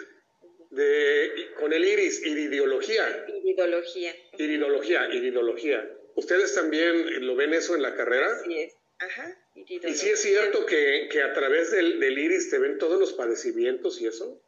de, 0.69 1.51
con 1.59 1.73
el 1.73 1.85
iris, 1.85 2.25
iridiología. 2.25 3.25
Iridología. 3.27 4.15
Iridología, 4.37 5.09
iridología. 5.13 5.89
¿Ustedes 6.15 6.53
también 6.53 7.25
lo 7.25 7.35
ven 7.35 7.53
eso 7.53 7.75
en 7.75 7.81
la 7.81 7.95
carrera? 7.95 8.39
Sí 8.43 8.59
es. 8.59 8.75
Ajá. 8.99 9.37
¿Y 9.55 9.93
si 9.93 10.09
es 10.09 10.21
cierto 10.21 10.65
que, 10.65 11.09
a 11.21 11.33
través 11.33 11.71
del, 11.71 12.01
iris 12.17 12.49
te 12.49 12.59
ven 12.59 12.77
todos 12.77 12.99
los 12.99 13.13
padecimientos 13.13 14.01
y 14.01 14.07
eso? 14.07 14.41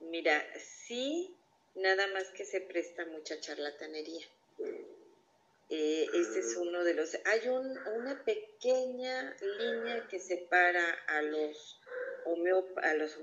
Mira, 0.00 0.46
sí, 0.86 1.34
nada 1.74 2.06
más 2.08 2.30
que 2.30 2.44
se 2.44 2.60
presta 2.60 3.04
mucha 3.06 3.38
charlatanería. 3.40 4.26
Este 5.72 6.40
es 6.40 6.56
uno 6.56 6.82
de 6.82 6.94
los... 6.94 7.16
Hay 7.26 7.48
un, 7.48 7.78
una 7.94 8.24
pequeña 8.24 9.36
línea 9.40 10.04
que 10.08 10.18
separa 10.18 10.84
a 11.06 11.22
los, 11.22 11.80
a 12.82 12.94
los, 12.94 13.18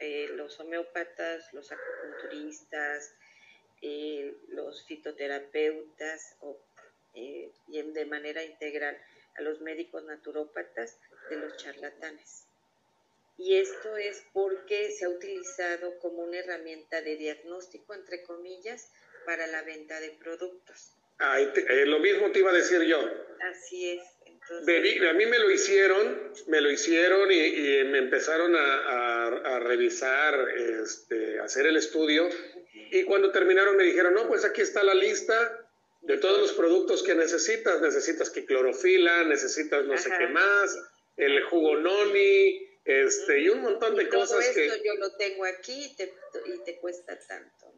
eh, 0.00 0.28
los 0.34 0.60
homeópatas, 0.60 1.50
los 1.54 1.72
acupunturistas, 1.72 3.14
eh, 3.80 4.36
los 4.48 4.84
fitoterapeutas 4.84 6.36
y 7.14 7.50
de 7.70 8.04
manera 8.04 8.44
integral 8.44 8.98
a 9.36 9.40
los 9.40 9.62
médicos 9.62 10.04
naturópatas 10.04 10.98
de 11.30 11.36
los 11.36 11.56
charlatanes. 11.56 12.46
Y 13.38 13.56
esto 13.56 13.96
es 13.96 14.22
porque 14.34 14.90
se 14.90 15.06
ha 15.06 15.08
utilizado 15.08 15.98
como 15.98 16.22
una 16.24 16.38
herramienta 16.38 17.00
de 17.00 17.16
diagnóstico, 17.16 17.94
entre 17.94 18.22
comillas, 18.22 18.90
para 19.24 19.46
la 19.46 19.62
venta 19.62 19.98
de 20.00 20.10
productos. 20.10 20.92
Ah, 21.18 21.38
lo 21.86 21.98
mismo 22.00 22.30
te 22.30 22.40
iba 22.40 22.50
a 22.50 22.54
decir 22.54 22.82
yo. 22.82 22.98
Así 23.50 23.90
es. 23.90 24.02
a 25.02 25.12
mí 25.12 25.26
me 25.26 25.38
lo 25.38 25.50
hicieron, 25.50 26.32
me 26.46 26.60
lo 26.60 26.70
hicieron 26.70 27.30
y, 27.30 27.84
me 27.84 27.98
empezaron 27.98 28.54
a, 28.56 29.60
revisar, 29.60 30.48
este, 30.82 31.40
hacer 31.40 31.66
el 31.66 31.76
estudio. 31.76 32.28
Y 32.90 33.04
cuando 33.04 33.32
terminaron 33.32 33.76
me 33.76 33.84
dijeron, 33.84 34.14
no, 34.14 34.28
pues 34.28 34.44
aquí 34.44 34.60
está 34.60 34.82
la 34.84 34.94
lista, 34.94 35.66
de 36.02 36.18
todos 36.18 36.40
los 36.40 36.52
productos 36.52 37.02
que 37.02 37.14
necesitas. 37.14 37.80
Necesitas 37.80 38.30
que 38.30 38.44
clorofila, 38.44 39.24
necesitas 39.24 39.84
no 39.84 39.96
sé 39.98 40.10
qué 40.18 40.28
más, 40.28 40.78
el 41.16 41.42
jugo 41.44 41.76
noni, 41.76 42.66
este, 42.84 43.40
y 43.40 43.48
un 43.48 43.62
montón 43.62 43.96
de 43.96 44.08
cosas 44.08 44.28
todo 44.28 44.62
esto 44.62 44.84
yo 44.84 44.94
lo 44.94 45.16
tengo 45.16 45.44
aquí 45.44 45.86
y 45.86 45.96
te, 45.96 46.14
y 46.44 46.64
te 46.64 46.78
cuesta 46.78 47.18
tanto. 47.18 47.74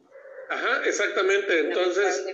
Ajá, 0.51 0.83
exactamente. 0.87 1.61
Entonces, 1.61 2.27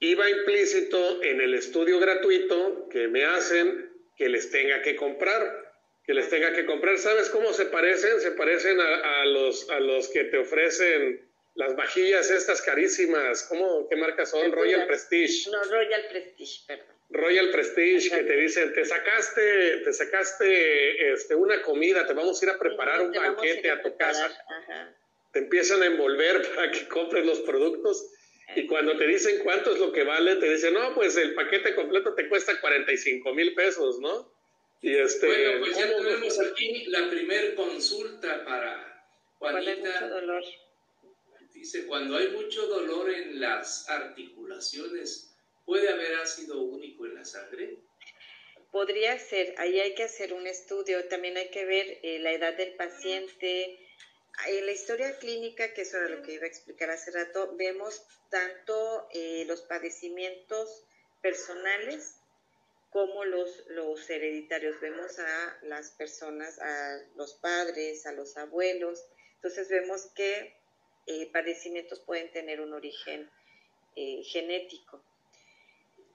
iba 0.00 0.28
implícito 0.28 1.22
en 1.22 1.40
el 1.40 1.54
estudio 1.54 1.98
gratuito 1.98 2.88
que 2.90 3.08
me 3.08 3.24
hacen 3.24 3.90
que 4.16 4.28
les 4.28 4.50
tenga 4.50 4.82
que 4.82 4.96
comprar. 4.96 5.72
Que 6.06 6.14
les 6.14 6.28
tenga 6.28 6.52
que 6.52 6.66
comprar. 6.66 6.98
¿Sabes 6.98 7.30
cómo 7.30 7.52
se 7.52 7.66
parecen? 7.66 8.20
Se 8.20 8.32
parecen 8.32 8.78
a, 8.80 9.22
a 9.22 9.24
los, 9.26 9.70
a 9.70 9.80
los 9.80 10.08
que 10.08 10.24
te 10.24 10.38
ofrecen 10.38 11.20
las 11.54 11.76
vajillas 11.76 12.30
estas 12.30 12.62
carísimas, 12.62 13.44
¿cómo, 13.44 13.88
qué 13.88 13.96
marcas 13.96 14.30
son? 14.30 14.50
Royal 14.50 14.86
Prestige. 14.86 15.50
No, 15.50 15.62
Royal 15.62 16.06
Prestige, 16.08 16.62
perdón. 16.66 16.94
Royal 17.10 17.50
Prestige, 17.50 18.10
que 18.10 18.24
te 18.24 18.36
dicen, 18.36 18.72
te 18.72 18.84
sacaste, 18.84 19.78
te 19.84 19.92
sacaste 19.92 21.12
este, 21.12 21.34
una 21.36 21.62
comida, 21.62 22.06
te 22.06 22.12
vamos 22.12 22.42
a 22.42 22.44
ir 22.44 22.50
a 22.50 22.58
preparar 22.58 23.02
un 23.02 23.12
banquete 23.12 23.70
a, 23.70 23.80
tu 23.82 23.96
casa. 23.96 24.36
Te 25.32 25.40
empiezan 25.40 25.82
a 25.82 25.86
envolver 25.86 26.42
para 26.54 26.72
que 26.72 26.88
compres 26.88 27.24
los 27.24 27.40
productos. 27.40 28.10
Y 28.56 28.66
cuando 28.66 28.96
te 28.96 29.06
dicen 29.06 29.40
cuánto 29.42 29.72
es 29.72 29.78
lo 29.78 29.92
que 29.92 30.04
vale, 30.04 30.36
te 30.36 30.50
dicen, 30.50 30.74
no, 30.74 30.94
pues 30.94 31.16
el 31.16 31.34
paquete 31.34 31.74
completo 31.74 32.14
te 32.14 32.28
cuesta 32.28 32.60
45 32.60 33.34
mil 33.34 33.54
pesos, 33.54 33.98
¿no? 34.00 34.32
Y 34.82 34.94
este, 34.94 35.26
bueno, 35.26 35.60
pues 35.60 35.78
ya 35.78 35.96
tenemos 35.96 36.40
aquí 36.40 36.84
la 36.88 37.08
primer 37.08 37.54
consulta 37.54 38.44
para 38.44 39.06
Juanita. 39.38 40.08
dolor 40.08 40.44
Dice, 41.54 41.86
cuando 41.86 42.16
hay 42.16 42.28
mucho 42.28 42.66
dolor 42.66 43.08
en 43.10 43.40
las 43.40 43.88
articulaciones, 43.88 45.34
¿puede 45.64 45.88
haber 45.88 46.16
ácido 46.16 46.60
único 46.60 47.06
en 47.06 47.14
la 47.14 47.24
sangre? 47.24 47.78
Podría 48.70 49.18
ser, 49.18 49.54
ahí 49.56 49.80
hay 49.80 49.94
que 49.94 50.02
hacer 50.02 50.34
un 50.34 50.46
estudio, 50.46 51.06
también 51.08 51.36
hay 51.38 51.50
que 51.50 51.64
ver 51.64 52.00
eh, 52.02 52.18
la 52.18 52.32
edad 52.32 52.54
del 52.54 52.74
paciente. 52.74 53.78
En 54.46 54.66
la 54.66 54.72
historia 54.72 55.16
clínica, 55.18 55.72
que 55.72 55.82
eso 55.82 55.96
era 55.96 56.08
lo 56.08 56.22
que 56.22 56.34
iba 56.34 56.44
a 56.44 56.48
explicar 56.48 56.90
hace 56.90 57.12
rato, 57.12 57.54
vemos 57.56 58.04
tanto 58.28 59.08
eh, 59.12 59.44
los 59.46 59.62
padecimientos 59.62 60.84
personales 61.22 62.16
como 62.90 63.24
los, 63.24 64.10
hereditarios. 64.10 64.78
Vemos 64.80 65.18
a 65.18 65.58
las 65.62 65.92
personas, 65.92 66.58
a 66.60 67.00
los 67.16 67.34
padres, 67.34 68.06
a 68.06 68.12
los 68.12 68.36
abuelos. 68.36 69.06
Entonces 69.36 69.68
vemos 69.68 70.06
que 70.14 70.54
eh, 71.06 71.30
padecimientos 71.32 72.00
pueden 72.00 72.30
tener 72.32 72.60
un 72.60 72.74
origen 72.74 73.30
eh, 73.96 74.22
genético. 74.24 75.02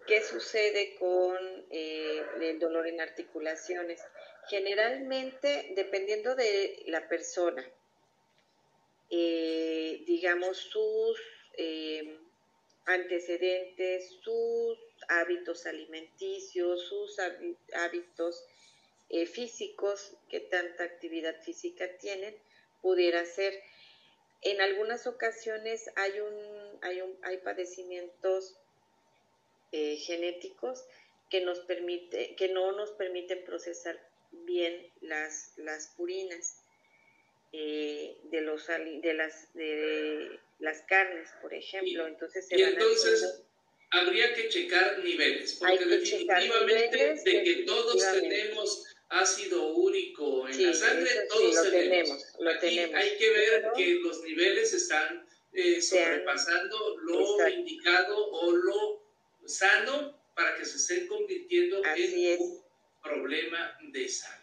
¿Qué 0.06 0.22
sucede 0.24 0.96
con 0.96 1.38
el 1.70 2.60
dolor 2.60 2.88
en 2.88 3.00
articulaciones? 3.00 4.02
Generalmente, 4.50 5.74
dependiendo 5.76 6.36
de 6.36 6.84
la 6.88 7.08
persona, 7.08 7.64
digamos, 9.10 10.58
sus 10.58 11.20
antecedentes, 12.86 14.10
sus 14.22 14.78
hábitos 15.08 15.66
alimenticios, 15.66 16.84
sus 16.84 17.18
hábitos 17.74 18.44
físicos, 19.34 20.14
que 20.30 20.40
tanta 20.40 20.84
actividad 20.84 21.42
física 21.42 21.98
tienen, 21.98 22.36
pudiera 22.82 23.26
ser. 23.26 23.54
En 24.42 24.62
algunas 24.62 25.06
ocasiones 25.08 25.90
hay, 25.96 26.20
un, 26.20 26.80
hay, 26.82 27.02
un, 27.02 27.18
hay 27.24 27.38
padecimientos 27.38 28.56
eh, 29.72 29.98
genéticos 29.98 30.86
que, 31.30 31.42
nos 31.42 31.60
permite, 31.60 32.36
que 32.36 32.48
no 32.50 32.72
nos 32.72 32.92
permiten 32.92 33.44
procesar 33.44 34.00
bien 34.32 34.92
las, 35.02 35.54
las 35.58 35.88
purinas 35.90 36.59
eh, 37.52 38.18
de, 38.24 38.42
los, 38.42 38.68
de, 38.68 39.14
las, 39.14 39.54
de 39.54 40.40
las 40.60 40.82
carnes, 40.84 41.30
por 41.42 41.54
ejemplo. 41.54 42.08
entonces, 42.08 42.48
y 42.52 42.62
entonces 42.62 43.44
habría 43.92 44.34
que 44.34 44.50
checar 44.50 45.00
niveles, 45.04 45.56
porque 45.56 45.86
definitivamente 45.86 47.16
de 47.26 47.44
que 47.44 47.64
todos 47.66 47.98
tenemos 48.14 48.86
ácido 49.10 49.74
úrico 49.74 50.48
en 50.48 50.68
la 50.68 50.74
sangre, 50.74 51.10
todos 51.30 51.56
lo 51.56 51.72
tenemos. 51.72 52.26
lo 52.40 52.60
tenemos. 52.60 52.96
Hay 52.96 53.18
que 53.18 53.30
ver 53.32 53.68
que 53.76 53.96
los 53.96 54.22
niveles 54.22 54.74
están 54.74 55.28
eh, 55.54 55.82
sobrepasando 55.82 56.98
lo 57.00 57.50
indicado 57.50 58.28
o 58.32 58.52
lo 58.52 59.04
sano 59.46 60.22
para 60.36 60.56
que 60.56 60.66
se 60.66 60.78
estén 60.78 61.08
convirtiendo 61.08 61.82
en 61.84 62.40
un 62.40 62.62
problema 63.02 63.78
de 63.92 64.08
salud. 64.08 64.39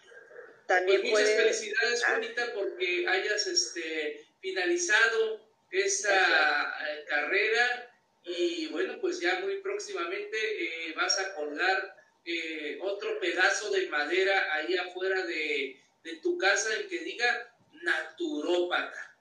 También 0.67 1.01
pues 1.03 1.13
muchas 1.13 1.31
felicidades, 1.31 2.05
ah. 2.05 2.11
Juanita, 2.11 2.53
porque 2.55 3.07
hayas 3.09 3.47
este, 3.47 4.27
finalizado 4.41 5.47
esa 5.71 6.15
eh, 6.15 7.05
carrera 7.09 7.93
y 8.25 8.69
bueno, 8.69 8.99
pues 9.01 9.21
ya 9.21 9.41
muy 9.41 9.61
próximamente 9.61 10.37
eh, 10.37 10.93
vas 10.97 11.19
a 11.19 11.35
colgar 11.35 11.97
eh, 12.25 12.79
otro 12.81 13.21
pedazo 13.21 13.71
de 13.71 13.87
madera 13.89 14.55
ahí 14.55 14.77
afuera 14.77 15.25
de, 15.25 15.81
tu 16.23 16.39
casa 16.39 16.75
en 16.77 16.89
que 16.89 17.01
diga 17.01 17.53
naturópata. 17.83 19.17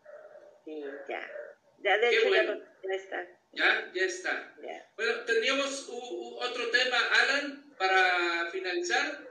Sí, 0.63 0.83
ya. 1.09 1.31
Ya 1.79 1.97
de 1.97 2.09
hecho 2.09 2.29
ya, 2.29 2.95
está. 2.95 3.27
Ya, 3.51 3.91
ya 3.93 4.05
está. 4.05 4.55
Bueno, 4.95 5.25
teníamos 5.25 5.87
otro 5.89 6.69
tema, 6.69 6.97
Alan, 7.21 7.75
para 7.77 8.49
finalizar. 8.51 9.24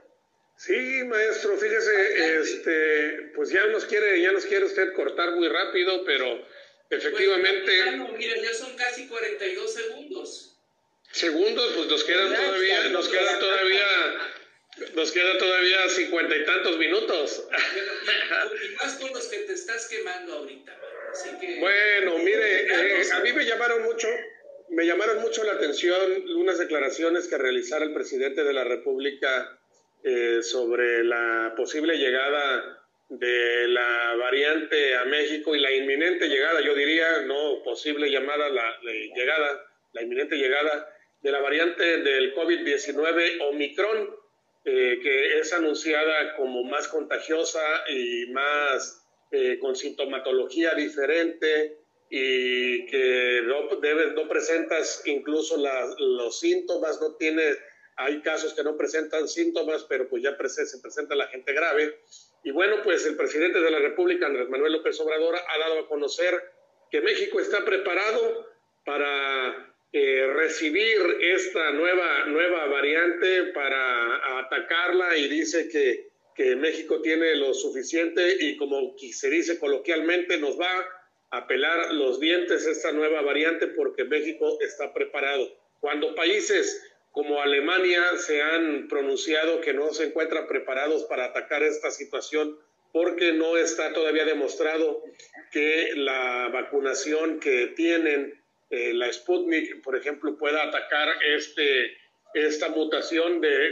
Sí, 0.57 1.03
maestro, 1.03 1.57
fíjese, 1.57 2.39
este, 2.39 3.31
pues 3.35 3.49
ya 3.49 3.65
nos 3.67 3.85
quiere, 3.85 4.21
ya 4.21 4.31
nos 4.31 4.45
quiere 4.45 4.65
usted 4.65 4.93
cortar 4.93 5.31
muy 5.31 5.47
rápido, 5.49 6.03
pero 6.05 6.47
efectivamente. 6.89 7.71
mira, 8.17 8.35
ya 8.41 8.53
son 8.53 8.75
casi 8.75 9.07
42 9.07 9.73
segundos 9.73 10.55
segundos, 11.15 11.71
pues 11.75 11.87
nos 11.87 12.03
quedan 12.03 12.33
todavía, 12.33 12.89
nos 12.89 13.07
quedan 13.07 13.39
todavía, 13.39 13.87
nos 14.95 15.11
quedan 15.11 15.37
todavía 15.37 15.89
cincuenta 15.89 16.35
y 16.35 16.45
tantos 16.45 16.77
minutos. 16.77 17.47
Y 18.63 18.75
más 18.75 18.95
con 18.95 19.11
los 19.13 19.27
que 19.27 19.37
te 19.39 19.53
estás 19.53 19.87
quemando 19.87 20.33
ahorita. 20.33 20.77
bueno, 21.59 22.17
mire, 22.19 23.01
eh, 23.01 23.11
a 23.13 23.19
mí 23.21 23.31
me 23.31 23.45
llamaron 23.45 23.83
mucho, 23.83 24.09
me 24.69 24.85
llamaron 24.85 25.21
mucho 25.21 25.43
la 25.45 25.53
atención 25.53 26.29
unas 26.35 26.57
declaraciones 26.57 27.27
que 27.27 27.37
realizara 27.37 27.85
el 27.85 27.93
presidente 27.93 28.43
de 28.43 28.53
la 28.53 28.65
República 28.65 29.57
eh, 30.07 30.43
sobre 30.43 31.03
la 31.03 31.55
posible 31.57 31.97
llegada 31.97 32.79
de 33.09 33.67
la 33.67 34.15
variante 34.19 34.95
a 34.95 35.05
México 35.05 35.55
y 35.55 35.59
la 35.59 35.71
inminente 35.71 36.27
llegada, 36.27 36.61
yo 36.61 36.75
diría, 36.75 37.21
no 37.21 37.63
posible 37.63 38.11
llamada, 38.11 38.49
la 38.49 38.77
llegada, 39.15 39.65
la 39.93 40.03
inminente 40.03 40.35
llegada 40.35 40.87
de 41.23 41.31
la 41.31 41.39
variante 41.39 42.03
del 42.03 42.35
COVID-19 42.35 43.49
Omicron, 43.49 44.15
eh, 44.63 44.99
que 45.01 45.39
es 45.39 45.51
anunciada 45.53 46.35
como 46.35 46.63
más 46.63 46.87
contagiosa 46.87 47.61
y 47.89 48.27
más 48.27 49.03
eh, 49.31 49.57
con 49.59 49.75
sintomatología 49.75 50.75
diferente 50.75 51.79
y 52.11 52.85
que 52.85 53.41
no, 53.43 53.63
no 54.13 54.29
presentas 54.29 55.01
incluso 55.05 55.57
los 55.97 56.39
síntomas, 56.39 57.01
no 57.01 57.15
tiene, 57.15 57.41
hay 57.97 58.21
casos 58.21 58.53
que 58.53 58.63
no 58.63 58.75
presentan 58.75 59.27
síntomas, 59.27 59.85
pero 59.87 60.09
pues 60.09 60.21
ya 60.23 60.35
se 60.47 60.79
presenta 60.79 61.15
la 61.15 61.27
gente 61.27 61.53
grave. 61.53 61.99
Y 62.43 62.51
bueno, 62.51 62.81
pues 62.83 63.05
el 63.05 63.15
presidente 63.15 63.59
de 63.59 63.71
la 63.71 63.79
República, 63.79 64.27
Andrés 64.27 64.49
Manuel 64.49 64.73
López 64.73 64.99
Obrador, 64.99 65.35
ha 65.35 65.57
dado 65.57 65.79
a 65.79 65.87
conocer 65.87 66.39
que 66.91 67.01
México 67.01 67.39
está 67.39 67.63
preparado 67.65 68.47
para 68.85 69.75
eh, 69.91 70.27
recibir 70.33 70.97
esta 71.21 71.71
nueva, 71.71 72.25
nueva 72.25 72.65
variante 72.67 73.45
para 73.53 74.39
atacarla 74.39 75.17
y 75.17 75.27
dice 75.27 75.69
que, 75.69 76.09
que 76.35 76.55
México 76.55 77.01
tiene 77.01 77.35
lo 77.35 77.53
suficiente 77.53 78.35
y 78.41 78.57
como 78.57 78.95
se 78.97 79.29
dice 79.29 79.57
coloquialmente 79.57 80.37
nos 80.37 80.59
va 80.59 80.85
a 81.31 81.47
pelar 81.47 81.93
los 81.93 82.19
dientes 82.19 82.65
esta 82.67 82.91
nueva 82.91 83.21
variante 83.21 83.67
porque 83.67 84.03
México 84.03 84.57
está 84.61 84.93
preparado. 84.93 85.49
Cuando 85.79 86.13
países 86.13 86.94
como 87.15 87.41
Alemania 87.41 88.17
se 88.17 88.41
han 88.41 88.89
pronunciado 88.89 89.61
que 89.61 89.73
no 89.73 89.93
se 89.93 90.07
encuentran 90.07 90.47
preparados 90.47 91.05
para 91.05 91.23
atacar 91.23 91.63
esta 91.63 91.89
situación 91.89 92.59
porque 92.91 93.31
no 93.31 93.55
está 93.55 93.93
todavía 93.93 94.25
demostrado 94.25 95.01
que 95.49 95.93
la 95.95 96.49
vacunación 96.49 97.39
que 97.39 97.67
tienen 97.67 98.37
eh, 98.69 98.93
la 98.93 99.11
Sputnik, 99.13 99.81
por 99.81 99.95
ejemplo, 99.95 100.37
pueda 100.37 100.63
atacar 100.63 101.07
este, 101.23 101.95
esta 102.33 102.67
mutación 102.67 103.39
de, 103.39 103.71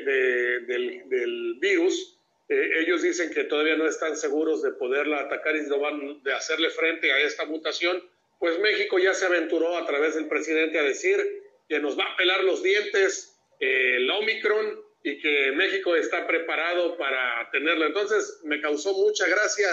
del, 0.62 1.56
virus. 1.60 2.18
Eh, 2.48 2.70
ellos 2.80 3.02
dicen 3.02 3.30
que 3.34 3.44
todavía 3.44 3.76
no 3.76 3.88
están 3.88 4.16
seguros 4.16 4.64
de 4.64 4.72
poderla 4.72 5.20
atacar 5.20 5.58
y 5.58 5.64
no 5.64 5.80
van 5.80 6.24
de 6.24 6.32
hacerle 6.32 6.70
frente 6.70 7.12
a 7.12 7.20
esta 7.20 7.44
mutación. 7.44 8.02
Pues 8.40 8.58
México 8.60 9.00
ya 9.00 9.14
se 9.14 9.26
aventuró 9.26 9.76
a 9.78 9.86
través 9.86 10.16
del 10.16 10.30
presidente 10.30 10.80
a 10.80 10.84
decir 10.84 11.44
que 11.68 11.80
nos 11.80 12.00
va 12.00 12.06
a 12.06 12.16
pelar 12.16 12.46
los 12.46 12.64
dientes 12.64 13.33
el 13.64 14.10
Omicron 14.10 14.82
y 15.04 15.20
que 15.20 15.52
México 15.54 15.96
está 15.96 16.26
preparado 16.28 16.98
para 16.98 17.50
tenerlo. 17.52 17.86
Entonces 17.86 18.40
me 18.44 18.62
causó 18.62 18.94
mucha 18.94 19.28
gracia 19.28 19.68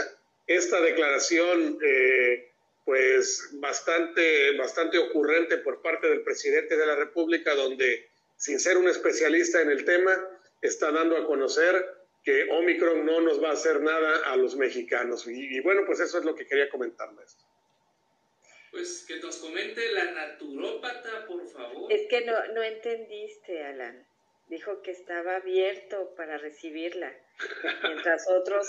esta 0.46 0.80
declaración 0.80 1.78
pues 2.84 3.50
bastante, 3.52 4.56
bastante 4.56 4.98
ocurrente 4.98 5.58
por 5.58 5.80
parte 5.80 6.08
del 6.08 6.22
presidente 6.22 6.76
de 6.76 6.86
la 6.86 6.96
República, 6.96 7.54
donde 7.54 8.08
sin 8.36 8.58
ser 8.58 8.78
un 8.78 8.88
especialista 8.88 9.60
en 9.60 9.70
el 9.70 9.84
tema, 9.84 10.18
está 10.62 10.90
dando 10.90 11.16
a 11.16 11.26
conocer 11.26 11.94
que 12.24 12.48
Omicron 12.50 13.04
no 13.04 13.20
nos 13.20 13.42
va 13.42 13.50
a 13.50 13.52
hacer 13.52 13.80
nada 13.82 14.30
a 14.30 14.36
los 14.36 14.56
mexicanos. 14.56 15.26
Y, 15.26 15.60
bueno, 15.60 15.82
pues 15.86 16.00
eso 16.00 16.18
es 16.18 16.24
lo 16.24 16.34
que 16.34 16.46
quería 16.46 16.68
comentarles. 16.70 17.36
Pues 18.70 19.04
que 19.06 19.16
nos 19.16 19.36
comente 19.38 19.92
la 19.92 20.12
naturópata, 20.12 21.26
por 21.26 21.46
favor. 21.48 21.92
Es 21.92 22.08
que 22.08 22.20
no, 22.22 22.52
no 22.52 22.62
entendiste, 22.62 23.64
Alan. 23.64 24.06
Dijo 24.48 24.82
que 24.82 24.90
estaba 24.92 25.36
abierto 25.36 26.14
para 26.16 26.38
recibirla, 26.38 27.12
mientras 27.82 28.28
otros 28.30 28.68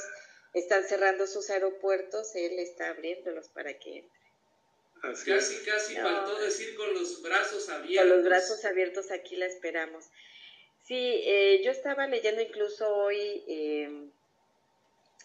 están 0.54 0.84
cerrando 0.84 1.28
sus 1.28 1.50
aeropuertos, 1.50 2.36
él 2.36 2.60
está 2.60 2.90
abriéndolos 2.90 3.50
para 3.50 3.78
que 3.80 3.98
entre. 3.98 5.36
casi, 5.36 5.66
casi 5.66 5.96
faltó 5.96 6.40
decir 6.40 6.76
con 6.76 6.94
los 6.94 7.22
brazos 7.22 7.70
abiertos. 7.70 8.10
Con 8.10 8.18
los 8.18 8.26
brazos 8.26 8.66
abiertos 8.66 9.12
aquí 9.12 9.36
la 9.36 9.46
esperamos. 9.46 10.06
Sí, 10.84 11.22
eh, 11.26 11.62
yo 11.64 11.72
estaba 11.72 12.08
leyendo 12.08 12.42
incluso 12.42 12.94
hoy, 12.94 13.44
em, 13.48 14.12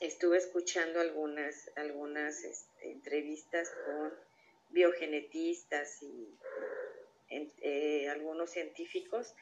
estuve 0.01 0.39
escuchando 0.39 1.01
algunas, 1.01 1.71
algunas 1.77 2.45
este, 2.45 2.93
entrevistas 2.93 3.71
con 3.85 4.26
biogenetistas 4.71 6.03
y 6.03 6.39
eh, 7.29 8.09
algunos 8.09 8.51
científicos. 8.51 9.35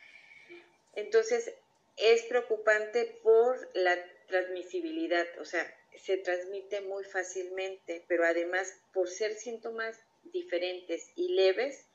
Entonces, 0.94 1.52
es 1.96 2.24
preocupante 2.24 3.18
por 3.22 3.70
la 3.74 3.96
transmisibilidad, 4.26 5.26
o 5.38 5.44
sea, 5.44 5.64
se 5.96 6.16
transmite 6.16 6.80
muy 6.80 7.04
fácilmente, 7.04 8.04
pero 8.08 8.24
además 8.24 8.74
por 8.92 9.08
ser 9.08 9.34
síntomas 9.34 10.00
diferentes 10.24 11.10
y 11.14 11.34
leves, 11.34 11.86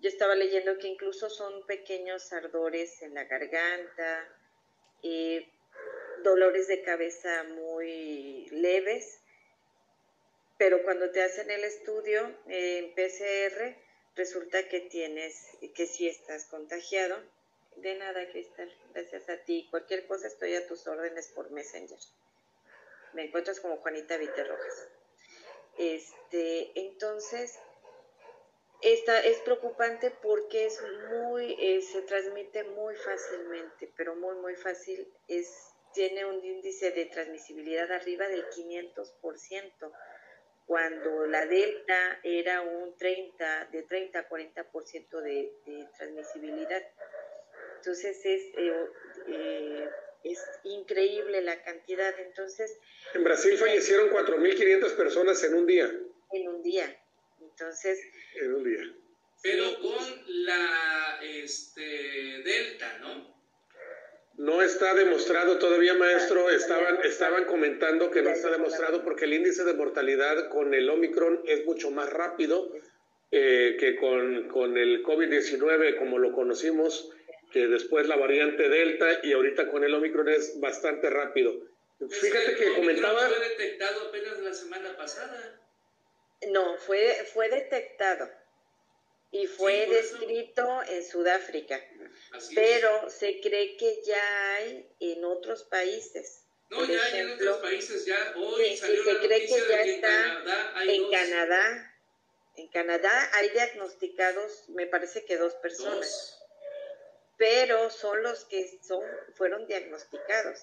yo 0.00 0.08
estaba 0.08 0.34
leyendo 0.34 0.78
que 0.78 0.88
incluso 0.88 1.28
son 1.28 1.66
pequeños 1.66 2.32
ardores 2.32 3.02
en 3.02 3.14
la 3.14 3.24
garganta, 3.24 4.28
dolores 6.22 6.68
de 6.68 6.82
cabeza 6.82 7.44
muy 7.44 8.46
leves, 8.50 9.20
pero 10.60 10.82
cuando 10.82 11.10
te 11.10 11.22
hacen 11.22 11.50
el 11.50 11.64
estudio 11.64 12.36
en 12.46 12.92
PCR, 12.94 13.78
resulta 14.14 14.68
que 14.68 14.80
tienes, 14.80 15.56
que 15.74 15.86
sí 15.86 16.06
estás 16.06 16.44
contagiado. 16.48 17.16
De 17.76 17.94
nada, 17.94 18.28
Cristal, 18.28 18.70
gracias 18.92 19.30
a 19.30 19.38
ti. 19.38 19.66
Cualquier 19.70 20.06
cosa 20.06 20.26
estoy 20.26 20.54
a 20.56 20.66
tus 20.66 20.86
órdenes 20.86 21.28
por 21.28 21.50
Messenger. 21.50 21.98
Me 23.14 23.24
encuentras 23.24 23.58
como 23.58 23.78
Juanita 23.78 24.18
Viterrojas. 24.18 24.88
Este, 25.78 26.78
entonces, 26.78 27.58
esta 28.82 29.18
es 29.18 29.38
preocupante 29.38 30.10
porque 30.10 30.66
es 30.66 30.78
muy, 31.08 31.56
eh, 31.58 31.80
se 31.80 32.02
transmite 32.02 32.64
muy 32.64 32.96
fácilmente, 32.96 33.90
pero 33.96 34.14
muy, 34.14 34.36
muy 34.36 34.56
fácil. 34.56 35.10
Es, 35.26 35.70
tiene 35.94 36.26
un 36.26 36.44
índice 36.44 36.90
de 36.90 37.06
transmisibilidad 37.06 37.90
arriba 37.90 38.28
del 38.28 38.44
500%, 38.50 39.92
cuando 40.70 41.26
la 41.26 41.46
delta 41.46 42.20
era 42.22 42.60
un 42.60 42.96
30, 42.96 43.70
de 43.72 43.82
30 43.82 44.20
a 44.20 44.28
40% 44.28 45.20
de, 45.20 45.52
de 45.66 45.88
transmisibilidad. 45.98 46.80
Entonces 47.78 48.16
es, 48.24 48.42
eh, 48.56 48.86
eh, 49.26 49.88
es 50.22 50.38
increíble 50.62 51.40
la 51.40 51.60
cantidad. 51.64 52.16
Entonces. 52.20 52.78
En 53.14 53.24
Brasil 53.24 53.58
fallecieron 53.58 54.10
4.500 54.10 54.96
personas 54.96 55.42
en 55.42 55.54
un 55.54 55.66
día. 55.66 55.92
En 56.30 56.48
un 56.48 56.62
día. 56.62 57.02
Entonces. 57.40 57.98
En 58.36 58.54
un 58.54 58.62
día. 58.62 58.94
Pero 59.42 59.76
con 59.80 60.24
la 60.44 61.18
este, 61.20 61.82
Delta, 62.44 62.96
¿no? 62.98 63.39
No 64.40 64.62
está 64.62 64.94
demostrado 64.94 65.58
todavía, 65.58 65.92
maestro. 65.92 66.48
Estaban, 66.48 67.04
estaban 67.04 67.44
comentando 67.44 68.10
que 68.10 68.22
no 68.22 68.30
está 68.30 68.50
demostrado 68.50 69.04
porque 69.04 69.26
el 69.26 69.34
índice 69.34 69.64
de 69.64 69.74
mortalidad 69.74 70.48
con 70.48 70.72
el 70.72 70.88
Omicron 70.88 71.42
es 71.44 71.66
mucho 71.66 71.90
más 71.90 72.08
rápido 72.08 72.72
eh, 73.30 73.76
que 73.78 73.96
con, 73.96 74.48
con 74.48 74.78
el 74.78 75.02
COVID-19 75.02 75.98
como 75.98 76.18
lo 76.18 76.32
conocimos, 76.32 77.10
que 77.52 77.66
después 77.66 78.08
la 78.08 78.16
variante 78.16 78.70
Delta 78.70 79.20
y 79.22 79.32
ahorita 79.32 79.70
con 79.70 79.84
el 79.84 79.92
Omicron 79.92 80.30
es 80.30 80.58
bastante 80.58 81.10
rápido. 81.10 81.52
Fíjate 82.08 82.56
que 82.56 82.72
comentaba... 82.76 83.28
Fue 83.28 83.46
detectado 83.46 84.08
apenas 84.08 84.38
la 84.40 84.54
semana 84.54 84.96
pasada. 84.96 85.60
No, 86.50 86.78
fue, 86.78 87.12
fue 87.34 87.50
detectado 87.50 88.26
y 89.32 89.46
fue 89.46 89.86
descrito 89.86 90.82
en 90.88 91.04
Sudáfrica, 91.06 91.80
pero 92.54 93.08
se 93.10 93.40
cree 93.40 93.76
que 93.76 94.02
ya 94.04 94.54
hay 94.54 94.88
en 95.00 95.24
otros 95.24 95.64
países. 95.64 96.42
No, 96.68 96.84
ya 96.84 97.02
hay 97.04 97.20
en 97.20 97.30
otros 97.32 97.58
países, 97.58 98.06
ya 98.06 98.34
hoy 98.36 98.76
salió 98.76 99.04
se 99.04 99.12
la 99.14 99.20
cree 99.20 99.46
que 99.46 99.68
ya 99.68 99.82
está 99.82 100.08
Canadá 100.08 100.72
hay 100.76 100.96
en 100.96 101.02
dos. 101.02 101.10
Canadá. 101.10 101.86
En 102.56 102.68
Canadá 102.68 103.30
hay 103.34 103.48
diagnosticados, 103.50 104.68
me 104.70 104.86
parece 104.86 105.24
que 105.24 105.36
dos 105.36 105.54
personas, 105.56 106.00
Dos. 106.00 106.42
pero 107.38 107.90
son 107.90 108.22
los 108.22 108.44
que 108.44 108.78
son 108.82 109.02
fueron 109.34 109.66
diagnosticados. 109.66 110.58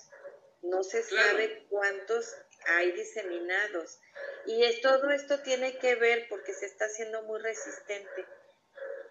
No 0.62 0.84
se 0.84 1.02
Claro. 1.04 1.30
sabe 1.30 1.66
cuántos 1.70 2.36
hay 2.68 2.92
diseminados. 2.92 4.00
Y 4.46 4.64
es, 4.64 4.82
todo 4.82 5.10
esto 5.12 5.40
tiene 5.40 5.78
que 5.78 5.96
ver 5.96 6.28
porque 6.30 6.54
se 6.54 6.66
está 6.66 6.86
haciendo 6.86 7.22
muy 7.24 7.40
resistente. 7.40 8.26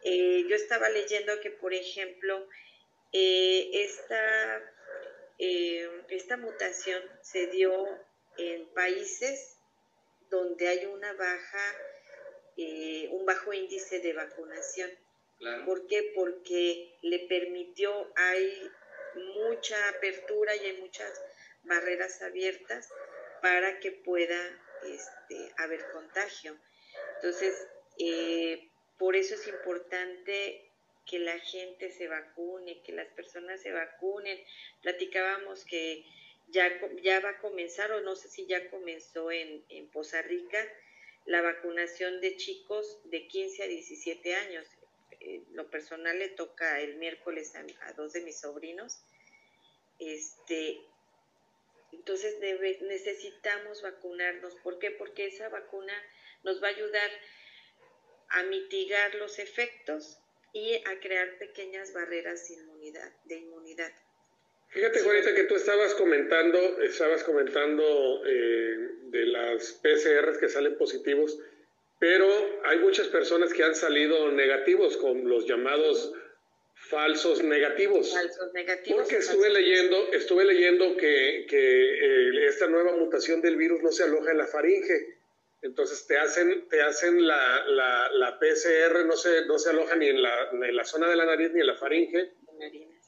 Eh, 0.09 0.47
yo 0.49 0.55
estaba 0.55 0.89
leyendo 0.89 1.41
que, 1.41 1.51
por 1.51 1.75
ejemplo, 1.75 2.49
eh, 3.13 3.71
esta, 3.73 4.73
eh, 5.37 5.91
esta 6.11 6.37
mutación 6.37 7.03
se 7.23 7.49
dio 7.49 7.73
en 8.39 8.69
países 8.69 9.57
donde 10.31 10.69
hay 10.69 10.87
una 10.87 11.13
baja, 11.15 11.77
un 13.11 13.27
bajo 13.27 13.53
índice 13.53 13.99
de 13.99 14.13
vacunación. 14.13 14.91
Claro. 15.41 15.65
¿Por 15.67 15.89
qué? 15.89 16.13
Porque 16.15 16.97
le 17.03 17.27
permitió, 17.27 18.13
hay 18.15 18.71
mucha 19.15 19.89
apertura 19.89 20.55
y 20.55 20.67
hay 20.67 20.77
muchas 20.79 21.21
barreras 21.65 22.23
abiertas 22.23 22.89
para 23.43 23.81
que 23.81 23.91
pueda 23.91 24.41
este, 24.85 25.53
haber 25.59 25.85
contagio. 25.91 26.57
Entonces, 27.17 27.67
eh, 27.99 28.71
por 28.99 29.17
eso 29.17 29.35
es 29.35 29.47
importante 29.49 30.63
que 31.07 31.19
la 31.19 31.39
gente 31.39 31.91
se 31.91 32.09
vacune, 32.09 32.83
que 32.83 32.93
las 32.93 33.09
personas 33.09 33.61
se 33.63 33.73
vacunen. 33.73 34.39
Platicábamos 34.83 35.65
que 35.65 36.05
ya, 36.49 36.69
ya 37.03 37.21
va 37.21 37.31
a 37.31 37.39
comenzar, 37.39 37.93
o 37.93 38.01
no 38.01 38.17
sé 38.17 38.29
si 38.29 38.47
ya 38.47 38.69
comenzó 38.71 39.31
en, 39.31 39.65
en 39.69 39.89
Poza 39.89 40.23
Rica, 40.23 40.59
la 41.27 41.43
vacunación 41.43 42.21
de 42.21 42.37
chicos 42.37 43.01
de 43.05 43.27
15 43.27 43.63
a 43.63 43.67
17 43.67 44.35
años. 44.35 44.67
Eh, 45.21 45.43
lo 45.53 45.69
personal 45.71 46.19
le 46.19 46.29
toca 46.29 46.81
el 46.81 46.97
miércoles 46.97 47.55
a, 47.55 47.93
dos 47.93 48.13
de 48.13 48.21
mis 48.23 48.41
sobrinos. 48.41 49.01
Este, 49.99 50.81
entonces 51.93 52.39
necesitamos 52.81 53.83
vacunarnos. 53.83 54.55
¿Por 54.57 54.79
qué? 54.79 54.91
Porque 54.93 55.27
esa 55.27 55.49
vacuna 55.49 55.95
nos 56.45 56.63
va 56.63 56.69
a 56.69 56.71
ayudar 56.71 57.11
a 58.31 58.43
mitigar 58.45 59.15
los 59.17 59.39
efectos 59.39 60.19
y 60.53 60.75
a 60.75 61.01
crear 61.01 61.39
pequeñas 61.39 61.93
barreras 61.93 62.49
de 62.49 62.55
inmunidad. 62.55 63.13
De 63.25 63.37
inmunidad. 63.37 63.93
Fíjate, 64.69 65.01
Juanita, 65.01 65.35
que 65.35 65.45
tú 65.45 65.55
estabas 65.55 65.95
comentando, 65.95 66.83
estabas 66.83 67.23
comentando 67.25 68.23
eh, 68.27 68.77
de 69.11 69.27
las 69.27 69.73
PCRs 69.83 70.39
que 70.39 70.49
salen 70.49 70.77
positivos, 70.77 71.39
pero 71.99 72.27
hay 72.65 72.79
muchas 72.81 73.09
personas 73.09 73.53
que 73.55 73.63
han 73.63 73.75
salido 73.75 74.31
negativos 74.33 74.97
con 74.97 75.29
los 75.29 75.47
llamados 75.47 76.13
falsos 76.75 77.43
negativos. 77.43 78.13
Falsos 78.13 78.53
negativos. 78.53 79.01
Porque 79.03 79.17
estuve 79.17 79.49
falsos- 79.49 79.53
leyendo, 79.55 80.13
estuve 80.13 80.45
leyendo 80.45 80.97
que, 80.97 81.47
que, 81.49 81.59
eh, 81.59 82.47
esta 82.47 82.67
nueva 82.67 82.93
mutación 82.97 83.41
del 83.41 83.57
virus 83.57 83.83
no 83.83 83.91
se 83.93 84.03
aloja 84.05 84.33
en 84.33 84.39
la 84.39 84.47
faringe. 84.47 85.16
Entonces 85.67 86.07
te 86.07 86.17
hacen, 86.17 86.69
te 86.69 86.81
hacen 86.81 87.27
la, 87.27 87.65
la, 87.67 88.09
la 88.13 88.39
PCR, 88.39 89.05
no 89.05 89.17
se, 89.17 89.47
no 89.47 89.59
se 89.59 89.71
aloja 89.71 89.97
ni 89.97 90.07
en 90.09 90.23
la, 90.23 90.53
ni 90.53 90.69
en 90.69 90.77
la 90.77 90.85
zona 90.85 91.09
de 91.11 91.17
la 91.17 91.25
nariz 91.27 91.51
ni 91.53 91.61
en 91.61 91.67
la 91.67 91.75
faringe. 91.75 92.31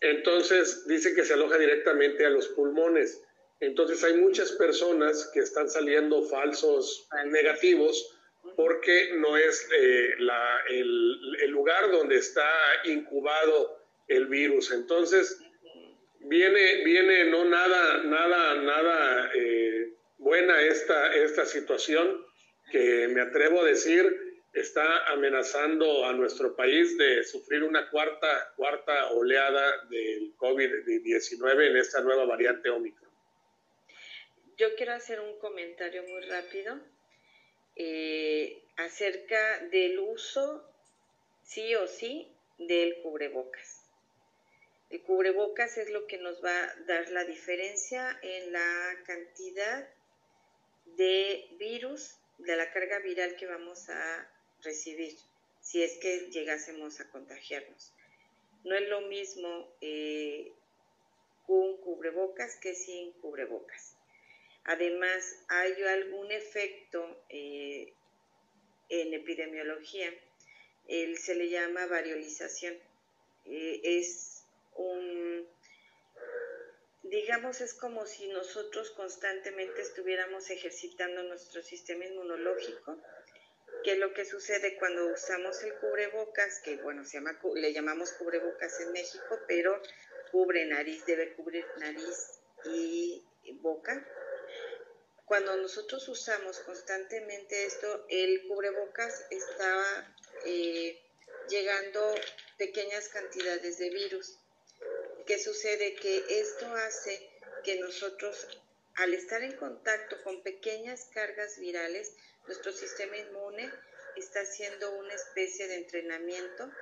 Entonces 0.00 0.86
dice 0.86 1.14
que 1.14 1.24
se 1.24 1.34
aloja 1.34 1.56
directamente 1.58 2.26
a 2.26 2.30
los 2.30 2.48
pulmones. 2.48 3.22
Entonces 3.60 4.02
hay 4.04 4.14
muchas 4.14 4.52
personas 4.52 5.30
que 5.32 5.40
están 5.40 5.68
saliendo 5.68 6.22
falsos 6.24 7.06
Falsos. 7.08 7.32
negativos 7.32 8.14
porque 8.56 9.10
no 9.16 9.36
es 9.36 9.68
eh, 9.76 10.14
la- 10.18 10.60
el, 10.68 11.36
el 11.42 11.50
lugar 11.50 11.90
donde 11.90 12.16
está 12.16 12.48
incubado 12.84 13.78
el 14.08 14.26
virus. 14.26 14.70
Entonces 14.72 15.40
viene, 16.20 16.82
viene 16.84 17.24
no 17.30 17.44
nada, 17.44 18.02
nada, 18.04 18.54
nada 18.56 19.30
eh, 19.34 19.92
buena 20.18 20.60
esta, 20.62 21.14
esta 21.14 21.44
situación 21.46 22.24
que 22.70 23.08
me 23.08 23.20
atrevo 23.20 23.62
a 23.62 23.64
decir 23.64 24.28
está 24.52 25.06
amenazando 25.06 26.04
a 26.06 26.12
nuestro 26.12 26.56
país 26.56 26.96
de 26.96 27.22
sufrir 27.24 27.62
una 27.62 27.90
cuarta, 27.90 28.52
cuarta 28.56 29.10
oleada 29.12 29.84
del 29.86 30.36
COVID-19 30.36 31.70
en 31.70 31.76
esta 31.76 32.00
nueva 32.00 32.24
variante 32.24 32.70
Omicron. 32.70 33.10
Yo 34.56 34.74
quiero 34.74 34.94
hacer 34.94 35.20
un 35.20 35.38
comentario 35.38 36.02
muy 36.02 36.22
rápido 36.22 36.80
eh, 37.76 38.60
acerca 38.76 39.66
del 39.70 39.98
uso, 40.00 40.68
sí 41.44 41.74
o 41.76 41.86
sí, 41.86 42.28
del 42.58 43.00
cubrebocas. 43.02 43.84
El 44.90 45.02
cubrebocas 45.02 45.78
es 45.78 45.90
lo 45.90 46.06
que 46.06 46.18
nos 46.18 46.42
va 46.42 46.64
a 46.64 46.74
dar 46.86 47.08
la 47.10 47.24
diferencia 47.24 48.18
en 48.22 48.52
la 48.52 48.96
cantidad 49.06 49.88
de 50.96 51.46
virus, 51.58 52.16
de 52.38 52.56
la 52.56 52.70
carga 52.72 52.98
viral 53.00 53.36
que 53.36 53.46
vamos 53.46 53.88
a 53.88 54.30
recibir, 54.62 55.16
si 55.60 55.82
es 55.82 55.98
que 55.98 56.30
llegásemos 56.30 57.00
a 57.00 57.10
contagiarnos. 57.10 57.92
No 58.64 58.74
es 58.74 58.88
lo 58.88 59.02
mismo 59.02 59.68
eh, 59.80 60.52
con 61.46 61.76
cubrebocas 61.78 62.56
que 62.56 62.74
sin 62.74 63.12
cubrebocas. 63.12 63.96
Además, 64.64 65.44
hay 65.48 65.82
algún 65.82 66.30
efecto 66.30 67.24
eh, 67.28 67.92
en 68.88 69.14
epidemiología, 69.14 70.12
él 70.88 71.18
se 71.18 71.34
le 71.34 71.48
llama 71.48 71.86
variolización. 71.86 72.74
Eh, 73.44 73.80
es 73.82 74.44
un, 74.74 75.46
digamos, 77.10 77.60
es 77.60 77.74
como 77.74 78.06
si 78.06 78.28
nosotros 78.28 78.90
constantemente 78.92 79.82
estuviéramos 79.82 80.50
ejercitando 80.50 81.22
nuestro 81.22 81.62
sistema 81.62 82.04
inmunológico. 82.04 82.96
¿Qué 83.84 83.92
es 83.92 83.98
lo 83.98 84.12
que 84.12 84.24
sucede 84.24 84.76
cuando 84.78 85.06
usamos 85.06 85.62
el 85.62 85.74
cubrebocas? 85.74 86.60
Que 86.60 86.76
bueno, 86.76 87.04
se 87.04 87.18
llama, 87.18 87.38
le 87.54 87.72
llamamos 87.72 88.12
cubrebocas 88.12 88.80
en 88.80 88.92
México, 88.92 89.38
pero 89.46 89.80
cubre 90.32 90.64
nariz, 90.66 91.04
debe 91.06 91.34
cubrir 91.34 91.64
nariz 91.78 92.40
y 92.64 93.22
boca 93.62 94.04
cuando 95.28 95.54
nosotros 95.58 96.08
usamos 96.08 96.58
constantemente 96.60 97.66
esto, 97.66 98.06
el 98.08 98.48
cubrebocas 98.48 99.26
estaba 99.30 99.84
eh, 100.46 100.98
llegando 101.50 102.14
pequeñas 102.56 103.10
cantidades 103.10 103.76
de 103.76 103.90
virus. 103.90 104.38
¿Qué 105.28 105.38
sucede? 105.38 105.94
Que 105.94 106.40
esto 106.40 106.66
hace 106.74 107.20
que 107.62 107.78
nosotros, 107.78 108.48
al 108.94 109.12
estar 109.12 109.42
en 109.42 109.58
contacto 109.58 110.16
con 110.24 110.42
pequeñas 110.42 111.10
cargas 111.12 111.58
virales, 111.58 112.14
nuestro 112.46 112.72
sistema 112.72 113.18
inmune 113.18 113.70
está 114.16 114.40
haciendo 114.40 114.90
una 114.92 115.12
especie 115.12 115.68
de 115.68 115.74
entrenamiento 115.74 116.72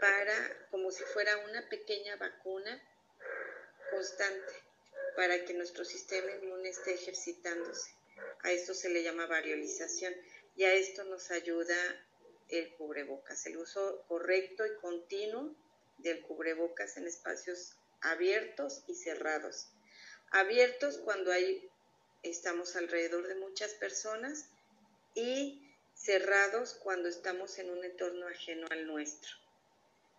para, 0.00 0.66
como 0.72 0.90
si 0.90 1.04
fuera 1.04 1.36
una 1.36 1.68
pequeña 1.68 2.16
vacuna 2.16 2.82
constante, 3.92 4.52
para 5.14 5.44
que 5.44 5.54
nuestro 5.54 5.84
sistema 5.84 6.32
inmune 6.32 6.70
esté 6.70 6.94
ejercitándose. 6.94 7.92
A 8.42 8.50
esto 8.50 8.74
se 8.74 8.88
le 8.88 9.04
llama 9.04 9.26
variolización 9.26 10.16
y 10.56 10.64
a 10.64 10.74
esto 10.74 11.04
nos 11.04 11.30
ayuda 11.30 11.76
el 12.48 12.74
cubrebocas, 12.74 13.46
el 13.46 13.56
uso 13.56 14.04
correcto 14.08 14.66
y 14.66 14.74
continuo 14.80 15.54
del 15.98 16.22
cubrebocas 16.22 16.96
en 16.96 17.06
espacios 17.06 17.76
abiertos 18.00 18.82
y 18.86 18.94
cerrados. 18.94 19.68
Abiertos 20.30 20.98
cuando 20.98 21.32
hay, 21.32 21.68
estamos 22.22 22.76
alrededor 22.76 23.26
de 23.26 23.34
muchas 23.36 23.74
personas 23.74 24.46
y 25.14 25.62
cerrados 25.94 26.74
cuando 26.74 27.08
estamos 27.08 27.58
en 27.58 27.70
un 27.70 27.84
entorno 27.84 28.28
ajeno 28.28 28.66
al 28.70 28.86
nuestro. 28.86 29.30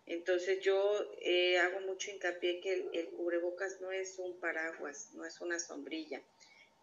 Entonces 0.06 0.60
yo 0.60 1.08
eh, 1.20 1.58
hago 1.58 1.80
mucho 1.80 2.10
hincapié 2.10 2.60
que 2.60 2.72
el, 2.72 2.90
el, 2.92 3.08
cubrebocas 3.10 3.80
no 3.80 3.92
es 3.92 4.18
un 4.18 4.38
paraguas, 4.40 5.10
no 5.14 5.24
es 5.24 5.40
una 5.40 5.60
sombrilla, 5.60 6.20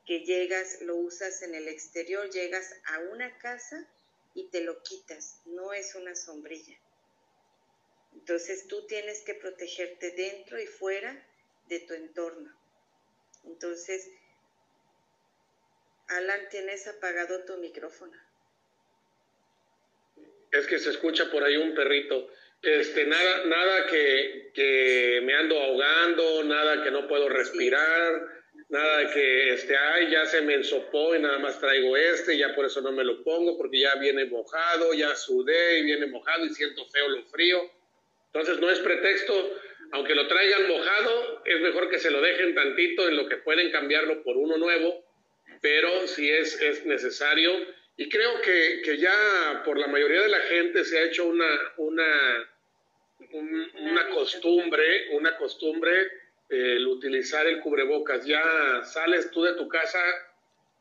que 0.06 0.22
llegas, 0.22 0.82
lo 0.82 0.95
usas 0.95 1.41
en 1.41 1.54
el 1.54 1.68
exterior, 1.68 2.30
llegas 2.30 2.74
a 2.86 3.00
una 3.00 3.38
casa 3.38 3.86
y 4.34 4.48
te 4.48 4.62
lo 4.62 4.82
quitas, 4.82 5.41
no 5.45 5.74
es 5.74 5.95
una 5.95 6.16
sombrilla. 6.16 6.78
Entonces 8.20 8.68
tú 8.68 8.86
tienes 8.88 9.22
que 9.22 9.36
protegerte 9.36 10.11
dentro 10.11 10.59
y 10.59 10.65
fuera 10.65 11.24
de 11.70 11.80
tu 11.82 11.93
entorno. 11.93 12.51
Entonces, 13.45 14.09
Alan, 16.07 16.49
tienes 16.49 16.88
apagado 16.88 17.45
tu 17.45 17.57
micrófono. 17.57 18.18
Es 20.51 20.65
que 20.65 20.80
se 20.80 20.89
escucha 20.89 21.30
por 21.30 21.43
ahí 21.43 21.57
un 21.57 21.76
perrito. 21.76 22.30
Este, 22.61 23.05
nada, 23.05 23.45
nada 23.45 23.88
que, 23.88 24.51
que 24.53 25.22
me 25.24 25.36
ando 25.36 25.61
ahogando, 25.61 26.43
nada 26.43 26.84
que 26.84 26.91
no 26.91 27.07
puedo 27.07 27.30
respirar. 27.30 28.36
Nada 28.70 29.13
que, 29.13 29.53
este, 29.53 29.78
ay, 29.78 30.11
ya 30.11 30.26
se 30.26 30.41
me 30.41 30.55
ensopó 30.55 31.15
y 31.15 31.20
nada 31.20 31.38
más 31.38 31.59
traigo 31.59 31.95
este, 31.95 32.38
ya 32.38 32.53
por 32.55 32.65
eso 32.65 32.82
no 32.82 32.91
me 32.91 33.03
lo 33.03 33.24
pongo, 33.24 33.57
porque 33.57 33.80
ya 33.80 33.95
viene 33.95 34.26
mojado, 34.26 34.93
ya 34.93 35.15
sudé 35.15 35.80
y 35.80 35.84
viene 35.84 36.07
mojado 36.07 36.45
y 36.45 36.49
siento 36.49 36.86
feo 36.88 37.07
lo 37.07 37.24
frío. 37.26 37.77
Entonces 38.28 38.60
no 38.60 38.70
es 38.70 38.80
pretexto, 38.80 39.60
aunque 39.92 40.16
lo 40.16 40.28
traigan 40.28 40.68
mojado, 40.68 41.42
es 41.46 41.62
mejor 41.62 41.90
que 41.90 42.00
se 42.00 42.12
lo 42.12 42.22
dejen 42.22 42.54
tantito 42.54 43.08
en 43.08 43.18
lo 43.18 43.28
que 43.28 43.38
pueden 43.38 43.72
cambiarlo 43.72 44.24
por 44.24 44.38
uno 44.38 44.58
nuevo, 44.58 45.06
pero 45.62 46.08
si 46.08 46.30
es, 46.30 46.62
es 46.62 46.86
necesario. 46.86 47.52
Y 47.96 48.10
creo 48.10 48.42
que, 48.42 48.82
que 48.84 48.98
ya 48.98 49.64
por 49.66 49.78
la 49.78 49.88
mayoría 49.88 50.22
de 50.22 50.30
la 50.30 50.42
gente 50.42 50.84
se 50.84 51.00
ha 51.00 51.04
hecho 51.04 51.26
una, 51.26 51.74
una, 51.78 52.50
una 53.32 54.10
costumbre, 54.10 55.10
una 55.12 55.36
costumbre 55.38 56.08
el 56.50 56.88
utilizar 56.88 57.46
el 57.48 57.60
cubrebocas. 57.60 58.26
Ya 58.26 58.82
sales 58.84 59.32
tú 59.32 59.44
de 59.44 59.54
tu 59.54 59.68
casa 59.68 60.00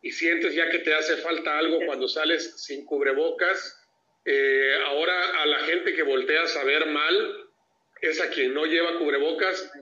y 0.03 0.11
sientes 0.11 0.55
ya 0.55 0.71
que 0.71 0.81
te 0.81 0.95
hace 0.95 1.17
falta 1.17 1.59
algo 1.59 1.79
cuando 1.87 2.09
sales 2.09 2.63
sin 2.63 2.85
cubrebocas. 2.85 3.76
Eh, 4.29 4.75
ahora 4.87 5.43
a 5.43 5.47
la 5.47 5.61
gente 5.61 5.95
que 5.95 6.03
volteas 6.03 6.57
a 6.57 6.65
ver 6.65 6.87
mal 6.87 7.47
es 8.01 8.21
a 8.21 8.29
quien 8.29 8.53
no 8.53 8.67
lleva 8.67 8.99
cubrebocas. 8.99 9.73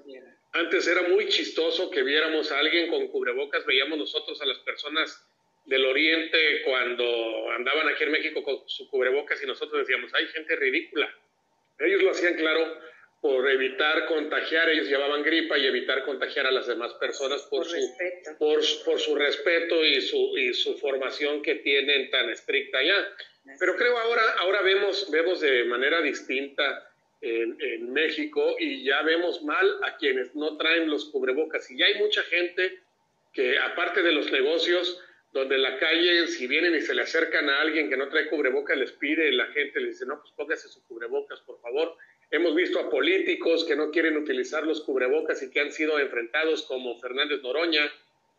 Antes 0.53 0.87
era 0.87 1.03
muy 1.03 1.29
chistoso 1.29 1.91
que 1.91 2.03
viéramos 2.03 2.53
a 2.53 2.59
alguien 2.59 2.89
con 2.89 3.09
cubrebocas, 3.09 3.65
veíamos 3.65 3.99
nosotros 3.99 4.41
a 4.43 4.47
las 4.47 4.59
personas 4.59 5.27
del 5.65 5.87
oriente 5.87 6.63
cuando 6.63 7.51
andaban 7.53 7.89
aquí 7.89 8.05
en 8.05 8.13
México 8.13 8.43
con 8.43 8.69
su 8.69 8.89
cubrebocas 8.91 9.43
y 9.43 9.47
nosotros 9.47 9.81
decíamos, 9.81 10.13
hay 10.13 10.27
gente 10.27 10.55
ridícula. 10.57 11.13
Ellos 11.79 12.03
lo 12.03 12.11
hacían 12.11 12.35
claro 12.35 12.79
por 13.25 13.51
evitar 13.51 14.05
contagiar, 14.05 14.69
ellos 14.69 14.87
llevaban 14.87 15.23
gripa 15.23 15.57
y 15.57 15.65
evitar 15.65 16.05
contagiar 16.05 16.47
a 16.47 16.51
las 16.51 16.67
demás 16.67 16.93
personas 17.01 17.41
por, 17.45 17.65
su, 17.65 17.79
por, 18.39 18.61
por, 18.85 19.01
su 19.01 19.17
respeto 19.17 19.83
y 19.83 20.03
su, 20.03 20.37
y 20.37 20.53
su 20.53 20.77
formación 20.77 21.41
que 21.41 21.55
tienen 21.55 22.11
tan 22.11 22.29
estricta 22.29 22.83
ya. 22.83 23.17
Pero 23.59 23.77
creo 23.77 23.97
ahora, 23.97 24.23
ahora 24.41 24.61
vemos, 24.61 25.11
vemos 25.11 25.41
de 25.41 25.65
manera 25.65 26.03
distinta 26.03 26.87
en, 27.23 27.57
en, 27.63 27.95
México 27.95 28.57
y 28.59 28.85
ya 28.85 29.01
vemos 29.01 29.43
mal 29.43 29.79
a 29.85 29.97
quienes 29.97 30.35
no 30.35 30.59
traen 30.59 30.91
los 30.91 31.07
cubrebocas. 31.07 31.71
Y 31.71 31.79
ya 31.79 31.87
hay 31.87 31.95
mucha 31.95 32.23
gente 32.25 32.79
que, 33.33 33.59
aparte 33.59 34.03
de 34.03 34.13
los 34.13 34.31
negocios, 34.31 35.03
donde 35.33 35.55
en 35.55 35.63
la 35.63 35.79
calle, 35.79 36.27
si 36.27 36.47
vienen 36.47 36.75
y 36.75 36.83
se 36.83 36.95
le 36.95 37.01
acercan 37.01 37.49
a 37.49 37.63
alguien 37.63 37.89
que 37.89 37.97
no 37.97 38.11
trae 38.11 38.29
cubrebocas, 38.29 38.77
les 38.77 38.93
pide, 38.93 39.33
la 39.33 39.47
gente 39.47 39.81
les 39.81 39.93
dice, 39.93 40.05
no, 40.05 40.21
pues 40.21 40.31
póngase 40.37 40.69
su 40.69 40.87
cubrebocas, 40.87 41.41
por 41.41 41.59
favor 41.63 41.97
Hemos 42.31 42.55
visto 42.55 42.81
a 42.81 42.91
políticos 42.91 43.65
que 43.65 43.77
no 43.77 43.91
quieren 43.91 44.17
utilizar 44.17 44.65
los 44.65 44.83
cubrebocas 44.83 45.43
y 45.43 45.51
que 45.51 45.61
han 45.61 45.73
sido 45.73 45.99
enfrentados 45.99 46.63
como 46.63 46.99
Fernández 47.01 47.43
Noroña, 47.43 47.93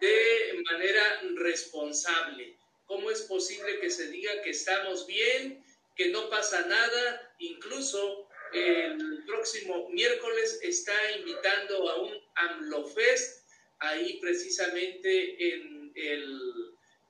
de 0.00 0.60
manera 0.68 1.22
responsable. 1.36 2.56
¿Cómo 2.86 3.08
es 3.08 3.22
posible 3.22 3.78
que 3.78 3.88
se 3.88 4.08
diga 4.08 4.42
que 4.42 4.50
estamos 4.50 5.06
bien, 5.06 5.64
que 5.94 6.08
no 6.08 6.28
pasa 6.28 6.66
nada? 6.66 7.32
Incluso 7.38 8.28
el 8.52 9.22
próximo 9.24 9.88
miércoles 9.90 10.58
está 10.60 11.12
invitando 11.12 11.88
a 11.88 12.02
un 12.02 12.20
AMLOFest 12.34 13.46
ahí 13.78 14.18
precisamente 14.20 15.54
en, 15.54 15.92
el, 15.94 16.36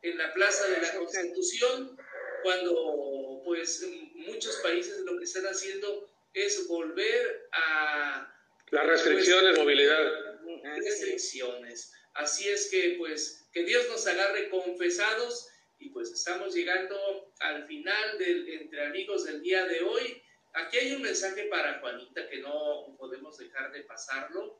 en 0.03 0.19
la 0.19 0.35
Plaza 0.35 0.69
de 0.69 0.83
la 0.83 0.95
Constitución, 0.97 1.97
cuando 2.43 3.24
pues 3.45 3.87
muchos 4.15 4.57
países 4.57 5.01
lo 5.01 5.19
que 5.19 5.25
están 5.25 5.47
haciendo 5.47 6.09
es 6.33 6.67
volver 6.67 7.49
a... 7.53 8.31
Las 8.71 8.87
restricciones 8.87 9.55
de 9.55 9.63
movilidad. 9.63 10.41
Restricciones. 10.63 11.93
Así 12.15 12.49
es 12.49 12.71
que 12.71 12.95
pues 12.99 13.47
que 13.53 13.65
Dios 13.65 13.89
nos 13.89 14.07
agarre 14.07 14.49
confesados 14.51 15.49
y 15.79 15.91
pues 15.91 16.11
estamos 16.11 16.55
llegando 16.55 17.33
al 17.41 17.67
final 17.67 18.19
del 18.19 18.49
Entre 18.49 18.87
Amigos 18.87 19.25
del 19.25 19.43
día 19.43 19.65
de 19.67 19.83
hoy. 19.83 20.23
Aquí 20.55 20.79
hay 20.79 20.93
un 20.93 21.03
mensaje 21.03 21.45
para 21.45 21.81
Juanita 21.81 22.29
que 22.29 22.39
no 22.39 22.97
podemos 22.99 23.37
dejar 23.39 23.73
de 23.73 23.83
pasarlo. 23.83 24.59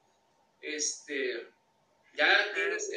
Este, 0.61 1.47
ya 2.15 2.53
tienes 2.55 2.91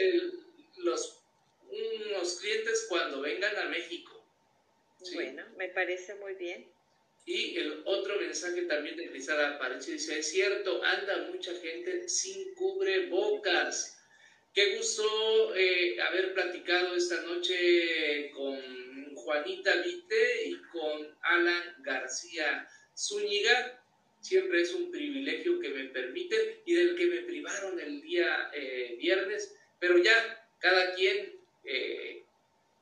los, 0.78 1.22
unos 1.70 2.40
clientes 2.40 2.86
cuando 2.90 3.22
vengan 3.22 3.56
a 3.58 3.66
México. 3.66 4.17
Bueno, 5.14 5.44
me 5.58 5.70
parece 5.70 6.16
muy 6.16 6.34
bien. 6.36 6.68
Y 7.26 7.58
el 7.58 7.84
otro 7.86 8.20
mensaje 8.20 8.64
también 8.64 8.96
de 8.96 9.10
Cristal 9.10 9.56
Aparicio 9.56 9.94
dice, 9.94 10.20
es 10.20 10.32
cierto, 10.32 10.82
anda 10.84 11.30
mucha 11.32 11.54
gente 11.56 12.08
sin 12.08 12.54
cubrebocas. 12.56 13.98
Qué 14.54 14.78
gusto 14.78 15.56
eh, 15.56 16.00
haber 16.02 16.34
platicado 16.34 16.96
esta 16.96 17.22
noche 17.22 18.32
con 18.32 19.14
Juanita 19.14 19.76
Vite 19.82 20.46
y 20.46 20.62
con 20.72 21.18
Alan 21.22 21.76
García 21.84 22.68
Zúñiga. 22.98 23.84
Siempre 24.22 24.62
es 24.62 24.74
un 24.74 24.90
privilegio 24.90 25.60
que 25.60 25.70
me 25.70 25.90
permiten 25.90 26.62
y 26.66 26.74
del 26.74 26.96
que 26.96 27.06
me 27.08 27.22
privaron 27.24 27.80
el 27.80 28.02
día 28.02 28.50
eh, 28.54 28.96
viernes, 28.98 29.54
pero 29.80 29.98
ya 29.98 30.48
cada 30.60 30.96
quien 30.96 31.40
eh, 31.66 32.24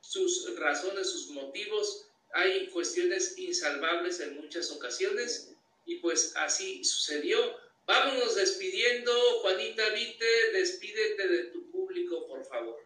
sus 0.00 0.56
razones, 0.56 1.10
sus 1.10 1.30
motivos. 1.30 2.05
Hay 2.36 2.68
cuestiones 2.68 3.38
insalvables 3.38 4.20
en 4.20 4.36
muchas 4.36 4.70
ocasiones 4.70 5.54
y 5.86 5.96
pues 6.00 6.34
así 6.36 6.84
sucedió. 6.84 7.38
Vámonos 7.86 8.34
despidiendo. 8.34 9.12
Juanita 9.40 9.88
Vite, 9.88 10.52
despídete 10.52 11.28
de 11.28 11.44
tu 11.44 11.70
público, 11.70 12.28
por 12.28 12.44
favor. 12.44 12.78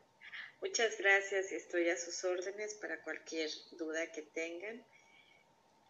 Muchas 0.61 0.97
gracias 0.99 1.51
y 1.51 1.57
estoy 1.57 1.89
a 1.89 1.97
sus 1.97 2.23
órdenes 2.23 2.75
para 2.75 3.03
cualquier 3.03 3.51
duda 3.73 4.13
que 4.13 4.23
tengan. 4.23 4.87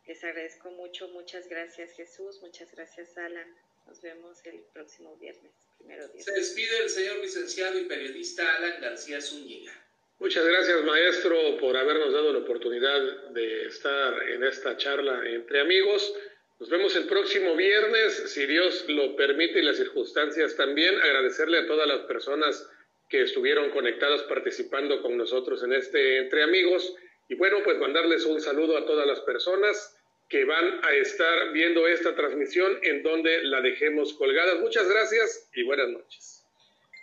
Les 0.07 0.25
agradezco 0.25 0.71
mucho, 0.71 1.09
muchas 1.09 1.47
gracias 1.47 1.93
Jesús, 1.93 2.41
muchas 2.41 2.71
gracias 2.73 3.19
Alan. 3.19 3.55
Nos 3.87 4.01
vemos 4.01 4.39
el 4.47 4.61
próximo 4.73 5.17
viernes, 5.17 5.53
primero 5.77 6.09
Se 6.19 6.33
despide 6.33 6.79
el 6.79 6.89
señor 6.89 7.19
licenciado 7.19 7.79
y 7.79 7.85
periodista 7.85 8.57
Alan 8.57 8.81
García 8.81 9.21
Zúñiga. 9.21 9.73
Muchas 10.21 10.47
gracias, 10.47 10.85
maestro, 10.85 11.57
por 11.59 11.75
habernos 11.79 12.13
dado 12.13 12.35
la 12.35 12.41
oportunidad 12.41 13.31
de 13.31 13.65
estar 13.65 14.23
en 14.29 14.45
esta 14.45 14.77
charla 14.77 15.23
entre 15.27 15.61
amigos. 15.61 16.15
Nos 16.59 16.69
vemos 16.69 16.95
el 16.95 17.07
próximo 17.07 17.57
viernes, 17.57 18.31
si 18.31 18.45
Dios 18.45 18.85
lo 18.89 19.17
permite 19.17 19.61
y 19.61 19.63
las 19.63 19.79
circunstancias 19.79 20.55
también. 20.57 20.95
Agradecerle 21.01 21.61
a 21.61 21.67
todas 21.67 21.89
las 21.89 22.01
personas 22.01 22.71
que 23.09 23.23
estuvieron 23.23 23.71
conectadas 23.71 24.23
participando 24.25 25.01
con 25.01 25.17
nosotros 25.17 25.65
en 25.65 25.73
este 25.73 26.19
Entre 26.19 26.43
Amigos. 26.43 26.95
Y 27.31 27.37
bueno, 27.37 27.63
pues 27.65 27.79
mandarles 27.79 28.27
un 28.27 28.43
saludo 28.43 28.77
a 28.77 28.85
todas 28.85 29.07
las 29.07 29.21
personas 29.21 29.97
que 30.29 30.45
van 30.45 30.85
a 30.85 30.93
estar 30.97 31.51
viendo 31.53 31.89
esta 31.89 32.15
transmisión 32.15 32.79
en 32.83 33.03
donde 33.03 33.43
la 33.45 33.63
dejemos 33.63 34.13
colgada. 34.13 34.57
Muchas 34.57 34.87
gracias 34.87 35.49
y 35.55 35.63
buenas 35.63 35.89
noches. 35.89 36.40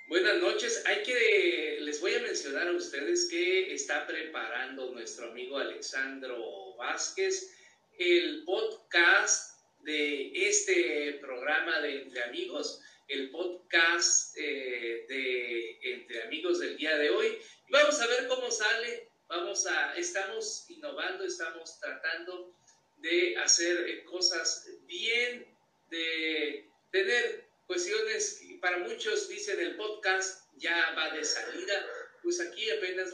Buenas 0.08 0.38
noches. 0.38 0.84
Hay 0.86 1.03
que 1.03 1.80
les 1.82 1.99
voy 1.99 2.16
a 2.16 2.22
mencionar 2.22 2.70
a 2.70 2.72
ustedes 2.72 3.28
que 3.30 3.74
está 3.74 4.08
preparando 4.08 4.93
nuestro 4.93 5.32
amigo 5.32 5.58
Alexandro 5.58 6.78
Vázquez 6.78 7.53
el 7.99 8.45
podcast 8.45 9.60
de 9.82 10.32
este 10.34 11.20
programa 11.20 11.82
de 11.82 12.03
Entre 12.03 12.24
Amigos, 12.24 12.82
el 13.10 13.32
podcast 13.32 14.34
eh, 14.38 15.05
de 15.10 15.78
Entre 15.82 16.24
Amigos 16.24 16.62
del 16.62 16.78
día 16.78 16.97
de 16.97 17.10
hoy. 17.10 17.38
Vamos 17.68 17.99
a 17.99 18.08
ver 18.08 18.30
cómo 18.30 18.49
sale. 18.49 19.10
Vamos 19.28 19.68
a, 19.68 19.93
estamos 19.97 20.70
innovando, 20.70 21.26
estamos 21.26 21.82
tratando 21.82 22.55
de 22.99 23.36
hacer 23.36 24.05
cosas 24.05 24.70
bien, 24.86 25.53
de 25.89 26.66
tener 26.91 27.45
cuestiones, 27.66 28.41
para 28.62 28.80
muchos 28.80 29.28
dicen 29.28 29.60
el 29.60 29.76
podcast 29.76 30.47
ya 30.58 30.93
va 30.97 31.10
de 31.12 31.24
salida, 31.24 31.86
pues 32.24 32.39
aquí 32.41 32.70
apenas 32.70 33.14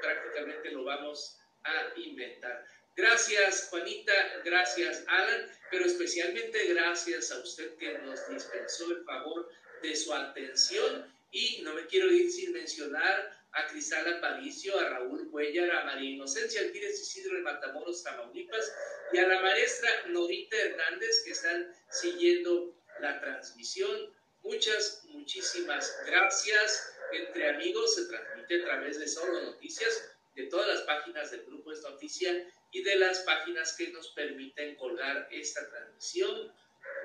prácticamente 0.00 0.70
lo 0.72 0.84
vamos 0.84 1.38
a 1.64 1.92
inventar. 1.96 2.64
Gracias 2.96 3.68
Juanita, 3.70 4.12
gracias 4.44 5.04
Alan, 5.06 5.50
pero 5.70 5.84
especialmente 5.84 6.66
gracias 6.66 7.30
a 7.30 7.38
usted 7.38 7.76
que 7.76 7.98
nos 7.98 8.28
dispensó 8.28 8.90
el 8.90 9.04
favor 9.04 9.48
de 9.82 9.96
su 9.96 10.12
atención 10.12 11.10
y 11.30 11.62
no 11.62 11.74
me 11.74 11.86
quiero 11.86 12.10
ir 12.10 12.30
sin 12.30 12.52
mencionar 12.52 13.40
a 13.52 13.66
Cristal 13.66 14.16
Aparicio, 14.16 14.78
a 14.78 14.88
Raúl 14.90 15.30
Cuellar, 15.30 15.70
a 15.70 15.84
María 15.84 16.10
Inocencia 16.10 16.60
Alquírez 16.60 17.00
Isidro 17.00 17.36
de 17.36 17.42
Matamoros, 17.42 18.02
Tamaulipas 18.02 18.72
y 19.12 19.18
a 19.18 19.26
la 19.26 19.40
maestra 19.40 19.90
Norita 20.08 20.56
Hernández 20.56 21.22
que 21.24 21.32
están 21.32 21.72
siguiendo 21.90 22.74
la 23.00 23.20
transmisión. 23.20 24.12
Muchas, 24.42 25.02
muchísimas 25.06 25.96
gracias. 26.06 26.94
Entre 27.12 27.48
amigos 27.48 27.94
se 27.94 28.06
transmite 28.06 28.62
a 28.62 28.64
través 28.64 28.98
de 28.98 29.08
Solo 29.08 29.42
Noticias, 29.42 30.10
de 30.34 30.44
todas 30.46 30.68
las 30.68 30.82
páginas 30.82 31.30
del 31.30 31.44
grupo 31.44 31.72
Es 31.72 31.82
Noticia 31.82 32.48
y 32.72 32.82
de 32.82 32.96
las 32.96 33.20
páginas 33.20 33.74
que 33.76 33.88
nos 33.88 34.08
permiten 34.12 34.76
colgar 34.76 35.28
esta 35.30 35.68
transmisión. 35.68 36.52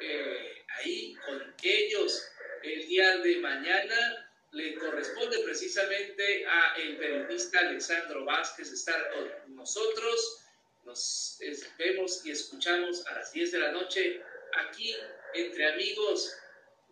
Eh, 0.02 0.66
ahí 0.78 1.16
con 1.26 1.56
ellos 1.62 2.26
el 2.64 2.88
día 2.88 3.18
de 3.18 3.38
mañana 3.38 4.32
le 4.52 4.76
corresponde 4.76 5.40
precisamente 5.40 6.46
a 6.48 6.76
el 6.78 6.98
periodista 6.98 7.60
Alexandro 7.60 8.24
Vázquez 8.24 8.72
estar 8.72 9.12
con 9.12 9.56
nosotros. 9.56 10.42
Nos 10.84 11.38
vemos 11.78 12.26
y 12.26 12.32
escuchamos 12.32 13.06
a 13.08 13.16
las 13.16 13.34
10 13.34 13.52
de 13.52 13.60
la 13.60 13.72
noche 13.72 14.22
aquí 14.54 14.96
entre 15.34 15.74
amigos. 15.74 16.38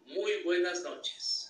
Muy 0.06 0.44
buenas 0.44 0.84
noches. 0.84 1.43